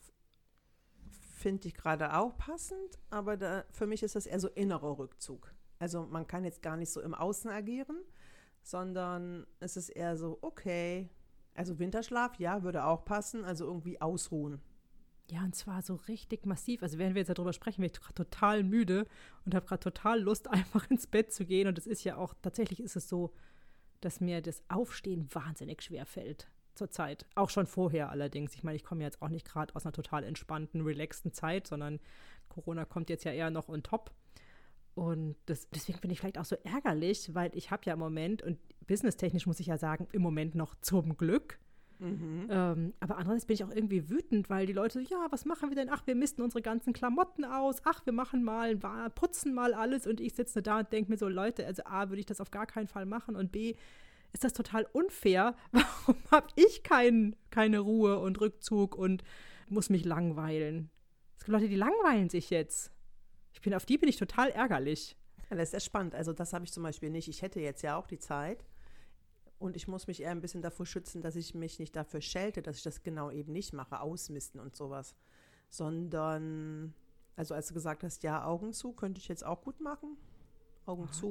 finde 1.35 1.67
ich 1.67 1.75
gerade 1.75 2.15
auch 2.15 2.37
passend, 2.37 2.97
aber 3.09 3.37
da, 3.37 3.65
für 3.71 3.87
mich 3.87 4.03
ist 4.03 4.15
das 4.15 4.25
eher 4.25 4.39
so 4.39 4.47
innerer 4.49 4.97
Rückzug. 4.97 5.53
Also 5.79 6.05
man 6.05 6.27
kann 6.27 6.43
jetzt 6.43 6.61
gar 6.61 6.77
nicht 6.77 6.91
so 6.91 7.01
im 7.01 7.13
Außen 7.13 7.49
agieren, 7.49 7.97
sondern 8.63 9.45
es 9.59 9.77
ist 9.77 9.89
eher 9.89 10.17
so, 10.17 10.37
okay, 10.41 11.09
also 11.53 11.79
Winterschlaf, 11.79 12.39
ja, 12.39 12.63
würde 12.63 12.85
auch 12.85 13.05
passen, 13.05 13.43
also 13.43 13.65
irgendwie 13.65 13.99
ausruhen. 14.01 14.61
Ja, 15.29 15.43
und 15.43 15.55
zwar 15.55 15.81
so 15.81 15.95
richtig 15.95 16.45
massiv. 16.45 16.83
Also 16.83 16.97
während 16.97 17.15
wir 17.15 17.21
jetzt 17.21 17.29
darüber 17.29 17.51
sprechen, 17.51 17.81
bin 17.81 17.91
ich 17.91 17.99
gerade 17.99 18.13
total 18.13 18.63
müde 18.63 19.05
und 19.45 19.53
habe 19.53 19.65
gerade 19.65 19.81
total 19.81 20.21
Lust, 20.21 20.47
einfach 20.51 20.89
ins 20.89 21.07
Bett 21.07 21.33
zu 21.33 21.45
gehen. 21.45 21.67
Und 21.67 21.77
es 21.77 21.87
ist 21.87 22.03
ja 22.03 22.15
auch, 22.15 22.33
tatsächlich 22.41 22.79
ist 22.79 22.95
es 22.95 23.09
so, 23.09 23.33
dass 23.99 24.21
mir 24.21 24.41
das 24.41 24.63
Aufstehen 24.69 25.27
wahnsinnig 25.33 25.81
schwer 25.81 26.05
fällt 26.05 26.47
zurzeit. 26.75 27.25
Auch 27.35 27.49
schon 27.49 27.65
vorher 27.65 28.09
allerdings. 28.09 28.53
Ich 28.53 28.63
meine, 28.63 28.75
ich 28.75 28.83
komme 28.83 29.03
jetzt 29.03 29.21
auch 29.21 29.29
nicht 29.29 29.47
gerade 29.47 29.75
aus 29.75 29.85
einer 29.85 29.93
total 29.93 30.23
entspannten, 30.23 30.81
relaxten 30.81 31.33
Zeit, 31.33 31.67
sondern 31.67 31.99
Corona 32.47 32.85
kommt 32.85 33.09
jetzt 33.09 33.25
ja 33.25 33.31
eher 33.31 33.49
noch 33.49 33.67
on 33.67 33.83
top. 33.83 34.11
Und 34.97 35.35
das, 35.45 35.69
deswegen 35.69 35.99
bin 35.99 36.09
ich 36.09 36.19
vielleicht 36.19 36.39
auch 36.39 36.45
so 36.45 36.55
ärgerlich, 36.63 37.35
weil 37.35 37.51
ich 37.53 37.69
habe 37.69 37.83
ja 37.85 37.93
im 37.93 37.99
Moment, 37.99 38.41
und 38.41 38.57
businesstechnisch 38.87 39.45
muss 39.45 39.59
ich 39.59 39.67
ja 39.67 39.77
sagen, 39.77 40.07
im 40.11 40.23
Moment 40.23 40.55
noch 40.55 40.73
zum 40.81 41.17
Glück. 41.17 41.59
Mhm. 41.99 42.47
Ähm, 42.49 42.93
aber 42.99 43.17
andererseits 43.17 43.45
bin 43.45 43.53
ich 43.53 43.63
auch 43.63 43.69
irgendwie 43.69 44.09
wütend, 44.09 44.49
weil 44.49 44.65
die 44.65 44.73
Leute 44.73 44.99
so, 44.99 45.07
ja, 45.07 45.27
was 45.29 45.45
machen 45.45 45.69
wir 45.69 45.75
denn? 45.75 45.89
Ach, 45.91 46.07
wir 46.07 46.15
misten 46.15 46.41
unsere 46.41 46.63
ganzen 46.63 46.93
Klamotten 46.93 47.45
aus. 47.45 47.77
Ach, 47.83 48.03
wir 48.07 48.13
machen 48.13 48.43
mal, 48.43 48.75
putzen 49.11 49.53
mal 49.53 49.75
alles. 49.75 50.07
Und 50.07 50.19
ich 50.19 50.33
sitze 50.33 50.63
da 50.63 50.79
und 50.79 50.91
denke 50.91 51.11
mir 51.11 51.17
so, 51.17 51.27
Leute, 51.27 51.67
also 51.67 51.83
A, 51.85 52.09
würde 52.09 52.21
ich 52.21 52.25
das 52.25 52.41
auf 52.41 52.49
gar 52.49 52.65
keinen 52.65 52.87
Fall 52.87 53.05
machen. 53.05 53.35
Und 53.35 53.51
B, 53.51 53.75
ist 54.33 54.43
das 54.43 54.53
total 54.53 54.87
unfair. 54.93 55.55
Warum 55.71 56.17
habe 56.31 56.47
ich 56.55 56.81
kein, 56.81 57.35
keine 57.51 57.79
Ruhe 57.79 58.17
und 58.17 58.41
Rückzug 58.41 58.95
und 58.95 59.23
muss 59.69 59.91
mich 59.91 60.05
langweilen? 60.05 60.89
Es 61.37 61.45
gibt 61.45 61.53
Leute, 61.53 61.69
die 61.69 61.75
langweilen 61.75 62.29
sich 62.29 62.49
jetzt. 62.49 62.91
Ich 63.57 63.61
bin, 63.61 63.73
auf 63.73 63.87
die 63.87 63.97
bin 63.97 64.07
ich 64.07 64.17
total 64.17 64.51
ärgerlich. 64.51 65.17
Ja, 65.49 65.55
das 65.55 65.69
ist 65.69 65.71
sehr 65.71 65.79
spannend. 65.79 66.13
Also 66.13 66.31
das 66.31 66.53
habe 66.53 66.63
ich 66.63 66.71
zum 66.71 66.83
Beispiel 66.83 67.09
nicht. 67.09 67.27
Ich 67.27 67.41
hätte 67.41 67.59
jetzt 67.59 67.81
ja 67.81 67.97
auch 67.97 68.05
die 68.05 68.19
Zeit. 68.19 68.63
Und 69.57 69.75
ich 69.75 69.87
muss 69.87 70.05
mich 70.05 70.21
eher 70.21 70.29
ein 70.29 70.41
bisschen 70.41 70.61
davor 70.61 70.85
schützen, 70.85 71.23
dass 71.23 71.35
ich 71.35 71.55
mich 71.55 71.79
nicht 71.79 71.95
dafür 71.95 72.21
schelte, 72.21 72.61
dass 72.61 72.77
ich 72.77 72.83
das 72.83 73.01
genau 73.01 73.31
eben 73.31 73.51
nicht 73.51 73.73
mache, 73.73 73.99
ausmisten 73.99 74.59
und 74.59 74.75
sowas. 74.75 75.15
Sondern, 75.71 76.93
also 77.35 77.55
als 77.55 77.69
du 77.69 77.73
gesagt 77.73 78.03
hast, 78.03 78.21
ja, 78.21 78.45
Augen 78.45 78.73
zu, 78.73 78.93
könnte 78.93 79.19
ich 79.19 79.27
jetzt 79.27 79.43
auch 79.43 79.63
gut 79.63 79.81
machen. 79.81 80.17
Augen 80.85 81.05
oh, 81.07 81.11
zu. 81.11 81.29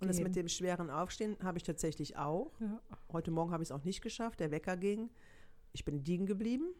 Und 0.00 0.08
das 0.08 0.20
mit 0.20 0.34
dem 0.34 0.48
schweren 0.48 0.90
Aufstehen 0.90 1.36
habe 1.40 1.56
ich 1.56 1.62
tatsächlich 1.62 2.16
auch. 2.16 2.50
Ja. 2.58 2.80
Heute 3.12 3.30
Morgen 3.30 3.52
habe 3.52 3.62
ich 3.62 3.68
es 3.68 3.72
auch 3.72 3.84
nicht 3.84 4.02
geschafft. 4.02 4.40
Der 4.40 4.50
Wecker 4.50 4.76
ging. 4.76 5.08
Ich 5.72 5.84
bin 5.84 6.04
liegen 6.04 6.26
geblieben. 6.26 6.74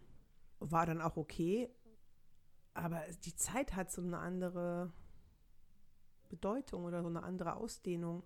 War 0.58 0.84
dann 0.84 1.00
auch 1.00 1.16
okay. 1.16 1.70
Aber 2.82 3.02
die 3.24 3.34
Zeit 3.34 3.76
hat 3.76 3.90
so 3.90 4.02
eine 4.02 4.18
andere 4.18 4.92
Bedeutung 6.28 6.84
oder 6.84 7.02
so 7.02 7.08
eine 7.08 7.22
andere 7.22 7.56
Ausdehnung. 7.56 8.22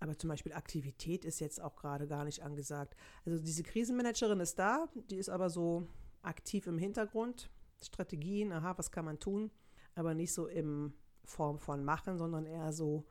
Aber 0.00 0.18
zum 0.18 0.28
Beispiel 0.28 0.52
Aktivität 0.52 1.24
ist 1.24 1.40
jetzt 1.40 1.60
auch 1.60 1.76
gerade 1.76 2.06
gar 2.06 2.24
nicht 2.24 2.42
angesagt. 2.42 2.96
Also 3.24 3.38
diese 3.38 3.62
Krisenmanagerin 3.62 4.40
ist 4.40 4.58
da, 4.58 4.88
die 5.10 5.16
ist 5.16 5.28
aber 5.28 5.50
so 5.50 5.86
aktiv 6.22 6.66
im 6.66 6.78
Hintergrund. 6.78 7.50
Strategien, 7.82 8.52
aha, 8.52 8.76
was 8.76 8.90
kann 8.90 9.04
man 9.04 9.18
tun, 9.18 9.50
aber 9.94 10.14
nicht 10.14 10.32
so 10.32 10.46
im 10.46 10.94
Form 11.24 11.58
von 11.58 11.84
machen, 11.84 12.18
sondern 12.18 12.46
eher 12.46 12.72
so 12.72 13.06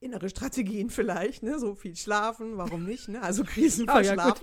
innere 0.00 0.28
Strategien 0.28 0.90
vielleicht, 0.98 1.42
ne? 1.42 1.58
So 1.58 1.74
viel 1.74 1.96
schlafen, 1.96 2.56
warum 2.56 2.84
nicht, 2.84 3.08
ne? 3.08 3.22
Also 3.22 3.44
Krisen 3.44 3.88
oh, 3.88 3.98
ja. 4.00 4.34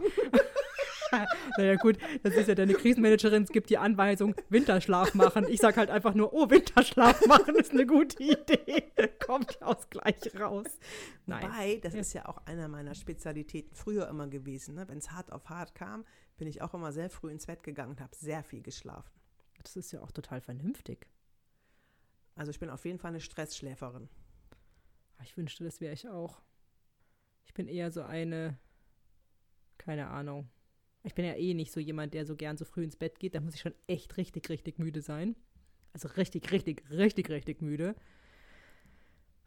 naja, 1.58 1.76
gut, 1.76 1.97
das 2.24 2.36
ist 2.36 2.47
ja 2.47 2.56
deine 2.56 2.74
Krisenmanagerin, 2.74 3.43
es 3.43 3.50
gibt 3.50 3.69
die 3.69 3.78
Anweisung, 3.78 4.36
Winterschlaf 4.50 5.13
machen. 5.13 5.45
Ich 5.50 5.60
sage 5.60 5.78
halt 5.78 5.89
einfach 5.89 6.13
nur, 6.13 6.34
oh, 6.34 6.50
Winterschlaf 6.50 7.26
machen 7.28 7.56
ist 7.56 7.71
eine 7.71 7.86
gute 7.86 8.21
Idee. 8.21 8.91
Kommt 9.26 9.58
ja 9.60 9.67
aus 9.67 9.89
gleich 9.89 10.39
raus. 10.39 10.67
Nein. 11.26 11.43
Wobei, 11.43 11.80
das 11.82 11.93
ja. 11.93 12.00
ist 12.00 12.13
ja 12.13 12.26
auch 12.28 12.38
einer 12.45 12.67
meiner 12.67 12.95
Spezialitäten 12.95 13.76
früher 13.76 14.08
immer 14.08 14.28
gewesen. 14.28 14.76
Ne? 14.76 14.88
Wenn 14.88 14.97
es 14.97 15.12
hart 15.12 15.32
auf 15.32 15.50
hart 15.50 15.76
kam, 15.76 16.06
bin 16.38 16.47
ich 16.47 16.62
auch 16.62 16.74
immer 16.74 16.91
sehr 16.91 17.10
früh 17.10 17.32
ins 17.32 17.45
Bett 17.45 17.63
gegangen 17.63 17.91
und 17.91 18.02
habe 18.02 18.15
sehr 18.15 18.43
viel 18.43 18.62
geschlafen. 18.62 19.12
Das 19.62 19.76
ist 19.76 19.91
ja 19.91 20.02
auch 20.02 20.12
total 20.12 20.41
vernünftig. 20.41 21.08
Also 22.36 22.50
ich 22.50 22.60
bin 22.60 22.69
auf 22.69 22.86
jeden 22.86 23.00
Fall 23.00 23.10
eine 23.10 23.19
Stressschläferin. 23.19 24.10
Ah, 25.17 25.24
ich 25.24 25.38
wünschte, 25.38 25.63
das 25.63 25.82
wäre 25.82 25.93
ich 25.93 26.08
auch. 26.10 26.41
Ich 27.45 27.54
bin 27.54 27.67
eher 27.67 27.91
so 27.91 28.02
eine, 28.02 28.58
keine 29.78 30.08
Ahnung. 30.08 30.50
Ich 31.03 31.15
bin 31.15 31.25
ja 31.25 31.33
eh 31.33 31.53
nicht 31.53 31.71
so 31.71 31.79
jemand, 31.79 32.13
der 32.13 32.25
so 32.25 32.35
gern 32.35 32.57
so 32.57 32.65
früh 32.65 32.83
ins 32.83 32.95
Bett 32.95 33.19
geht. 33.19 33.35
Da 33.35 33.41
muss 33.41 33.55
ich 33.55 33.61
schon 33.61 33.73
echt 33.87 34.17
richtig, 34.17 34.49
richtig 34.49 34.77
müde 34.77 35.01
sein. 35.01 35.35
Also 35.93 36.07
richtig, 36.09 36.51
richtig, 36.51 36.83
richtig, 36.89 37.29
richtig 37.29 37.61
müde. 37.61 37.95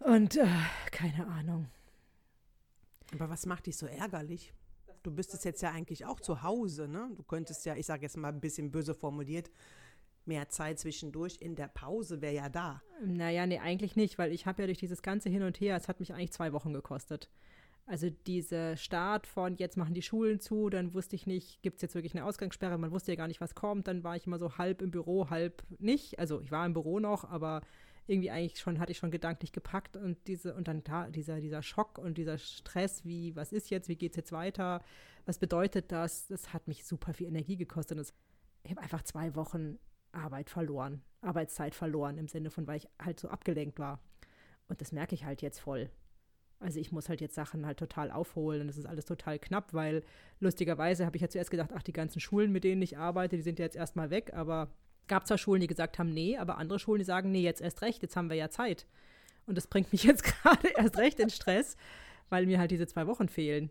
Und 0.00 0.36
äh, 0.36 0.46
keine 0.90 1.26
Ahnung. 1.26 1.68
Aber 3.12 3.30
was 3.30 3.46
macht 3.46 3.66
dich 3.66 3.76
so 3.76 3.86
ärgerlich? 3.86 4.52
Du 5.02 5.14
bist 5.14 5.34
es 5.34 5.44
jetzt 5.44 5.62
ja 5.62 5.70
eigentlich 5.70 6.06
auch 6.06 6.20
zu 6.20 6.42
Hause, 6.42 6.88
ne? 6.88 7.10
Du 7.16 7.22
könntest 7.22 7.64
ja, 7.66 7.76
ich 7.76 7.86
sage 7.86 8.02
jetzt 8.02 8.16
mal 8.16 8.28
ein 8.28 8.40
bisschen 8.40 8.70
böse 8.70 8.94
formuliert, 8.94 9.50
mehr 10.24 10.48
Zeit 10.48 10.78
zwischendurch 10.78 11.36
in 11.40 11.54
der 11.54 11.68
Pause 11.68 12.20
wäre 12.20 12.34
ja 12.34 12.48
da. 12.48 12.82
Naja, 13.04 13.46
nee, 13.46 13.58
eigentlich 13.58 13.96
nicht, 13.96 14.18
weil 14.18 14.32
ich 14.32 14.46
habe 14.46 14.62
ja 14.62 14.66
durch 14.66 14.78
dieses 14.78 15.02
ganze 15.02 15.28
Hin 15.28 15.42
und 15.42 15.60
Her, 15.60 15.76
es 15.76 15.88
hat 15.88 16.00
mich 16.00 16.12
eigentlich 16.12 16.32
zwei 16.32 16.52
Wochen 16.52 16.72
gekostet. 16.72 17.30
Also 17.86 18.08
dieser 18.08 18.76
Start 18.76 19.26
von 19.26 19.56
jetzt 19.56 19.76
machen 19.76 19.92
die 19.92 20.00
Schulen 20.00 20.40
zu, 20.40 20.70
dann 20.70 20.94
wusste 20.94 21.16
ich 21.16 21.26
nicht, 21.26 21.62
gibt 21.62 21.76
es 21.76 21.82
jetzt 21.82 21.94
wirklich 21.94 22.14
eine 22.14 22.24
Ausgangssperre, 22.24 22.78
man 22.78 22.92
wusste 22.92 23.12
ja 23.12 23.16
gar 23.16 23.28
nicht, 23.28 23.42
was 23.42 23.54
kommt, 23.54 23.88
dann 23.88 24.02
war 24.02 24.16
ich 24.16 24.26
immer 24.26 24.38
so 24.38 24.56
halb 24.56 24.80
im 24.80 24.90
Büro, 24.90 25.28
halb 25.28 25.62
nicht. 25.78 26.18
Also 26.18 26.40
ich 26.40 26.50
war 26.50 26.64
im 26.64 26.72
Büro 26.72 26.98
noch, 26.98 27.24
aber 27.24 27.60
irgendwie 28.06 28.30
eigentlich 28.30 28.58
schon, 28.58 28.78
hatte 28.78 28.92
ich 28.92 28.98
schon 28.98 29.10
gedanklich 29.10 29.52
gepackt 29.52 29.96
und 29.98 30.16
diese, 30.26 30.54
und 30.54 30.66
dann 30.66 30.82
da, 30.82 31.08
dieser, 31.08 31.40
dieser 31.40 31.62
Schock 31.62 31.98
und 31.98 32.16
dieser 32.16 32.38
Stress, 32.38 33.04
wie, 33.04 33.36
was 33.36 33.52
ist 33.52 33.70
jetzt, 33.70 33.88
wie 33.88 33.96
geht 33.96 34.12
es 34.12 34.16
jetzt 34.16 34.32
weiter, 34.32 34.82
was 35.26 35.38
bedeutet 35.38 35.92
das, 35.92 36.26
das 36.28 36.52
hat 36.54 36.68
mich 36.68 36.86
super 36.86 37.12
viel 37.12 37.26
Energie 37.26 37.56
gekostet. 37.56 37.98
Das, 37.98 38.14
ich 38.62 38.70
habe 38.70 38.80
einfach 38.80 39.02
zwei 39.02 39.34
Wochen 39.34 39.78
Arbeit 40.12 40.48
verloren, 40.48 41.02
Arbeitszeit 41.20 41.74
verloren 41.74 42.18
im 42.18 42.28
Sinne 42.28 42.50
von, 42.50 42.66
weil 42.66 42.78
ich 42.78 42.88
halt 43.00 43.20
so 43.20 43.28
abgelenkt 43.28 43.78
war. 43.78 44.00
Und 44.68 44.80
das 44.80 44.92
merke 44.92 45.14
ich 45.14 45.24
halt 45.24 45.42
jetzt 45.42 45.58
voll. 45.58 45.90
Also 46.64 46.80
ich 46.80 46.92
muss 46.92 47.08
halt 47.08 47.20
jetzt 47.20 47.34
Sachen 47.34 47.66
halt 47.66 47.78
total 47.78 48.10
aufholen 48.10 48.62
und 48.62 48.66
das 48.68 48.78
ist 48.78 48.86
alles 48.86 49.04
total 49.04 49.38
knapp, 49.38 49.74
weil 49.74 50.02
lustigerweise 50.40 51.04
habe 51.04 51.16
ich 51.16 51.22
ja 51.22 51.28
zuerst 51.28 51.50
gedacht, 51.50 51.70
ach, 51.74 51.82
die 51.82 51.92
ganzen 51.92 52.20
Schulen, 52.20 52.52
mit 52.52 52.64
denen 52.64 52.80
ich 52.80 52.96
arbeite, 52.96 53.36
die 53.36 53.42
sind 53.42 53.58
ja 53.58 53.66
jetzt 53.66 53.76
erstmal 53.76 54.10
weg, 54.10 54.32
aber 54.34 54.70
gab 55.06 55.26
zwar 55.26 55.36
Schulen, 55.36 55.60
die 55.60 55.66
gesagt 55.66 55.98
haben, 55.98 56.14
nee, 56.14 56.38
aber 56.38 56.56
andere 56.56 56.78
Schulen, 56.78 57.00
die 57.00 57.04
sagen, 57.04 57.30
nee, 57.30 57.42
jetzt 57.42 57.60
erst 57.60 57.82
recht, 57.82 58.02
jetzt 58.02 58.16
haben 58.16 58.30
wir 58.30 58.36
ja 58.36 58.48
Zeit. 58.48 58.86
Und 59.46 59.56
das 59.56 59.66
bringt 59.66 59.92
mich 59.92 60.04
jetzt 60.04 60.24
gerade 60.24 60.68
erst 60.68 60.96
recht 60.96 61.20
in 61.20 61.28
Stress, 61.28 61.76
weil 62.30 62.46
mir 62.46 62.58
halt 62.58 62.70
diese 62.70 62.86
zwei 62.86 63.06
Wochen 63.06 63.28
fehlen. 63.28 63.70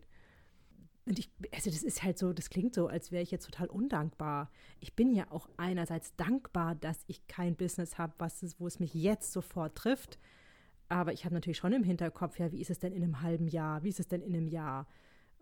Und 1.05 1.17
ich, 1.17 1.31
also 1.51 1.71
das 1.71 1.81
ist 1.81 2.03
halt 2.03 2.17
so, 2.19 2.31
das 2.31 2.51
klingt 2.51 2.75
so, 2.75 2.87
als 2.87 3.11
wäre 3.11 3.23
ich 3.23 3.31
jetzt 3.31 3.45
total 3.45 3.67
undankbar. 3.67 4.51
Ich 4.79 4.93
bin 4.95 5.13
ja 5.13 5.25
auch 5.31 5.49
einerseits 5.57 6.15
dankbar, 6.15 6.75
dass 6.75 7.03
ich 7.07 7.27
kein 7.27 7.55
Business 7.55 7.97
habe, 7.97 8.13
wo 8.59 8.67
es 8.67 8.79
mich 8.79 8.93
jetzt 8.93 9.33
sofort 9.33 9.75
trifft. 9.75 10.19
Aber 10.93 11.11
ich 11.11 11.25
habe 11.25 11.33
natürlich 11.33 11.57
schon 11.57 11.73
im 11.73 11.83
Hinterkopf, 11.83 12.37
ja, 12.37 12.51
wie 12.51 12.61
ist 12.61 12.69
es 12.69 12.77
denn 12.77 12.93
in 12.93 13.03
einem 13.03 13.21
halben 13.23 13.47
Jahr? 13.47 13.81
Wie 13.81 13.89
ist 13.89 13.99
es 13.99 14.07
denn 14.07 14.21
in 14.21 14.35
einem 14.35 14.47
Jahr? 14.47 14.85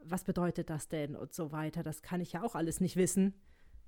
Was 0.01 0.23
bedeutet 0.23 0.69
das 0.69 0.87
denn 0.87 1.13
und 1.13 1.33
so 1.33 1.51
weiter? 1.51 1.83
Das 1.83 2.01
kann 2.01 2.21
ich 2.21 2.31
ja 2.31 2.41
auch 2.41 2.55
alles 2.55 2.79
nicht 2.79 2.95
wissen. 2.95 3.33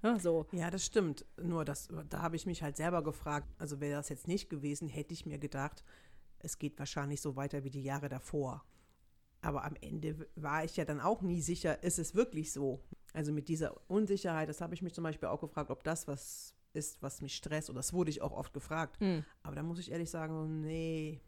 Ja, 0.01 0.19
so. 0.19 0.45
ja 0.51 0.69
das 0.69 0.85
stimmt. 0.85 1.25
Nur 1.41 1.63
das, 1.63 1.87
da 2.09 2.21
habe 2.21 2.35
ich 2.35 2.45
mich 2.45 2.63
halt 2.63 2.75
selber 2.75 3.01
gefragt. 3.01 3.47
Also 3.59 3.79
wäre 3.79 3.95
das 3.95 4.09
jetzt 4.09 4.27
nicht 4.27 4.49
gewesen, 4.49 4.89
hätte 4.89 5.13
ich 5.13 5.25
mir 5.25 5.39
gedacht, 5.39 5.85
es 6.39 6.59
geht 6.59 6.77
wahrscheinlich 6.79 7.21
so 7.21 7.37
weiter 7.37 7.63
wie 7.63 7.69
die 7.69 7.83
Jahre 7.83 8.09
davor. 8.09 8.65
Aber 9.39 9.63
am 9.63 9.77
Ende 9.79 10.27
war 10.35 10.65
ich 10.65 10.75
ja 10.75 10.83
dann 10.83 10.99
auch 10.99 11.21
nie 11.21 11.39
sicher, 11.39 11.81
ist 11.81 11.97
es 11.97 12.13
wirklich 12.13 12.51
so? 12.51 12.83
Also 13.13 13.31
mit 13.31 13.47
dieser 13.47 13.89
Unsicherheit, 13.89 14.49
das 14.49 14.59
habe 14.59 14.73
ich 14.73 14.81
mich 14.81 14.93
zum 14.93 15.05
Beispiel 15.05 15.29
auch 15.29 15.39
gefragt, 15.39 15.71
ob 15.71 15.85
das 15.85 16.09
was 16.09 16.55
ist, 16.73 17.01
was 17.01 17.21
mich 17.21 17.35
stresst. 17.35 17.69
Und 17.69 17.77
das 17.77 17.93
wurde 17.93 18.09
ich 18.09 18.21
auch 18.21 18.33
oft 18.33 18.53
gefragt. 18.53 18.99
Mhm. 18.99 19.23
Aber 19.43 19.55
da 19.55 19.63
muss 19.63 19.79
ich 19.79 19.91
ehrlich 19.91 20.09
sagen, 20.09 20.59
nee. 20.59 21.21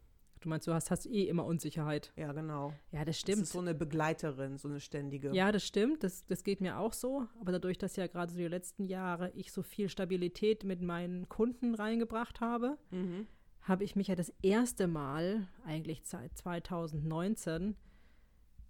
Du 0.46 0.50
meinst, 0.50 0.68
du 0.68 0.72
hast, 0.72 0.92
hast 0.92 1.06
eh 1.06 1.24
immer 1.24 1.44
Unsicherheit. 1.44 2.12
Ja, 2.14 2.30
genau. 2.30 2.72
Ja, 2.92 3.04
das 3.04 3.18
stimmt. 3.18 3.38
Das 3.38 3.48
ist 3.48 3.52
so 3.52 3.58
eine 3.58 3.74
Begleiterin, 3.74 4.58
so 4.58 4.68
eine 4.68 4.78
ständige. 4.78 5.34
Ja, 5.34 5.50
das 5.50 5.66
stimmt. 5.66 6.04
Das, 6.04 6.24
das 6.24 6.44
geht 6.44 6.60
mir 6.60 6.78
auch 6.78 6.92
so. 6.92 7.26
Aber 7.40 7.50
dadurch, 7.50 7.78
dass 7.78 7.96
ja 7.96 8.06
gerade 8.06 8.30
so 8.30 8.38
die 8.38 8.46
letzten 8.46 8.84
Jahre 8.84 9.32
ich 9.34 9.50
so 9.50 9.64
viel 9.64 9.88
Stabilität 9.88 10.62
mit 10.62 10.82
meinen 10.82 11.28
Kunden 11.28 11.74
reingebracht 11.74 12.40
habe, 12.40 12.78
mhm. 12.92 13.26
habe 13.62 13.82
ich 13.82 13.96
mich 13.96 14.06
ja 14.06 14.14
das 14.14 14.32
erste 14.40 14.86
Mal, 14.86 15.48
eigentlich 15.64 16.02
seit 16.04 16.38
2019, 16.38 17.74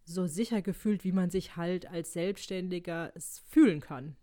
so 0.02 0.26
sicher 0.26 0.62
gefühlt, 0.62 1.04
wie 1.04 1.12
man 1.12 1.28
sich 1.28 1.56
halt 1.56 1.84
als 1.90 2.14
Selbstständiger 2.14 3.12
fühlen 3.50 3.80
kann. 3.82 4.16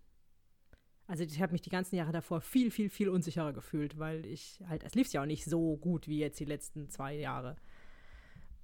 Also 1.07 1.23
ich 1.23 1.41
habe 1.41 1.51
mich 1.51 1.61
die 1.61 1.69
ganzen 1.69 1.95
Jahre 1.95 2.11
davor 2.11 2.41
viel, 2.41 2.71
viel, 2.71 2.89
viel 2.89 3.09
unsicherer 3.09 3.53
gefühlt, 3.53 3.99
weil 3.99 4.25
ich 4.25 4.59
halt, 4.67 4.83
es 4.83 4.95
lief 4.95 5.11
ja 5.11 5.21
auch 5.21 5.25
nicht 5.25 5.45
so 5.45 5.77
gut 5.77 6.07
wie 6.07 6.19
jetzt 6.19 6.39
die 6.39 6.45
letzten 6.45 6.89
zwei 6.89 7.15
Jahre. 7.15 7.55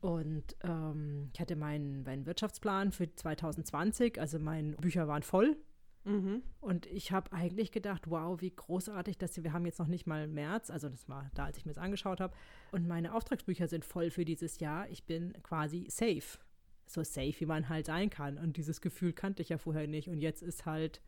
Und 0.01 0.55
ähm, 0.63 1.29
ich 1.33 1.39
hatte 1.41 1.57
meinen, 1.57 2.03
meinen 2.03 2.25
Wirtschaftsplan 2.25 2.91
für 2.91 3.13
2020, 3.13 4.19
also 4.19 4.39
meine 4.39 4.77
Bücher 4.77 5.07
waren 5.09 5.23
voll. 5.23 5.57
Mhm. 6.05 6.41
Und 6.61 6.85
ich 6.85 7.11
habe 7.11 7.33
eigentlich 7.33 7.73
gedacht, 7.73 8.09
wow, 8.09 8.39
wie 8.39 8.55
großartig, 8.55 9.17
dass 9.17 9.43
wir 9.43 9.51
haben 9.51 9.65
jetzt 9.65 9.79
noch 9.79 9.87
nicht 9.87 10.07
mal 10.07 10.27
März, 10.27 10.69
also 10.69 10.87
das 10.87 11.09
war 11.09 11.29
da, 11.33 11.45
als 11.45 11.57
ich 11.57 11.65
mir 11.65 11.73
das 11.73 11.83
angeschaut 11.83 12.21
habe. 12.21 12.33
Und 12.71 12.87
meine 12.87 13.13
Auftragsbücher 13.13 13.67
sind 13.67 13.83
voll 13.83 14.09
für 14.09 14.23
dieses 14.23 14.59
Jahr. 14.59 14.87
Ich 14.89 15.03
bin 15.03 15.33
quasi 15.43 15.87
safe 15.89 16.39
so 16.89 17.03
safe, 17.03 17.39
wie 17.39 17.45
man 17.45 17.69
halt 17.69 17.85
sein 17.85 18.09
kann. 18.09 18.37
Und 18.37 18.57
dieses 18.57 18.81
Gefühl 18.81 19.13
kannte 19.13 19.41
ich 19.41 19.49
ja 19.49 19.57
vorher 19.57 19.87
nicht. 19.87 20.09
Und 20.09 20.21
jetzt 20.21 20.41
ist 20.41 20.65
halt, 20.65 21.01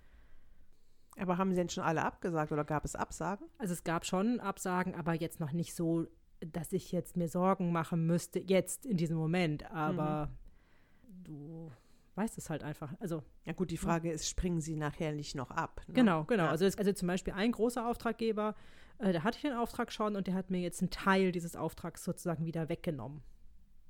Aber 1.18 1.38
haben 1.38 1.52
sie 1.52 1.58
denn 1.58 1.70
schon 1.70 1.84
alle 1.84 2.04
abgesagt 2.04 2.52
oder 2.52 2.64
gab 2.64 2.86
es 2.86 2.96
Absagen? 2.96 3.48
Also 3.58 3.74
es 3.74 3.84
gab 3.84 4.06
schon 4.06 4.40
Absagen, 4.40 4.96
aber 4.96 5.14
jetzt 5.14 5.40
noch 5.40 5.52
nicht 5.52 5.76
so, 5.76 6.08
dass 6.40 6.72
ich 6.72 6.92
jetzt 6.92 7.18
mir 7.18 7.28
Sorgen 7.28 7.72
machen 7.72 8.06
müsste, 8.06 8.40
jetzt 8.40 8.86
in 8.86 8.98
diesem 8.98 9.18
Moment. 9.18 9.70
Aber 9.72 10.28
mhm. 10.28 11.24
du 11.24 11.72
weißt 12.16 12.38
es 12.38 12.50
halt 12.50 12.64
einfach. 12.64 12.94
Also 13.00 13.24
ja 13.46 13.54
gut, 13.54 13.72
die 13.72 13.78
Frage 13.78 14.12
ist, 14.12 14.28
springen 14.28 14.62
sie 14.62 14.76
nachher 14.76 15.12
nicht 15.12 15.36
noch 15.36 15.52
ab? 15.52 15.82
Ne? 15.88 15.94
Genau, 15.96 16.24
genau. 16.26 16.46
Ja. 16.46 16.50
Also, 16.50 16.66
es, 16.66 16.78
also 16.78 16.92
zum 16.94 17.08
Beispiel 17.08 17.34
ein 17.34 17.52
großer 17.52 17.88
Auftraggeber, 17.88 18.56
äh, 19.00 19.14
da 19.14 19.24
hatte 19.24 19.38
ich 19.38 19.42
den 19.42 19.54
Auftrag 19.54 19.92
schon 19.92 20.16
und 20.16 20.28
der 20.28 20.34
hat 20.34 20.50
mir 20.50 20.60
jetzt 20.60 20.82
einen 20.82 20.92
Teil 20.92 21.32
dieses 21.32 21.56
Auftrags 21.56 22.04
sozusagen 22.04 22.46
wieder 22.46 22.70
weggenommen. 22.70 23.22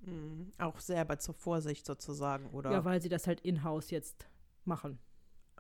Mhm. 0.01 0.51
Auch 0.57 0.79
selber 0.79 1.19
zur 1.19 1.36
Vorsicht 1.36 1.86
sozusagen, 1.86 2.47
oder? 2.47 2.71
Ja, 2.71 2.86
weil 2.86 3.01
sie 3.01 3.10
das 3.10 3.27
halt 3.27 3.41
in-house 3.41 3.91
jetzt 3.91 4.27
machen. 4.65 4.99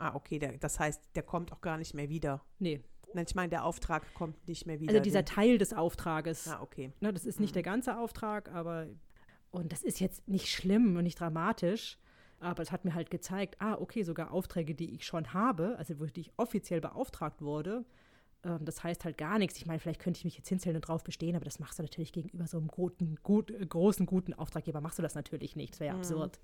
Ah, 0.01 0.15
okay, 0.15 0.39
der, 0.39 0.57
das 0.57 0.79
heißt, 0.79 1.15
der 1.15 1.21
kommt 1.21 1.51
auch 1.53 1.61
gar 1.61 1.77
nicht 1.77 1.93
mehr 1.93 2.09
wieder. 2.09 2.43
Nee. 2.57 2.81
Nein, 3.13 3.25
ich 3.27 3.35
meine, 3.35 3.49
der 3.49 3.65
Auftrag 3.65 4.13
kommt 4.15 4.47
nicht 4.47 4.65
mehr 4.65 4.79
wieder. 4.79 4.91
Also 4.91 5.03
dieser 5.03 5.25
Teil 5.25 5.59
des 5.59 5.73
Auftrages. 5.73 6.47
Ah, 6.47 6.59
okay. 6.61 6.91
Ne, 7.01 7.13
das 7.13 7.25
ist 7.25 7.39
nicht 7.39 7.51
mhm. 7.51 7.55
der 7.55 7.63
ganze 7.63 7.97
Auftrag, 7.97 8.51
aber 8.51 8.87
und 9.51 9.71
das 9.71 9.83
ist 9.83 9.99
jetzt 9.99 10.27
nicht 10.27 10.47
schlimm 10.47 10.95
und 10.95 11.03
nicht 11.03 11.19
dramatisch, 11.19 11.99
aber 12.39 12.63
es 12.63 12.71
hat 12.71 12.83
mir 12.83 12.95
halt 12.95 13.11
gezeigt, 13.11 13.57
ah, 13.59 13.75
okay, 13.79 14.01
sogar 14.01 14.31
Aufträge, 14.31 14.73
die 14.73 14.95
ich 14.95 15.05
schon 15.05 15.33
habe, 15.33 15.75
also 15.77 15.99
wo 15.99 16.05
ich 16.05 16.31
offiziell 16.37 16.81
beauftragt 16.81 17.43
wurde, 17.43 17.85
ähm, 18.43 18.65
das 18.65 18.83
heißt 18.83 19.05
halt 19.05 19.19
gar 19.19 19.37
nichts. 19.37 19.57
Ich 19.57 19.67
meine, 19.67 19.79
vielleicht 19.79 20.01
könnte 20.01 20.17
ich 20.17 20.25
mich 20.25 20.37
jetzt 20.37 20.49
hinstellen 20.49 20.77
und 20.77 20.87
drauf 20.87 21.03
bestehen, 21.03 21.35
aber 21.35 21.45
das 21.45 21.59
machst 21.59 21.77
du 21.77 21.83
natürlich 21.83 22.11
gegenüber 22.13 22.47
so 22.47 22.57
einem 22.57 22.69
guten, 22.69 23.17
gut, 23.21 23.53
großen, 23.69 24.07
guten 24.07 24.33
Auftraggeber, 24.33 24.81
machst 24.81 24.97
du 24.97 25.03
das 25.03 25.13
natürlich 25.13 25.55
nicht. 25.55 25.73
Das 25.73 25.79
wäre 25.79 25.89
ja 25.89 25.93
mhm. 25.93 25.99
absurd. 25.99 26.39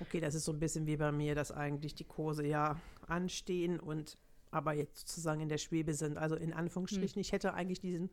Okay, 0.00 0.20
das 0.20 0.34
ist 0.34 0.44
so 0.44 0.52
ein 0.52 0.60
bisschen 0.60 0.86
wie 0.86 0.96
bei 0.96 1.10
mir, 1.12 1.34
dass 1.34 1.52
eigentlich 1.52 1.94
die 1.94 2.04
Kurse 2.04 2.46
ja 2.46 2.80
anstehen 3.06 3.80
und 3.80 4.18
aber 4.50 4.72
jetzt 4.72 5.00
sozusagen 5.00 5.40
in 5.40 5.48
der 5.48 5.58
Schwebe 5.58 5.94
sind. 5.94 6.18
Also 6.18 6.36
in 6.36 6.52
Anführungsstrichen, 6.52 7.16
hm. 7.16 7.20
ich 7.20 7.32
hätte 7.32 7.54
eigentlich 7.54 7.80
diesen 7.80 8.10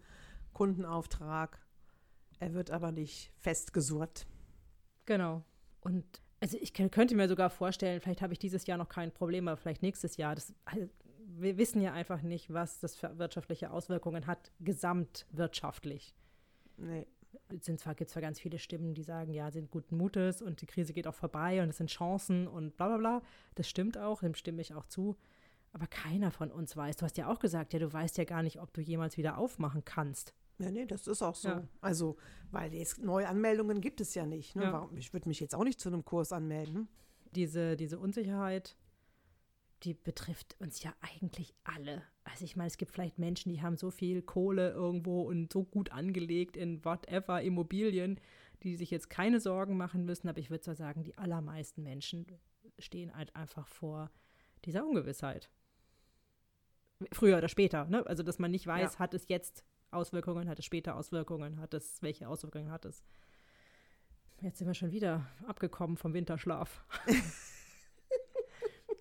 Kundenauftrag. 0.53 1.59
Er 2.39 2.53
wird 2.53 2.71
aber 2.71 2.91
nicht 2.91 3.31
festgesurrt. 3.37 4.25
Genau. 5.05 5.43
Und 5.81 6.05
also 6.39 6.57
ich 6.59 6.73
könnte 6.73 7.15
mir 7.15 7.27
sogar 7.27 7.49
vorstellen, 7.49 8.01
vielleicht 8.01 8.21
habe 8.21 8.33
ich 8.33 8.39
dieses 8.39 8.65
Jahr 8.65 8.77
noch 8.77 8.89
kein 8.89 9.11
Problem, 9.11 9.47
aber 9.47 9.57
vielleicht 9.57 9.81
nächstes 9.81 10.17
Jahr. 10.17 10.35
Das, 10.35 10.53
also 10.65 10.89
wir 11.25 11.57
wissen 11.57 11.81
ja 11.81 11.93
einfach 11.93 12.21
nicht, 12.21 12.51
was 12.51 12.79
das 12.79 12.95
für 12.95 13.17
wirtschaftliche 13.17 13.71
Auswirkungen 13.71 14.27
hat, 14.27 14.51
gesamtwirtschaftlich. 14.59 16.13
Nee 16.77 17.07
sind 17.61 17.79
zwar, 17.79 17.95
gibt 17.95 18.09
zwar 18.09 18.21
ganz 18.21 18.39
viele 18.39 18.59
Stimmen, 18.59 18.93
die 18.93 19.03
sagen, 19.03 19.33
ja, 19.33 19.51
sind 19.51 19.71
guten 19.71 19.97
Mutes 19.97 20.41
und 20.41 20.61
die 20.61 20.65
Krise 20.65 20.93
geht 20.93 21.07
auch 21.07 21.15
vorbei 21.15 21.61
und 21.61 21.69
es 21.69 21.77
sind 21.77 21.89
Chancen 21.89 22.47
und 22.47 22.75
bla 22.77 22.87
bla 22.87 22.97
bla. 22.97 23.21
Das 23.55 23.69
stimmt 23.69 23.97
auch, 23.97 24.21
dem 24.21 24.33
stimme 24.33 24.61
ich 24.61 24.73
auch 24.73 24.85
zu. 24.85 25.15
Aber 25.71 25.87
keiner 25.87 26.31
von 26.31 26.51
uns 26.51 26.77
weiß. 26.77 26.97
Du 26.97 27.05
hast 27.05 27.17
ja 27.17 27.31
auch 27.31 27.39
gesagt, 27.39 27.73
ja, 27.73 27.79
du 27.79 27.91
weißt 27.91 28.17
ja 28.17 28.25
gar 28.25 28.43
nicht, 28.43 28.61
ob 28.61 28.73
du 28.73 28.81
jemals 28.81 29.17
wieder 29.17 29.37
aufmachen 29.37 29.83
kannst. 29.83 30.33
Ja, 30.59 30.69
nee, 30.69 30.85
das 30.85 31.07
ist 31.07 31.21
auch 31.21 31.35
so. 31.35 31.49
Ja. 31.49 31.67
Also, 31.81 32.17
weil 32.51 32.73
jetzt 32.73 32.99
Neuanmeldungen 32.99 33.81
gibt 33.81 33.99
es 33.99 34.13
ja 34.13 34.25
nicht. 34.25 34.55
Ne? 34.55 34.63
Ja. 34.63 34.73
Warum, 34.73 34.95
ich 34.97 35.13
würde 35.13 35.27
mich 35.27 35.39
jetzt 35.39 35.55
auch 35.55 35.63
nicht 35.63 35.79
zu 35.79 35.89
einem 35.89 36.05
Kurs 36.05 36.31
anmelden. 36.31 36.87
Diese, 37.31 37.75
diese 37.75 37.97
Unsicherheit, 37.97 38.75
die 39.83 39.93
betrifft 39.93 40.55
uns 40.59 40.81
ja 40.83 40.93
eigentlich 41.01 41.53
alle. 41.63 42.03
Also 42.23 42.45
ich 42.45 42.55
meine, 42.55 42.67
es 42.67 42.77
gibt 42.77 42.91
vielleicht 42.91 43.19
Menschen, 43.19 43.51
die 43.51 43.61
haben 43.61 43.77
so 43.77 43.91
viel 43.91 44.21
Kohle 44.21 44.71
irgendwo 44.71 45.23
und 45.23 45.51
so 45.51 45.63
gut 45.63 45.91
angelegt 45.91 46.55
in 46.55 46.83
whatever 46.85 47.41
Immobilien, 47.41 48.19
die 48.63 48.75
sich 48.75 48.91
jetzt 48.91 49.09
keine 49.09 49.39
Sorgen 49.39 49.77
machen 49.77 50.05
müssen. 50.05 50.29
Aber 50.29 50.39
ich 50.39 50.49
würde 50.49 50.61
zwar 50.61 50.75
sagen, 50.75 51.03
die 51.03 51.17
allermeisten 51.17 51.83
Menschen 51.83 52.25
stehen 52.79 53.15
halt 53.15 53.35
einfach 53.35 53.67
vor 53.67 54.09
dieser 54.65 54.85
Ungewissheit. 54.87 55.49
Früher 57.11 57.37
oder 57.37 57.49
später, 57.49 57.85
ne? 57.85 58.05
Also 58.07 58.23
dass 58.23 58.39
man 58.39 58.51
nicht 58.51 58.65
weiß, 58.65 58.93
ja. 58.93 58.99
hat 58.99 59.13
es 59.13 59.27
jetzt 59.27 59.65
Auswirkungen, 59.91 60.47
hat 60.47 60.59
es 60.59 60.65
später 60.65 60.95
Auswirkungen, 60.95 61.59
hat 61.59 61.73
es, 61.73 62.01
welche 62.01 62.29
Auswirkungen 62.29 62.71
hat 62.71 62.85
es. 62.85 63.03
Jetzt 64.41 64.59
sind 64.59 64.67
wir 64.67 64.73
schon 64.73 64.91
wieder 64.91 65.27
abgekommen 65.45 65.97
vom 65.97 66.13
Winterschlaf. 66.13 66.85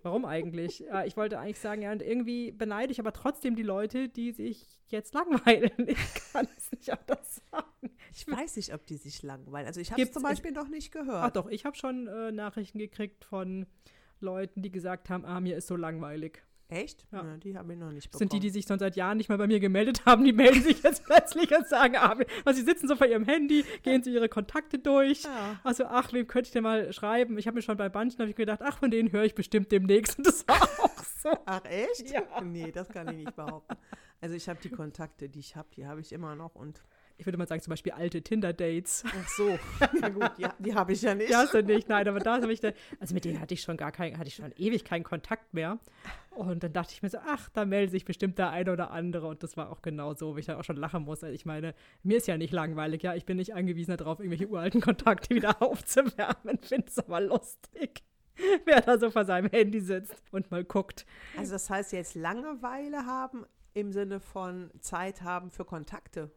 Warum 0.03 0.25
eigentlich? 0.25 0.81
Ja, 0.81 1.05
ich 1.05 1.17
wollte 1.17 1.39
eigentlich 1.39 1.61
sagen, 1.61 1.83
ja, 1.83 1.93
und 1.93 2.03
irgendwie 2.03 2.51
beneide 2.51 2.93
ich 2.93 3.01
aber 3.01 3.13
trotzdem 3.13 3.55
die 3.55 3.63
Leute, 3.63 4.09
die 4.09 4.33
sich 4.33 4.67
jetzt 4.89 5.15
langweilen. 5.15 5.71
Ich 5.87 6.33
kann 6.33 6.49
es 6.57 6.71
nicht 6.73 6.91
anders 6.91 7.41
sagen. 7.51 7.91
Ich 8.13 8.27
weiß 8.27 8.57
nicht, 8.57 8.75
ob 8.75 8.87
die 8.87 8.97
sich 8.97 9.23
langweilen. 9.23 9.67
Also 9.67 9.81
ich 9.81 9.93
habe 9.93 10.03
es 10.03 10.13
zum 10.13 10.23
Beispiel 10.23 10.53
noch 10.53 10.69
nicht 10.69 10.93
gehört. 10.93 11.25
Ach 11.25 11.31
doch, 11.31 11.49
ich 11.49 11.65
habe 11.65 11.77
schon 11.77 12.09
äh, 12.09 12.33
Nachrichten 12.33 12.79
gekriegt 12.79 13.25
von 13.25 13.67
Leuten, 14.21 14.63
die 14.63 14.71
gesagt 14.71 15.11
haben, 15.11 15.25
ah, 15.25 15.41
mir 15.41 15.57
ist 15.57 15.67
so 15.67 15.77
langweilig. 15.77 16.43
Echt? 16.73 17.07
Ja. 17.13 17.23
ja 17.23 17.37
die 17.37 17.57
habe 17.57 17.73
ich 17.73 17.79
noch 17.79 17.93
nicht 17.93 18.11
bekommen. 18.11 18.19
Sind 18.19 18.33
die, 18.33 18.41
die 18.41 18.51
sich 18.51 18.65
schon 18.67 18.79
seit 18.79 18.97
Jahren 18.97 19.19
nicht 19.19 19.29
mehr 19.29 19.37
bei 19.37 19.47
mir 19.47 19.61
gemeldet 19.61 20.07
haben, 20.07 20.25
die 20.25 20.33
melden 20.33 20.63
sich 20.63 20.83
jetzt 20.83 21.05
plötzlich 21.07 21.55
und 21.55 21.69
sagen, 21.69 21.97
ah, 21.97 22.17
also 22.45 22.59
sie 22.59 22.65
sitzen 22.65 22.89
so 22.89 22.97
vor 22.97 23.07
ihrem 23.07 23.25
Handy, 23.25 23.65
gehen 23.83 24.03
sie 24.03 24.13
ihre 24.13 24.29
Kontakte 24.29 24.79
durch. 24.79 25.25
Ja. 25.25 25.61
Also, 25.65 25.85
ach, 25.85 26.13
wem 26.13 26.27
könnte 26.27 26.49
ich 26.49 26.53
denn 26.53 26.63
mal 26.63 26.93
schreiben? 26.93 27.37
Ich 27.37 27.47
habe 27.47 27.57
mir 27.57 27.63
schon 27.63 27.77
bei 27.77 27.91
manchen 27.91 28.19
habe 28.21 28.31
ich 28.31 28.37
gedacht, 28.37 28.61
ach, 28.63 28.79
von 28.79 28.91
denen 28.91 29.13
höre 29.13 29.25
ich 29.25 29.35
bestimmt 29.35 29.71
demnächst. 29.71 30.17
Und 30.19 30.27
das 30.27 30.49
war 30.49 30.63
auch 30.63 31.05
so. 31.23 31.31
Ach, 31.45 31.65
echt? 31.67 32.11
Ja. 32.11 32.41
Nee, 32.43 32.73
das 32.73 32.89
kann 32.89 33.09
ich 33.09 33.17
nicht 33.17 33.37
behaupten. 33.37 33.77
Also 34.23 34.35
ich 34.35 34.49
habe 34.49 34.61
die 34.63 34.71
Kontakte, 34.71 35.29
die 35.29 35.41
ich 35.41 35.57
habe, 35.57 35.69
die 35.77 35.87
habe 35.87 36.01
ich 36.01 36.13
immer 36.13 36.35
noch 36.37 36.55
und 36.55 36.81
ich 37.19 37.27
würde 37.27 37.39
mal 37.39 37.47
sagen, 37.47 37.61
zum 37.61 37.71
Beispiel 37.71 37.93
alte 37.93 38.23
Tinder-Dates. 38.23 39.05
Ach 39.07 39.29
so, 39.29 39.59
ja 40.01 40.09
gut, 40.09 40.31
ja, 40.39 40.55
die 40.59 40.75
habe 40.75 40.93
ich 40.93 41.03
ja 41.03 41.15
nicht. 41.15 41.31
Die 41.31 41.37
hast 41.37 41.55
du 41.55 41.63
nicht, 41.63 41.89
nein, 41.89 42.07
aber 42.09 42.19
da 42.19 42.41
habe 42.41 42.53
ich, 42.53 42.61
da, 42.61 42.73
also 43.01 43.15
mit 43.15 43.25
denen 43.25 43.41
hatte 43.41 43.55
ich 43.55 43.63
schon 43.63 43.77
gar 43.77 43.93
keinen, 43.93 44.19
hatte 44.19 44.29
ich 44.29 44.35
schon 44.35 44.53
ewig 44.57 44.85
keinen 44.85 45.05
Kontakt 45.05 45.55
mehr. 45.55 45.79
Und 46.31 46.63
dann 46.63 46.73
dachte 46.73 46.93
ich 46.95 47.03
mir 47.03 47.11
so, 47.11 47.19
ach, 47.19 47.51
da 47.51 47.65
meldet 47.65 47.91
sich 47.91 48.05
bestimmt 48.05 48.39
der 48.39 48.51
eine 48.51 48.73
oder 48.73 48.91
andere. 48.91 49.27
Und 49.27 49.43
das 49.43 49.57
war 49.57 49.71
auch 49.71 49.83
genau 49.83 50.15
so, 50.15 50.35
wie 50.35 50.41
ich 50.41 50.47
dann 50.47 50.57
auch 50.57 50.65
schon 50.65 50.77
lachen 50.77 51.05
muss. 51.05 51.23
Also 51.23 51.35
ich 51.35 51.45
meine, 51.45 51.75
mir 52.03 52.17
ist 52.17 52.27
ja 52.27 52.39
nicht 52.39 52.53
langweilig, 52.53 53.03
ja. 53.03 53.15
Ich 53.15 53.27
bin 53.27 53.37
nicht 53.37 53.55
angewiesen 53.55 53.97
darauf, 53.97 54.19
irgendwelche 54.19 54.49
uralten 54.49 54.81
Kontakte 54.81 55.35
wieder 55.35 55.61
aufzuwärmen. 55.63 56.59
Finde 56.63 56.87
es 56.89 56.99
aber 56.99 57.21
lustig 57.21 58.03
wer 58.65 58.81
da 58.81 58.99
so 58.99 59.11
vor 59.11 59.25
seinem 59.25 59.51
Handy 59.51 59.81
sitzt 59.81 60.15
und 60.31 60.51
mal 60.51 60.65
guckt. 60.65 61.07
Also 61.37 61.53
das 61.53 61.69
heißt 61.69 61.93
jetzt 61.93 62.15
Langeweile 62.15 63.07
haben 63.07 63.45
im 63.75 63.93
Sinne 63.93 64.21
von 64.21 64.71
Zeit 64.81 65.23
haben 65.23 65.51
für 65.51 65.65
Kontakte. 65.65 66.31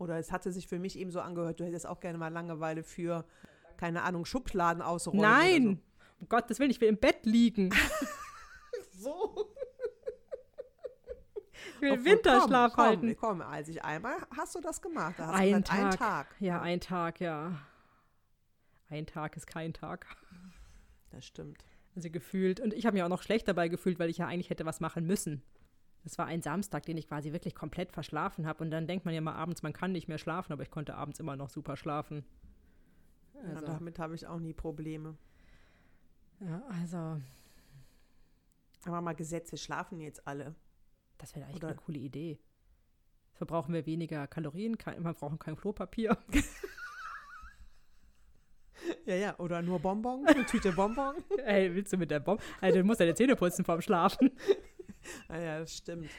Oder 0.00 0.18
es 0.18 0.32
hatte 0.32 0.50
sich 0.50 0.66
für 0.66 0.78
mich 0.78 0.98
eben 0.98 1.10
so 1.10 1.20
angehört, 1.20 1.60
du 1.60 1.64
hättest 1.64 1.86
auch 1.86 2.00
gerne 2.00 2.16
mal 2.16 2.32
Langeweile 2.32 2.82
für, 2.82 3.26
keine 3.76 4.02
Ahnung, 4.02 4.24
Schubladen 4.24 4.82
ausräumen. 4.82 5.20
Nein! 5.20 5.62
So. 5.62 6.20
Um 6.20 6.28
Gottes 6.28 6.58
Willen, 6.58 6.70
ich 6.70 6.80
will 6.80 6.88
im 6.88 6.96
Bett 6.96 7.26
liegen. 7.26 7.68
so. 8.92 9.54
Ich 11.52 11.80
will 11.82 11.92
Obwohl, 11.92 12.04
Winterschlaf 12.04 12.72
komm, 12.74 12.84
halten. 12.84 13.16
Komm, 13.20 13.38
komm, 13.38 13.42
als 13.42 13.68
ich 13.68 13.84
einmal 13.84 14.16
hast 14.34 14.54
du 14.54 14.60
das 14.60 14.80
gemacht. 14.80 15.16
Da 15.18 15.26
hast 15.26 15.34
ein, 15.38 15.64
Tag. 15.64 15.98
Tag. 15.98 16.36
Ja, 16.40 16.62
ein 16.62 16.80
Tag, 16.80 17.20
ja. 17.20 17.58
Ein 18.88 19.06
Tag 19.06 19.36
ist 19.36 19.46
kein 19.46 19.74
Tag. 19.74 20.06
Das 21.10 21.26
stimmt. 21.26 21.62
Also 21.94 22.08
gefühlt. 22.08 22.58
Und 22.60 22.72
ich 22.72 22.86
habe 22.86 22.94
mich 22.94 23.02
auch 23.02 23.08
noch 23.08 23.22
schlecht 23.22 23.46
dabei 23.48 23.68
gefühlt, 23.68 23.98
weil 23.98 24.08
ich 24.08 24.18
ja 24.18 24.26
eigentlich 24.26 24.48
hätte 24.48 24.64
was 24.64 24.80
machen 24.80 25.06
müssen. 25.06 25.42
Das 26.02 26.16
war 26.16 26.26
ein 26.26 26.40
Samstag, 26.40 26.86
den 26.86 26.96
ich 26.96 27.08
quasi 27.08 27.32
wirklich 27.32 27.54
komplett 27.54 27.92
verschlafen 27.92 28.46
habe. 28.46 28.64
Und 28.64 28.70
dann 28.70 28.86
denkt 28.86 29.04
man 29.04 29.14
ja 29.14 29.20
mal 29.20 29.34
abends, 29.34 29.62
man 29.62 29.72
kann 29.72 29.92
nicht 29.92 30.08
mehr 30.08 30.18
schlafen, 30.18 30.52
aber 30.52 30.62
ich 30.62 30.70
konnte 30.70 30.94
abends 30.94 31.20
immer 31.20 31.36
noch 31.36 31.50
super 31.50 31.76
schlafen. 31.76 32.24
Also. 33.34 33.66
Ja, 33.66 33.72
damit 33.72 33.98
habe 33.98 34.14
ich 34.14 34.26
auch 34.26 34.38
nie 34.38 34.52
Probleme. 34.52 35.16
Ja, 36.40 36.62
also. 36.68 37.20
Aber 38.86 39.00
mal 39.02 39.14
Gesetze 39.14 39.58
schlafen 39.58 40.00
jetzt 40.00 40.26
alle. 40.26 40.54
Das 41.18 41.36
wäre 41.36 41.46
echt 41.46 41.56
Oder? 41.56 41.68
eine 41.68 41.76
coole 41.76 41.98
Idee. 41.98 42.38
Verbrauchen 43.34 43.74
wir 43.74 43.86
weniger 43.86 44.26
Kalorien, 44.26 44.78
kein, 44.78 45.02
wir 45.02 45.14
brauchen 45.14 45.38
kein 45.38 45.56
Klopapier. 45.56 46.16
ja, 49.06 49.14
ja, 49.14 49.38
oder 49.38 49.62
nur 49.62 49.80
Bonbon, 49.80 50.26
eine 50.26 50.44
Tüte 50.46 50.72
Bonbon. 50.72 51.16
Ey, 51.44 51.74
willst 51.74 51.92
du 51.92 51.96
mit 51.96 52.10
der 52.10 52.20
Bonbon? 52.20 52.44
Also, 52.60 52.78
du 52.78 52.84
musst 52.84 53.00
deine 53.00 53.14
Zähne 53.14 53.36
putzen 53.36 53.64
vorm 53.64 53.80
Schlafen. 53.80 54.30
naja, 55.28 55.56
ah 55.56 55.58
das 55.60 55.76
stimmt. 55.76 56.10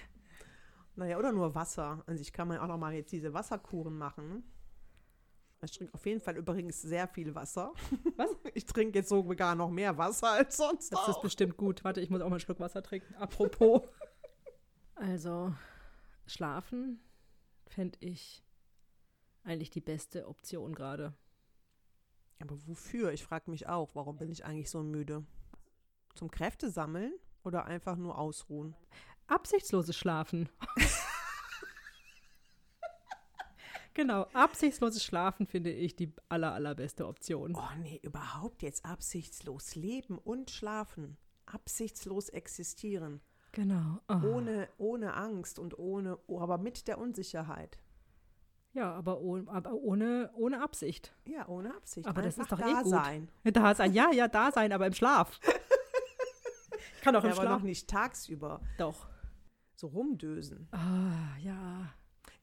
Naja, 0.96 1.18
oder 1.18 1.32
nur 1.32 1.56
Wasser. 1.56 2.04
Also 2.06 2.22
ich 2.22 2.34
kann 2.34 2.48
mir 2.48 2.62
auch 2.62 2.68
noch 2.68 2.78
mal 2.78 2.94
jetzt 2.94 3.12
diese 3.12 3.34
Wasserkuren 3.34 3.98
machen. 3.98 4.44
Ich 5.64 5.72
trinke 5.72 5.94
auf 5.94 6.06
jeden 6.06 6.20
Fall 6.20 6.38
übrigens 6.38 6.82
sehr 6.82 7.08
viel 7.08 7.36
Wasser. 7.36 7.74
Was? 8.18 8.30
Ich 8.54 8.66
trinke 8.66 9.00
jetzt 9.00 9.10
sogar 9.10 9.56
noch 9.56 9.70
mehr 9.70 9.98
Wasser 9.98 10.32
als 10.32 10.58
sonst. 10.58 10.92
Das 10.92 11.00
auch. 11.02 11.10
ist 11.10 11.22
bestimmt 11.22 11.56
gut. 11.56 11.84
Warte, 11.84 12.02
ich 12.02 12.10
muss 12.10 12.22
auch 12.22 12.30
mal 12.30 12.36
einen 12.36 12.40
Schluck 12.40 12.60
Wasser 12.60 12.82
trinken. 12.82 13.14
Apropos. 13.16 13.84
also, 14.96 15.54
schlafen 16.26 17.00
fände 17.68 17.98
ich 18.02 18.44
eigentlich 19.44 19.70
die 19.70 19.82
beste 19.82 20.28
Option 20.28 20.74
gerade. 20.74 21.14
Aber 22.40 22.58
wofür? 22.68 23.12
Ich 23.12 23.24
frage 23.24 23.50
mich 23.52 23.68
auch, 23.68 23.94
warum 23.94 24.18
bin 24.18 24.32
ich 24.32 24.44
eigentlich 24.46 24.70
so 24.70 24.82
müde? 24.82 25.24
Zum 26.16 26.32
Kräfte 26.32 26.70
sammeln? 26.70 27.14
Oder 27.44 27.66
einfach 27.66 27.96
nur 27.96 28.18
ausruhen? 28.18 28.76
Absichtsloses 29.28 29.96
Schlafen. 29.96 30.50
genau, 33.94 34.24
absichtsloses 34.34 35.04
Schlafen 35.04 35.48
finde 35.48 35.72
ich 35.72 35.96
die 35.96 36.14
aller, 36.30 36.54
allerbeste 36.54 37.08
Option. 37.08 37.56
Oh 37.56 37.78
nee, 37.82 38.00
überhaupt 38.04 38.62
jetzt 38.62 38.86
absichtslos 38.86 39.76
leben 39.76 40.18
und 40.18 40.52
schlafen. 40.52 41.18
Absichtslos 41.46 42.30
existieren. 42.30 43.22
Genau. 43.54 44.00
Oh. 44.08 44.28
Ohne, 44.36 44.70
ohne 44.78 45.14
Angst 45.14 45.60
und 45.60 45.78
ohne, 45.78 46.18
aber 46.28 46.58
mit 46.58 46.88
der 46.88 46.98
Unsicherheit. 46.98 47.80
Ja, 48.74 48.94
aber, 48.94 49.20
ohne, 49.20 49.50
aber 49.52 49.74
ohne, 49.74 50.32
ohne 50.36 50.62
Absicht. 50.62 51.14
Ja, 51.26 51.48
ohne 51.48 51.76
Absicht. 51.76 52.08
Aber 52.08 52.22
das 52.22 52.38
ist 52.38 52.52
doch 52.52 52.60
eh 52.60 52.84
gut. 52.84 52.88
sein. 52.88 53.30
Da 53.44 53.76
sein, 53.76 53.94
ja, 53.94 54.12
ja, 54.14 54.30
da 54.30 54.52
sein, 54.52 54.72
aber 54.72 54.88
im 54.88 54.94
Schlaf. 54.94 55.40
Kann 57.02 57.16
auch 57.16 57.24
Ja, 57.24 57.30
im 57.30 57.34
aber 57.34 57.42
Schlaf. 57.44 57.60
noch 57.60 57.66
nicht 57.66 57.90
tagsüber 57.90 58.62
Doch. 58.78 59.08
so 59.76 59.88
rumdösen. 59.88 60.68
Ah, 60.72 61.38
ja. 61.40 61.94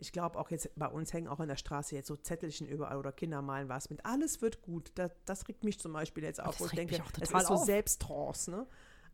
Ich 0.01 0.13
glaube 0.13 0.39
auch 0.39 0.51
jetzt, 0.51 0.71
bei 0.77 0.87
uns 0.87 1.13
hängen 1.13 1.27
auch 1.29 1.41
in 1.41 1.49
der 1.49 1.57
Straße 1.57 1.95
jetzt 1.95 2.07
so 2.09 2.17
Zettelchen 2.17 2.67
überall 2.69 2.97
oder 2.99 3.11
Kinder 3.13 3.43
malen 3.43 3.69
was 3.69 3.91
mit. 3.91 4.05
Alles 4.07 4.43
wird 4.43 4.63
gut. 4.63 4.93
Das, 4.95 5.11
das 5.25 5.49
regt 5.49 5.65
mich 5.65 5.81
zum 5.81 5.93
Beispiel 5.93 6.23
jetzt 6.25 6.41
auf, 6.41 6.53
Das 6.57 6.61
wo 6.61 6.67
ich 6.67 6.73
denke, 6.73 6.95
mich 6.95 7.03
auch 7.03 7.11
das 7.11 7.29
total 7.29 7.43
ist 7.43 7.49
so 7.49 7.55
auf. 7.55 7.65
Selbsttrance, 7.65 8.51
ne? 8.51 8.67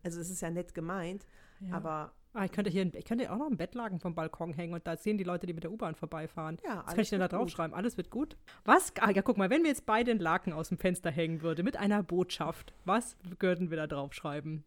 Also 0.03 0.21
es 0.21 0.29
ist 0.29 0.43
ja 0.43 0.51
nett 0.51 0.75
gemeint, 0.75 1.25
ja. 1.61 1.75
aber 1.77 2.13
Ah, 2.37 2.45
ich 2.45 2.51
könnte 2.51 2.69
hier, 2.69 2.93
ich 2.93 3.05
könnte 3.05 3.31
auch 3.33 3.37
noch 3.39 3.47
einen 3.47 3.57
Bettlaken 3.57 4.01
vom 4.01 4.17
Balkon 4.17 4.53
hängen 4.53 4.75
und 4.75 4.85
da 4.89 4.97
sehen 4.97 5.17
die 5.19 5.23
Leute, 5.25 5.47
die 5.47 5.53
mit 5.55 5.63
der 5.63 5.71
U-Bahn 5.71 5.95
vorbeifahren. 5.95 6.59
ja, 6.65 6.79
Was 6.85 6.87
kann 6.95 7.01
ich 7.01 7.09
denn 7.11 7.21
da 7.21 7.29
draufschreiben? 7.29 7.73
Alles 7.75 7.97
wird 7.97 8.11
gut. 8.11 8.37
Was? 8.65 8.93
Ah, 8.99 9.11
ja, 9.11 9.23
guck 9.23 9.39
mal, 9.39 9.51
wenn 9.51 9.63
wir 9.63 9.71
jetzt 9.71 9.87
beide 9.87 10.11
einen 10.11 10.19
Laken 10.19 10.53
aus 10.53 10.69
dem 10.71 10.77
Fenster 10.79 11.13
hängen 11.13 11.43
würde 11.43 11.63
mit 11.63 11.77
einer 11.77 12.03
Botschaft, 12.03 12.75
was 12.85 13.17
würden 13.39 13.71
wir 13.71 13.77
da 13.77 13.87
draufschreiben? 13.87 14.65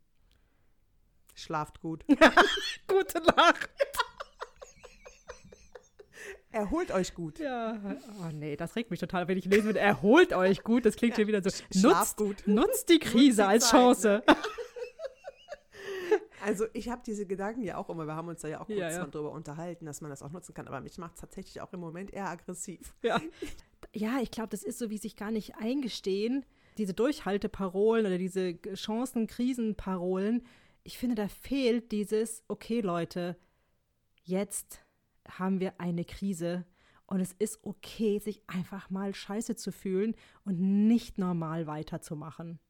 Schlaft 1.37 1.81
gut. 1.81 2.03
Gute 2.87 3.21
Nacht. 3.21 3.69
Erholt 6.51 6.91
euch 6.91 7.13
gut. 7.13 7.37
Ja. 7.37 7.79
Oh 8.21 8.31
nee, 8.33 8.55
das 8.55 8.75
regt 8.75 8.89
mich 8.89 8.99
total, 8.99 9.27
wenn 9.27 9.37
ich 9.37 9.45
lesen 9.45 9.65
würde, 9.65 9.79
erholt 9.79 10.33
euch 10.33 10.63
gut. 10.63 10.85
Das 10.85 10.95
klingt 10.95 11.15
hier 11.15 11.27
wieder 11.27 11.41
so. 11.43 11.51
Nutzt, 11.87 12.17
gut. 12.17 12.47
nutzt 12.47 12.89
die 12.89 12.97
Krise 12.99 13.43
die 13.43 13.47
als 13.47 13.69
Chance. 13.69 14.23
Also 16.39 16.65
ich 16.71 16.87
habe 16.87 17.01
diese 17.05 17.25
Gedanken 17.25 17.61
ja 17.63 17.75
auch 17.75 17.89
immer, 17.89 18.05
wir 18.05 18.15
haben 18.15 18.29
uns 18.29 18.41
da 18.41 18.47
ja 18.47 18.61
auch 18.61 18.67
kurz 18.67 18.79
Ja, 18.79 18.89
ja. 18.89 19.05
drüber 19.05 19.31
unterhalten, 19.31 19.85
dass 19.85 19.99
man 19.99 20.09
das 20.09 20.21
auch 20.21 20.31
nutzen 20.31 20.53
kann, 20.53 20.65
aber 20.65 20.79
mich 20.79 20.97
macht 20.97 21.15
es 21.15 21.19
tatsächlich 21.19 21.59
auch 21.59 21.73
im 21.73 21.81
Moment 21.81 22.13
eher 22.13 22.29
aggressiv. 22.29 22.93
Ja. 23.01 23.19
ja, 23.93 24.19
ich 24.21 24.31
glaube, 24.31 24.47
das 24.49 24.63
ist 24.63 24.79
so, 24.79 24.89
wie 24.89 24.97
sich 24.97 25.17
gar 25.17 25.31
nicht 25.31 25.57
eingestehen, 25.57 26.45
diese 26.77 26.93
Durchhalteparolen 26.93 28.05
oder 28.05 28.17
diese 28.17 28.61
Chancen-Krisenparolen. 28.61 30.45
Ich 30.87 30.97
finde, 30.97 31.15
da 31.15 31.27
fehlt 31.27 31.91
dieses, 31.91 32.45
okay, 32.47 32.79
Leute, 32.79 33.35
jetzt 34.23 34.85
haben 35.27 35.59
wir 35.59 35.81
eine 35.81 36.05
Krise 36.05 36.65
und 37.07 37.19
es 37.19 37.33
ist 37.33 37.61
okay, 37.63 38.19
sich 38.19 38.41
einfach 38.47 38.89
mal 38.89 39.13
scheiße 39.13 39.57
zu 39.57 39.73
fühlen 39.73 40.15
und 40.45 40.87
nicht 40.87 41.17
normal 41.17 41.67
weiterzumachen. 41.67 42.61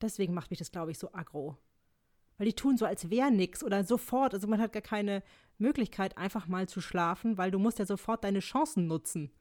Deswegen 0.00 0.32
macht 0.32 0.50
mich 0.50 0.60
das, 0.60 0.70
glaube 0.70 0.92
ich, 0.92 0.98
so 1.00 1.12
aggro. 1.12 1.58
Weil 2.38 2.46
die 2.46 2.54
tun 2.54 2.76
so, 2.76 2.86
als 2.86 3.10
wäre 3.10 3.32
nix 3.32 3.64
oder 3.64 3.82
sofort, 3.82 4.32
also 4.32 4.46
man 4.46 4.60
hat 4.60 4.72
gar 4.72 4.80
keine 4.80 5.20
Möglichkeit, 5.58 6.16
einfach 6.16 6.46
mal 6.46 6.68
zu 6.68 6.80
schlafen, 6.80 7.36
weil 7.36 7.50
du 7.50 7.58
musst 7.58 7.80
ja 7.80 7.86
sofort 7.86 8.22
deine 8.22 8.38
Chancen 8.38 8.86
nutzen. 8.86 9.32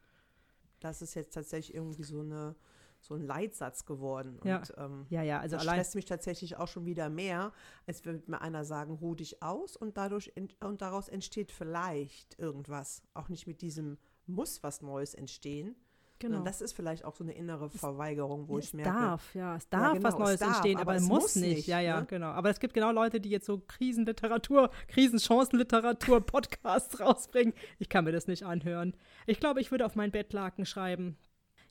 Das 0.80 1.04
ist 1.04 1.14
jetzt 1.14 1.36
tatsächlich 1.36 1.76
irgendwie 1.76 2.02
so, 2.02 2.22
eine, 2.22 2.56
so 3.04 3.16
ein 3.16 3.22
Leitsatz 3.22 3.86
geworden. 3.86 4.40
Ja. 4.44 4.58
Und 4.60 4.74
ähm, 4.78 5.06
Ja, 5.10 5.22
ja, 5.22 5.40
also 5.40 5.58
das 5.58 5.64
allein. 5.64 5.76
stresst 5.76 5.96
mich 5.96 6.06
tatsächlich 6.06 6.58
auch 6.58 6.68
schon 6.70 6.86
wieder 6.86 7.10
mehr, 7.10 7.52
als 7.86 8.04
würde 8.06 8.24
mir 8.28 8.42
einer 8.42 8.64
sagen, 8.66 8.94
ruh 8.94 9.14
dich 9.14 9.44
aus 9.44 9.76
und, 9.76 9.98
dadurch 9.98 10.32
und 10.62 10.82
daraus 10.82 11.10
entsteht 11.10 11.52
vielleicht 11.52 12.40
irgendwas. 12.40 13.04
Auch 13.14 13.28
nicht 13.30 13.46
mit 13.46 13.62
diesem 13.62 13.98
muss 14.26 14.64
was 14.64 14.82
Neues 14.82 15.14
entstehen. 15.14 15.76
Genau. 16.20 16.38
Und 16.38 16.46
das 16.46 16.62
ist 16.62 16.72
vielleicht 16.72 17.04
auch 17.04 17.16
so 17.16 17.26
eine 17.26 17.34
innere 17.34 17.70
Verweigerung, 17.70 18.48
wo 18.48 18.58
es 18.58 18.68
ich 18.68 18.74
merke. 18.76 18.92
darf, 18.92 19.36
ja, 19.36 19.58
es 19.58 19.68
darf 19.68 19.92
genau, 19.94 20.04
was 20.06 20.14
es 20.14 20.20
Neues 20.20 20.40
darf, 20.40 20.50
entstehen, 20.52 20.76
aber 20.78 20.82
aber, 20.84 20.96
es 20.96 21.04
es 21.04 21.10
muss 21.10 21.22
muss 21.24 21.36
nicht. 21.36 21.56
nicht, 21.58 21.68
Ja, 21.68 21.82
ja, 21.82 22.00
ne? 22.00 22.06
genau. 22.06 22.28
Aber 22.28 22.50
es 22.50 22.62
gibt 22.62 22.74
genau 22.74 22.94
Leute, 22.94 23.20
die 23.20 23.30
jetzt 23.30 23.46
so 23.46 23.60
Krisenliteratur, 23.68 24.70
Krisenchancenliteratur, 24.88 26.22
Podcasts 26.22 27.00
rausbringen. 27.02 27.54
Ich 27.80 27.90
kann 27.90 28.06
mir 28.06 28.14
das 28.14 28.28
nicht 28.28 28.44
anhören. 28.44 28.96
Ich 29.26 29.42
glaube, 29.42 29.60
ich 29.60 29.72
würde 29.72 29.86
auf 29.86 29.96
mein 29.98 30.12
Bettlaken 30.12 30.66
schreiben: 30.66 31.18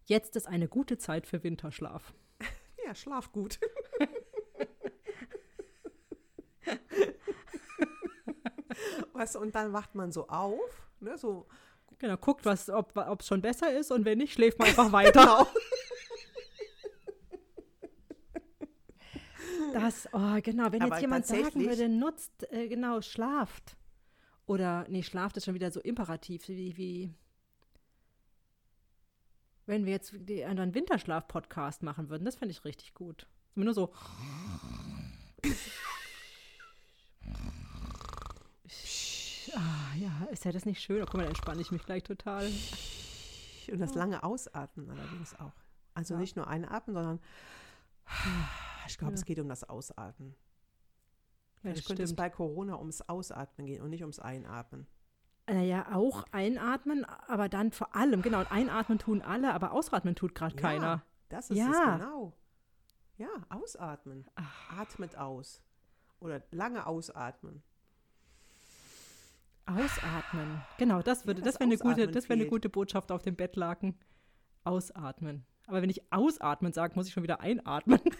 Jetzt 0.05 0.37
ist 0.37 0.49
eine 0.49 0.69
gute 0.69 0.99
Zeit 0.99 1.27
für 1.27 1.43
Winterschlaf. 1.43 2.13
Ja, 2.85 2.97
schlaf 2.97 3.31
gut. 3.31 3.61
weißt 9.13 9.37
du, 9.37 9.39
und 9.39 9.55
dann 9.55 9.73
wacht 9.73 9.95
man 9.95 10.11
so 10.11 10.27
auf, 10.27 10.89
ne, 10.99 11.17
so 11.17 11.47
Genau, 12.03 12.17
guckt, 12.17 12.45
was, 12.45 12.69
ob 12.69 13.21
es 13.21 13.29
schon 13.29 13.41
besser 13.41 13.73
ist 13.79 13.93
und 13.93 14.05
wenn 14.05 14.19
nicht, 14.19 14.33
schläft 14.33 14.59
man 14.59 14.67
einfach 14.71 14.91
weiter. 14.91 15.47
Das, 19.73 20.09
oh, 20.13 20.41
genau, 20.43 20.73
wenn 20.73 20.83
Aber 20.83 20.95
jetzt 20.97 21.01
jemand 21.01 21.27
sagen 21.27 21.65
würde, 21.65 21.89
nutzt, 21.89 22.51
äh, 22.53 22.67
genau, 22.67 23.01
schlaft. 23.03 23.77
Oder, 24.47 24.85
nee, 24.89 25.05
schlaft 25.05 25.37
ist 25.37 25.45
schon 25.45 25.55
wieder 25.55 25.71
so 25.71 25.79
imperativ, 25.79 26.49
wie, 26.49 26.77
wie 26.77 27.15
wenn 29.67 29.85
wir 29.85 29.93
jetzt 29.93 30.13
einen 30.15 30.75
Winterschlaf-Podcast 30.75 31.83
machen 31.83 32.09
würden, 32.09 32.25
das 32.25 32.37
fände 32.37 32.53
ich 32.53 32.65
richtig 32.65 32.95
gut. 32.95 33.27
Immer 33.55 33.67
nur 33.67 33.75
so. 33.75 33.93
Ah, 39.55 39.95
ja, 39.97 40.25
ist 40.31 40.45
ja 40.45 40.53
das 40.53 40.65
nicht 40.65 40.81
schön? 40.81 41.03
Oh, 41.03 41.05
guck 41.05 41.15
mal, 41.15 41.23
da 41.25 41.29
entspanne 41.29 41.61
ich 41.61 41.71
mich 41.73 41.85
gleich 41.85 42.03
total. 42.03 42.51
und 43.71 43.79
das 43.81 43.95
lange 43.95 44.23
Ausatmen 44.25 44.91
allerdings 44.91 45.35
auch. 45.39 45.53
Also 45.95 46.15
Ja. 46.15 46.21
nicht 46.21 46.37
nur 46.37 46.47
einatmen, 46.49 46.95
sondern 46.95 47.21
ich 48.89 48.99
glaube, 48.99 49.13
Ja. 49.13 49.19
es 49.19 49.25
geht 49.25 49.39
um 49.39 49.49
das 49.49 49.65
Ausatmen. 49.65 50.31
Ja, 50.31 51.61
Vielleicht 51.61 51.79
das 51.79 51.85
könnte 51.87 52.03
es 52.03 52.11
stimmt. 52.11 52.17
bei 52.19 52.31
Corona 52.31 52.79
ums 52.79 53.03
Ausatmen 53.03 53.67
gehen 53.67 53.83
und 53.83 53.91
nicht 53.91 54.01
ums 54.03 54.19
Einatmen. 54.19 54.87
Naja, 55.49 55.87
Äh, 55.91 55.95
auch 55.95 56.25
einatmen, 56.33 57.05
aber 57.05 57.49
dann 57.49 57.73
vor 57.73 57.95
allem, 57.97 58.23
genau, 58.23 58.45
einatmen 58.49 58.99
tun 58.99 59.23
alle, 59.23 59.53
aber 59.53 59.73
ausatmen 59.73 60.15
tut 60.15 60.35
gerade 60.35 60.55
keiner. 60.57 60.87
Ja, 60.87 61.03
das 61.29 61.51
ist 61.51 61.59
es 61.59 61.65
Ja. 61.65 61.97
genau. 61.97 62.33
Ja, 63.19 63.29
ausatmen. 63.51 64.27
Ach. 64.35 64.79
Atmet 64.79 65.17
aus. 65.17 65.63
Oder 66.21 66.43
lange 66.51 66.87
ausatmen. 66.87 67.63
Ausatmen. 69.67 70.63
Genau, 70.79 71.03
das 71.03 71.27
würde, 71.27 71.41
Ja, 71.41 71.45
das 71.45 71.55
das 71.55 71.61
wäre 71.61 71.69
eine 71.71 71.79
gute, 71.79 72.09
das 72.09 72.29
wäre 72.29 72.39
eine 72.41 72.49
gute 72.49 72.69
Botschaft 72.69 73.13
auf 73.13 73.23
dem 73.23 73.37
Bettlaken. 73.37 73.97
Ausatmen. 74.65 75.45
Aber 75.67 75.83
wenn 75.83 75.91
ich 75.91 76.13
ausatmen 76.13 76.73
sage, 76.73 76.95
muss 76.97 77.07
ich 77.07 77.13
schon 77.13 77.23
wieder 77.23 77.41
einatmen. 77.41 78.01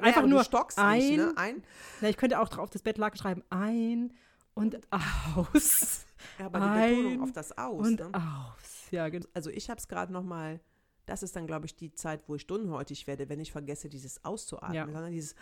Einfach 0.00 0.20
aber 0.20 0.28
nur 0.28 0.44
stockst 0.44 0.78
ein. 0.78 0.98
nicht, 0.98 1.16
ne? 1.18 1.32
Ein, 1.36 1.62
Na, 2.00 2.08
ich 2.08 2.16
könnte 2.16 2.40
auch 2.40 2.48
drauf 2.48 2.70
das 2.70 2.82
Bettlaken 2.82 3.18
schreiben 3.18 3.42
ein 3.50 4.14
und 4.54 4.80
aus 4.90 6.04
ja, 6.38 6.46
aber 6.46 6.60
die 6.60 6.94
Betonung 6.94 7.22
auf 7.22 7.32
das 7.32 7.56
Aus. 7.56 7.86
und 7.86 8.00
ne? 8.00 8.10
aus. 8.14 8.90
Ja, 8.90 9.08
genau. 9.08 9.26
Also 9.34 9.50
ich 9.50 9.70
habe 9.70 9.78
es 9.78 9.88
gerade 9.88 10.12
noch 10.12 10.22
mal, 10.22 10.60
das 11.06 11.22
ist 11.22 11.36
dann, 11.36 11.46
glaube 11.46 11.66
ich, 11.66 11.76
die 11.76 11.92
Zeit, 11.92 12.22
wo 12.28 12.34
ich 12.34 12.46
dünnhäutig 12.46 13.06
werde, 13.06 13.28
wenn 13.28 13.40
ich 13.40 13.52
vergesse, 13.52 13.88
dieses 13.88 14.24
auszuatmen, 14.24 14.74
Ja. 14.74 14.86
sondern 14.86 15.12
dieses 15.12 15.34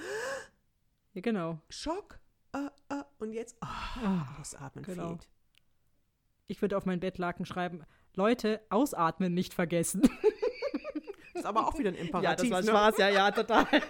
ja, 1.15 1.21
genau. 1.21 1.59
Schock 1.69 2.19
äh, 2.53 2.67
äh, 2.95 3.05
und 3.19 3.33
jetzt 3.33 3.57
ah, 3.61 3.69
Ah, 4.03 4.41
ausatmen 4.41 4.85
genau. 4.85 5.09
fehlt. 5.09 5.29
Ich 6.47 6.61
würde 6.61 6.77
auf 6.77 6.87
mein 6.87 7.01
Bettlaken 7.01 7.47
schreiben, 7.47 7.85
Leute, 8.15 8.61
ausatmen 8.69 9.33
nicht 9.33 9.55
vergessen. 9.55 10.03
Ist 11.35 11.47
aber 11.47 11.67
auch 11.67 11.79
wieder 11.79 11.89
ein 11.91 11.95
Imperativ. 11.95 12.51
ja, 12.51 12.57
das 12.59 12.67
ne? 12.67 12.73
war 12.73 12.93
Spaß, 12.93 12.99
ja, 12.99 13.09
ja, 13.09 13.31
total. 13.31 13.67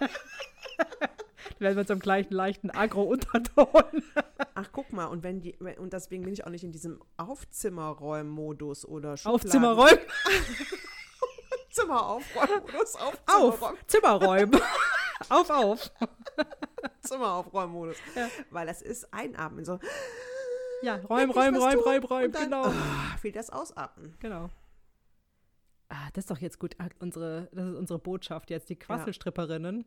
Dann 1.63 1.77
werden 1.77 1.77
wir 1.77 1.87
zum 1.87 2.01
gleichen 2.01 2.35
leichten 2.35 2.71
Agro-Unterton. 2.71 4.03
Ach, 4.55 4.69
guck 4.73 4.93
mal, 4.93 5.05
und 5.07 5.23
wenn 5.23 5.41
die, 5.41 5.57
und 5.79 5.93
deswegen 5.93 6.25
bin 6.25 6.33
ich 6.33 6.45
auch 6.45 6.51
nicht 6.51 6.65
in 6.65 6.73
diesem 6.73 7.01
Aufzimmerräumen-Modus 7.19 8.85
oder 8.85 9.15
Aufzimmerräumen. 9.23 10.01
Zimmeraufräumen-Modus, 11.71 12.97
Auf, 12.97 13.23
Aufzimmerräumen- 13.27 13.87
Zimmerräumen. 13.87 14.61
auf, 15.29 15.51
auf. 15.51 15.91
Zimmeraufräumen-Modus. 17.01 17.97
Ja. 18.17 18.29
Weil 18.51 18.67
das 18.67 18.83
ist 18.83 19.15
Einatmen, 19.15 19.65
so 19.65 19.79
Ja, 20.83 20.97
räum, 20.97 21.31
räum, 21.31 21.55
räum, 21.55 21.79
räum, 21.79 22.05
räum, 22.05 22.33
genau. 22.33 22.65
ah, 22.65 23.17
fehlt 23.21 23.37
das 23.37 23.51
Ausatmen. 23.51 24.17
Genau. 24.19 24.51
Ah, 25.89 26.09
das 26.15 26.25
ist 26.25 26.31
doch 26.33 26.39
jetzt 26.39 26.59
gut. 26.59 26.75
Ah, 26.79 26.89
Unsere, 26.99 27.49
das 27.53 27.69
ist 27.69 27.77
unsere 27.77 28.01
Botschaft 28.01 28.51
jetzt, 28.51 28.69
die 28.69 28.77
Quasselstripperinnen. 28.77 29.85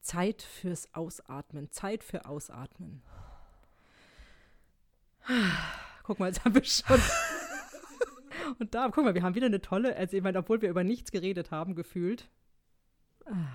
Zeit 0.00 0.42
fürs 0.42 0.92
Ausatmen. 0.94 1.70
Zeit 1.70 2.04
für 2.04 2.26
Ausatmen. 2.26 3.02
Guck 6.04 6.20
mal, 6.20 6.26
jetzt 6.26 6.44
haben 6.44 6.54
wir 6.54 6.64
schon. 6.64 7.00
Und 8.58 8.74
da, 8.74 8.88
guck 8.92 9.04
mal, 9.04 9.14
wir 9.14 9.22
haben 9.22 9.34
wieder 9.34 9.46
eine 9.46 9.60
tolle, 9.60 9.96
also 9.96 10.16
ich 10.16 10.22
meine, 10.22 10.38
obwohl 10.38 10.62
wir 10.62 10.70
über 10.70 10.84
nichts 10.84 11.10
geredet 11.10 11.50
haben, 11.50 11.74
gefühlt. 11.74 12.28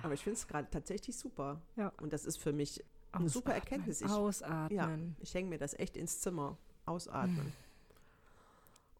Aber 0.02 0.12
ich 0.12 0.22
finde 0.22 0.38
es 0.38 0.46
gerade 0.46 0.68
tatsächlich 0.70 1.16
super. 1.16 1.62
Ja. 1.76 1.92
Und 2.00 2.12
das 2.12 2.26
ist 2.26 2.36
für 2.36 2.52
mich 2.52 2.84
eine 3.10 3.28
super 3.28 3.54
Erkenntnis. 3.54 4.02
Ich, 4.02 4.10
Ausatmen. 4.10 4.70
ja, 4.76 5.22
ich 5.22 5.32
hänge 5.34 5.48
mir 5.48 5.58
das 5.58 5.74
echt 5.74 5.96
ins 5.96 6.20
Zimmer. 6.20 6.58
Ausatmen. 6.84 7.52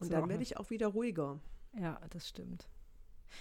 Ist 0.01 0.07
Und 0.09 0.13
aber 0.13 0.23
dann 0.23 0.31
werde 0.31 0.43
ich 0.43 0.57
auch 0.57 0.71
wieder 0.71 0.89
ruhiger. 0.89 1.41
Ja, 1.79 2.01
das 2.11 2.29
stimmt. 2.29 2.69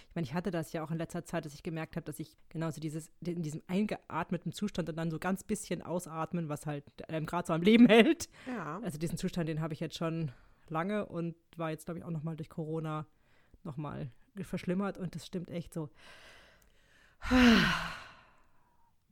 Ich 0.09 0.15
meine, 0.15 0.25
ich 0.25 0.33
hatte 0.33 0.51
das 0.51 0.73
ja 0.73 0.83
auch 0.83 0.91
in 0.91 0.97
letzter 0.97 1.25
Zeit, 1.25 1.45
dass 1.45 1.53
ich 1.53 1.63
gemerkt 1.63 1.95
habe, 1.95 2.05
dass 2.05 2.19
ich 2.19 2.35
genauso 2.49 2.79
dieses, 2.81 3.11
in 3.25 3.41
diesem 3.41 3.61
eingeatmeten 3.67 4.51
Zustand 4.51 4.89
und 4.89 4.95
dann 4.95 5.11
so 5.11 5.19
ganz 5.19 5.43
bisschen 5.43 5.81
ausatmen, 5.81 6.49
was 6.49 6.65
halt 6.65 6.83
einem 7.09 7.25
gerade 7.25 7.47
so 7.47 7.53
am 7.53 7.61
Leben 7.61 7.85
hält. 7.89 8.29
Ja. 8.47 8.79
Also 8.83 8.97
diesen 8.97 9.17
Zustand, 9.17 9.49
den 9.49 9.61
habe 9.61 9.73
ich 9.73 9.79
jetzt 9.79 9.97
schon 9.97 10.31
lange 10.69 11.05
und 11.05 11.35
war 11.57 11.69
jetzt, 11.71 11.85
glaube 11.85 11.99
ich, 11.99 12.05
auch 12.05 12.11
nochmal 12.11 12.35
durch 12.35 12.49
Corona 12.49 13.05
nochmal 13.63 14.11
verschlimmert 14.41 14.97
und 14.97 15.13
das 15.15 15.25
stimmt 15.25 15.49
echt 15.49 15.73
so. 15.73 15.89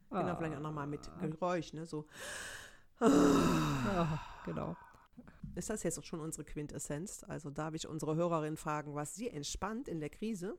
Genau, 0.09 0.35
vielleicht 0.35 0.55
auch 0.55 0.61
nochmal 0.61 0.87
mit 0.87 1.09
Geräusch, 1.21 1.73
ne? 1.73 1.85
So. 1.85 2.07
Ah, 2.99 4.19
genau. 4.45 4.75
Ist 5.55 5.69
das 5.69 5.83
jetzt 5.83 5.99
auch 5.99 6.03
schon 6.03 6.19
unsere 6.19 6.43
Quintessenz? 6.43 7.23
Also 7.27 7.49
darf 7.49 7.73
ich 7.73 7.87
unsere 7.87 8.15
Hörerin 8.15 8.57
fragen, 8.57 8.95
was 8.95 9.15
sie 9.15 9.29
entspannt 9.29 9.87
in 9.87 9.99
der 9.99 10.09
Krise? 10.09 10.57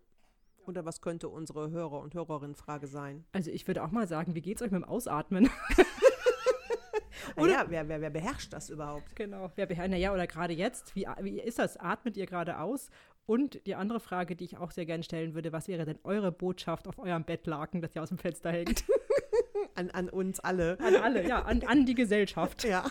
Oder 0.70 0.84
was 0.84 1.00
könnte 1.00 1.28
unsere 1.28 1.70
Hörer- 1.70 2.00
und 2.00 2.14
Hörerinnenfrage 2.14 2.86
sein? 2.86 3.24
Also 3.32 3.50
ich 3.50 3.66
würde 3.66 3.82
auch 3.82 3.90
mal 3.90 4.06
sagen, 4.06 4.34
wie 4.34 4.40
geht's 4.40 4.62
euch 4.62 4.70
mit 4.70 4.82
dem 4.82 4.88
Ausatmen? 4.88 5.50
Naja, 7.36 7.64
wer, 7.68 7.88
wer, 7.88 8.00
wer 8.00 8.10
beherrscht 8.10 8.52
das 8.52 8.70
überhaupt? 8.70 9.14
Genau. 9.14 9.52
Wer 9.54 9.66
beherrscht, 9.66 9.90
naja, 9.90 10.12
oder 10.12 10.26
gerade 10.26 10.52
jetzt, 10.52 10.96
wie, 10.96 11.06
wie 11.20 11.40
ist 11.40 11.58
das? 11.58 11.76
Atmet 11.76 12.16
ihr 12.16 12.26
gerade 12.26 12.58
aus? 12.58 12.90
Und 13.24 13.64
die 13.66 13.74
andere 13.76 14.00
Frage, 14.00 14.34
die 14.36 14.44
ich 14.44 14.56
auch 14.56 14.70
sehr 14.72 14.84
gerne 14.84 15.04
stellen 15.04 15.34
würde, 15.34 15.52
was 15.52 15.68
wäre 15.68 15.84
denn 15.84 15.98
eure 16.02 16.32
Botschaft 16.32 16.88
auf 16.88 16.98
eurem 16.98 17.24
Bettlaken, 17.24 17.82
das 17.82 17.94
ihr 17.94 18.02
aus 18.02 18.08
dem 18.08 18.18
Fenster 18.18 18.50
hängt? 18.50 18.84
An, 19.76 19.90
an 19.90 20.10
uns 20.10 20.40
alle. 20.40 20.78
An 20.80 20.96
alle, 20.96 21.26
ja, 21.26 21.42
an, 21.42 21.62
an 21.62 21.86
die 21.86 21.94
Gesellschaft. 21.94 22.64
Ja. 22.64 22.90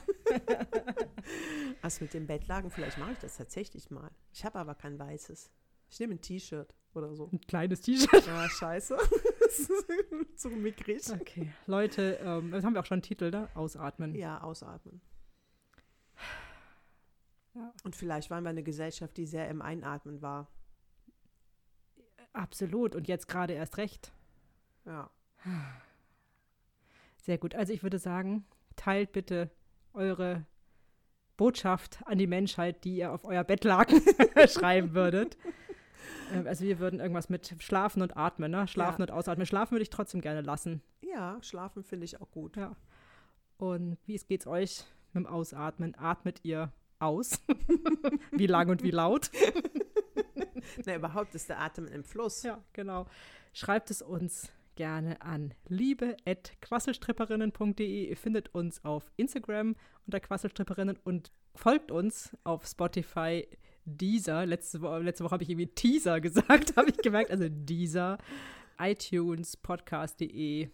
Was 1.82 2.00
mit 2.00 2.14
dem 2.14 2.26
Bettlaken? 2.26 2.72
Vielleicht 2.72 2.98
mache 2.98 3.12
ich 3.12 3.20
das 3.20 3.36
tatsächlich 3.36 3.92
mal. 3.92 4.10
Ich 4.32 4.46
habe 4.46 4.58
aber 4.58 4.76
kein 4.76 4.98
weißes. 4.98 5.52
Ich 5.90 6.00
nehme 6.00 6.16
ein 6.16 6.22
T-Shirt 6.22 6.74
oder 6.94 7.16
so. 7.16 7.30
Ein 7.32 7.42
kleines 7.42 7.82
T-Shirt. 7.82 8.26
Ja, 8.26 8.50
scheiße. 8.50 8.98
Zu 10.36 10.50
mickrig. 10.50 11.02
Okay, 11.12 11.52
Leute, 11.66 12.20
ähm, 12.22 12.52
das 12.52 12.64
haben 12.64 12.74
wir 12.74 12.82
auch 12.82 12.86
schon 12.86 12.98
einen 12.98 13.02
Titel, 13.04 13.32
ne? 13.32 13.50
Ausatmen. 13.56 14.16
Ja, 14.16 14.42
ausatmen. 14.42 15.02
Ja. 17.56 17.74
Und 17.84 17.96
vielleicht 17.96 18.30
waren 18.30 18.44
wir 18.44 18.50
eine 18.50 18.64
Gesellschaft, 18.64 19.18
die 19.18 19.26
sehr 19.26 19.50
im 19.50 19.62
Einatmen 19.62 20.22
war. 20.22 20.48
Absolut. 22.34 22.96
Und 22.96 23.08
jetzt 23.08 23.28
gerade 23.28 23.54
erst 23.54 23.78
recht. 23.78 24.14
Ja. 24.86 25.10
Sehr 27.18 27.38
gut. 27.38 27.56
Also 27.56 27.74
ich 27.74 27.84
würde 27.84 28.00
sagen, 28.00 28.46
teilt 28.76 29.12
bitte 29.12 29.50
eure 29.94 30.46
Botschaft 31.38 32.00
an 32.06 32.18
die 32.18 32.28
Menschheit, 32.28 32.84
die 32.84 32.98
ihr 32.98 33.12
auf 33.12 33.24
euer 33.24 33.44
Bettlaken 33.44 34.02
schreiben 34.48 34.94
würdet. 34.94 35.38
Ähm, 36.34 36.48
Also 36.48 36.66
wir 36.66 36.80
würden 36.80 37.00
irgendwas 37.00 37.30
mit 37.30 37.56
Schlafen 37.60 38.02
und 38.02 38.18
Atmen, 38.18 38.52
ne? 38.52 38.68
Schlafen 38.68 39.02
Ja. 39.02 39.06
und 39.08 39.12
Ausatmen. 39.12 39.46
Schlafen 39.46 39.72
würde 39.74 39.84
ich 39.84 39.90
trotzdem 39.90 40.22
gerne 40.22 40.42
lassen. 40.42 40.82
Ja, 41.02 41.38
schlafen 41.42 41.84
finde 41.84 42.06
ich 42.06 42.20
auch 42.22 42.32
gut. 42.32 42.56
Ja. 42.58 42.76
Und 43.58 43.98
wie 44.06 44.16
es 44.16 44.26
geht's 44.26 44.48
euch 44.48 44.86
mit 45.14 45.26
dem 45.26 45.28
Ausatmen? 45.28 45.96
Atmet 45.98 46.40
ihr 46.44 46.72
aus? 47.00 47.42
wie 48.32 48.48
lang 48.48 48.70
und 48.70 48.84
wie 48.84 48.92
laut? 48.92 49.30
Na, 50.86 50.96
überhaupt 50.96 51.34
ist 51.36 51.50
der 51.50 51.60
Atem 51.60 51.88
im 51.88 52.04
Fluss. 52.04 52.44
Ja, 52.44 52.64
genau. 52.74 53.06
Schreibt 53.54 53.90
es 53.92 54.02
uns 54.02 54.52
gerne 54.76 55.22
an 55.22 55.54
liebe.quasselstripperinnen.de. 55.68 58.10
Ihr 58.10 58.18
findet 58.18 58.54
uns 58.54 58.84
auf 58.86 59.12
Instagram 59.18 59.76
unter 60.06 60.20
Quasselstripperinnen 60.20 60.98
und 61.04 61.32
folgt 61.56 61.92
uns 61.92 62.36
auf 62.44 62.66
Spotify, 62.66 63.48
Deezer. 63.98 64.46
Letzte, 64.46 64.82
Wo 64.82 64.96
letzte 64.98 65.24
Woche 65.24 65.34
habe 65.34 65.44
ich 65.44 65.50
irgendwie 65.50 65.68
Teaser 65.68 66.22
gesagt, 66.22 66.76
habe 66.76 66.90
ich 66.90 66.98
gemerkt. 66.98 67.32
Also 67.32 67.46
Deezer, 67.50 68.18
iTunes, 68.80 69.58
Podcast.de 69.58 70.70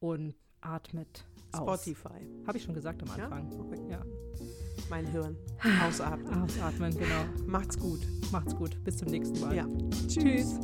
und 0.00 0.34
atmet 0.60 1.24
aus. 1.52 1.82
Spotify. 1.82 2.26
Habe 2.46 2.58
ich 2.58 2.64
schon 2.64 2.74
gesagt 2.74 3.02
am 3.02 3.18
Ja? 3.18 3.24
Anfang. 3.28 3.60
Okay. 3.60 3.80
Ja. 3.90 4.04
Mein 4.88 5.06
Hirn. 5.06 5.36
Ausatmen. 5.86 6.42
Ausatmen, 6.42 6.96
genau. 6.96 7.24
Macht's 7.46 7.78
gut. 7.78 8.00
Macht's 8.32 8.54
gut. 8.54 8.82
Bis 8.84 8.96
zum 8.98 9.08
nächsten 9.08 9.40
Mal. 9.40 9.56
Ja. 9.56 9.66
Tschüss. 10.06 10.58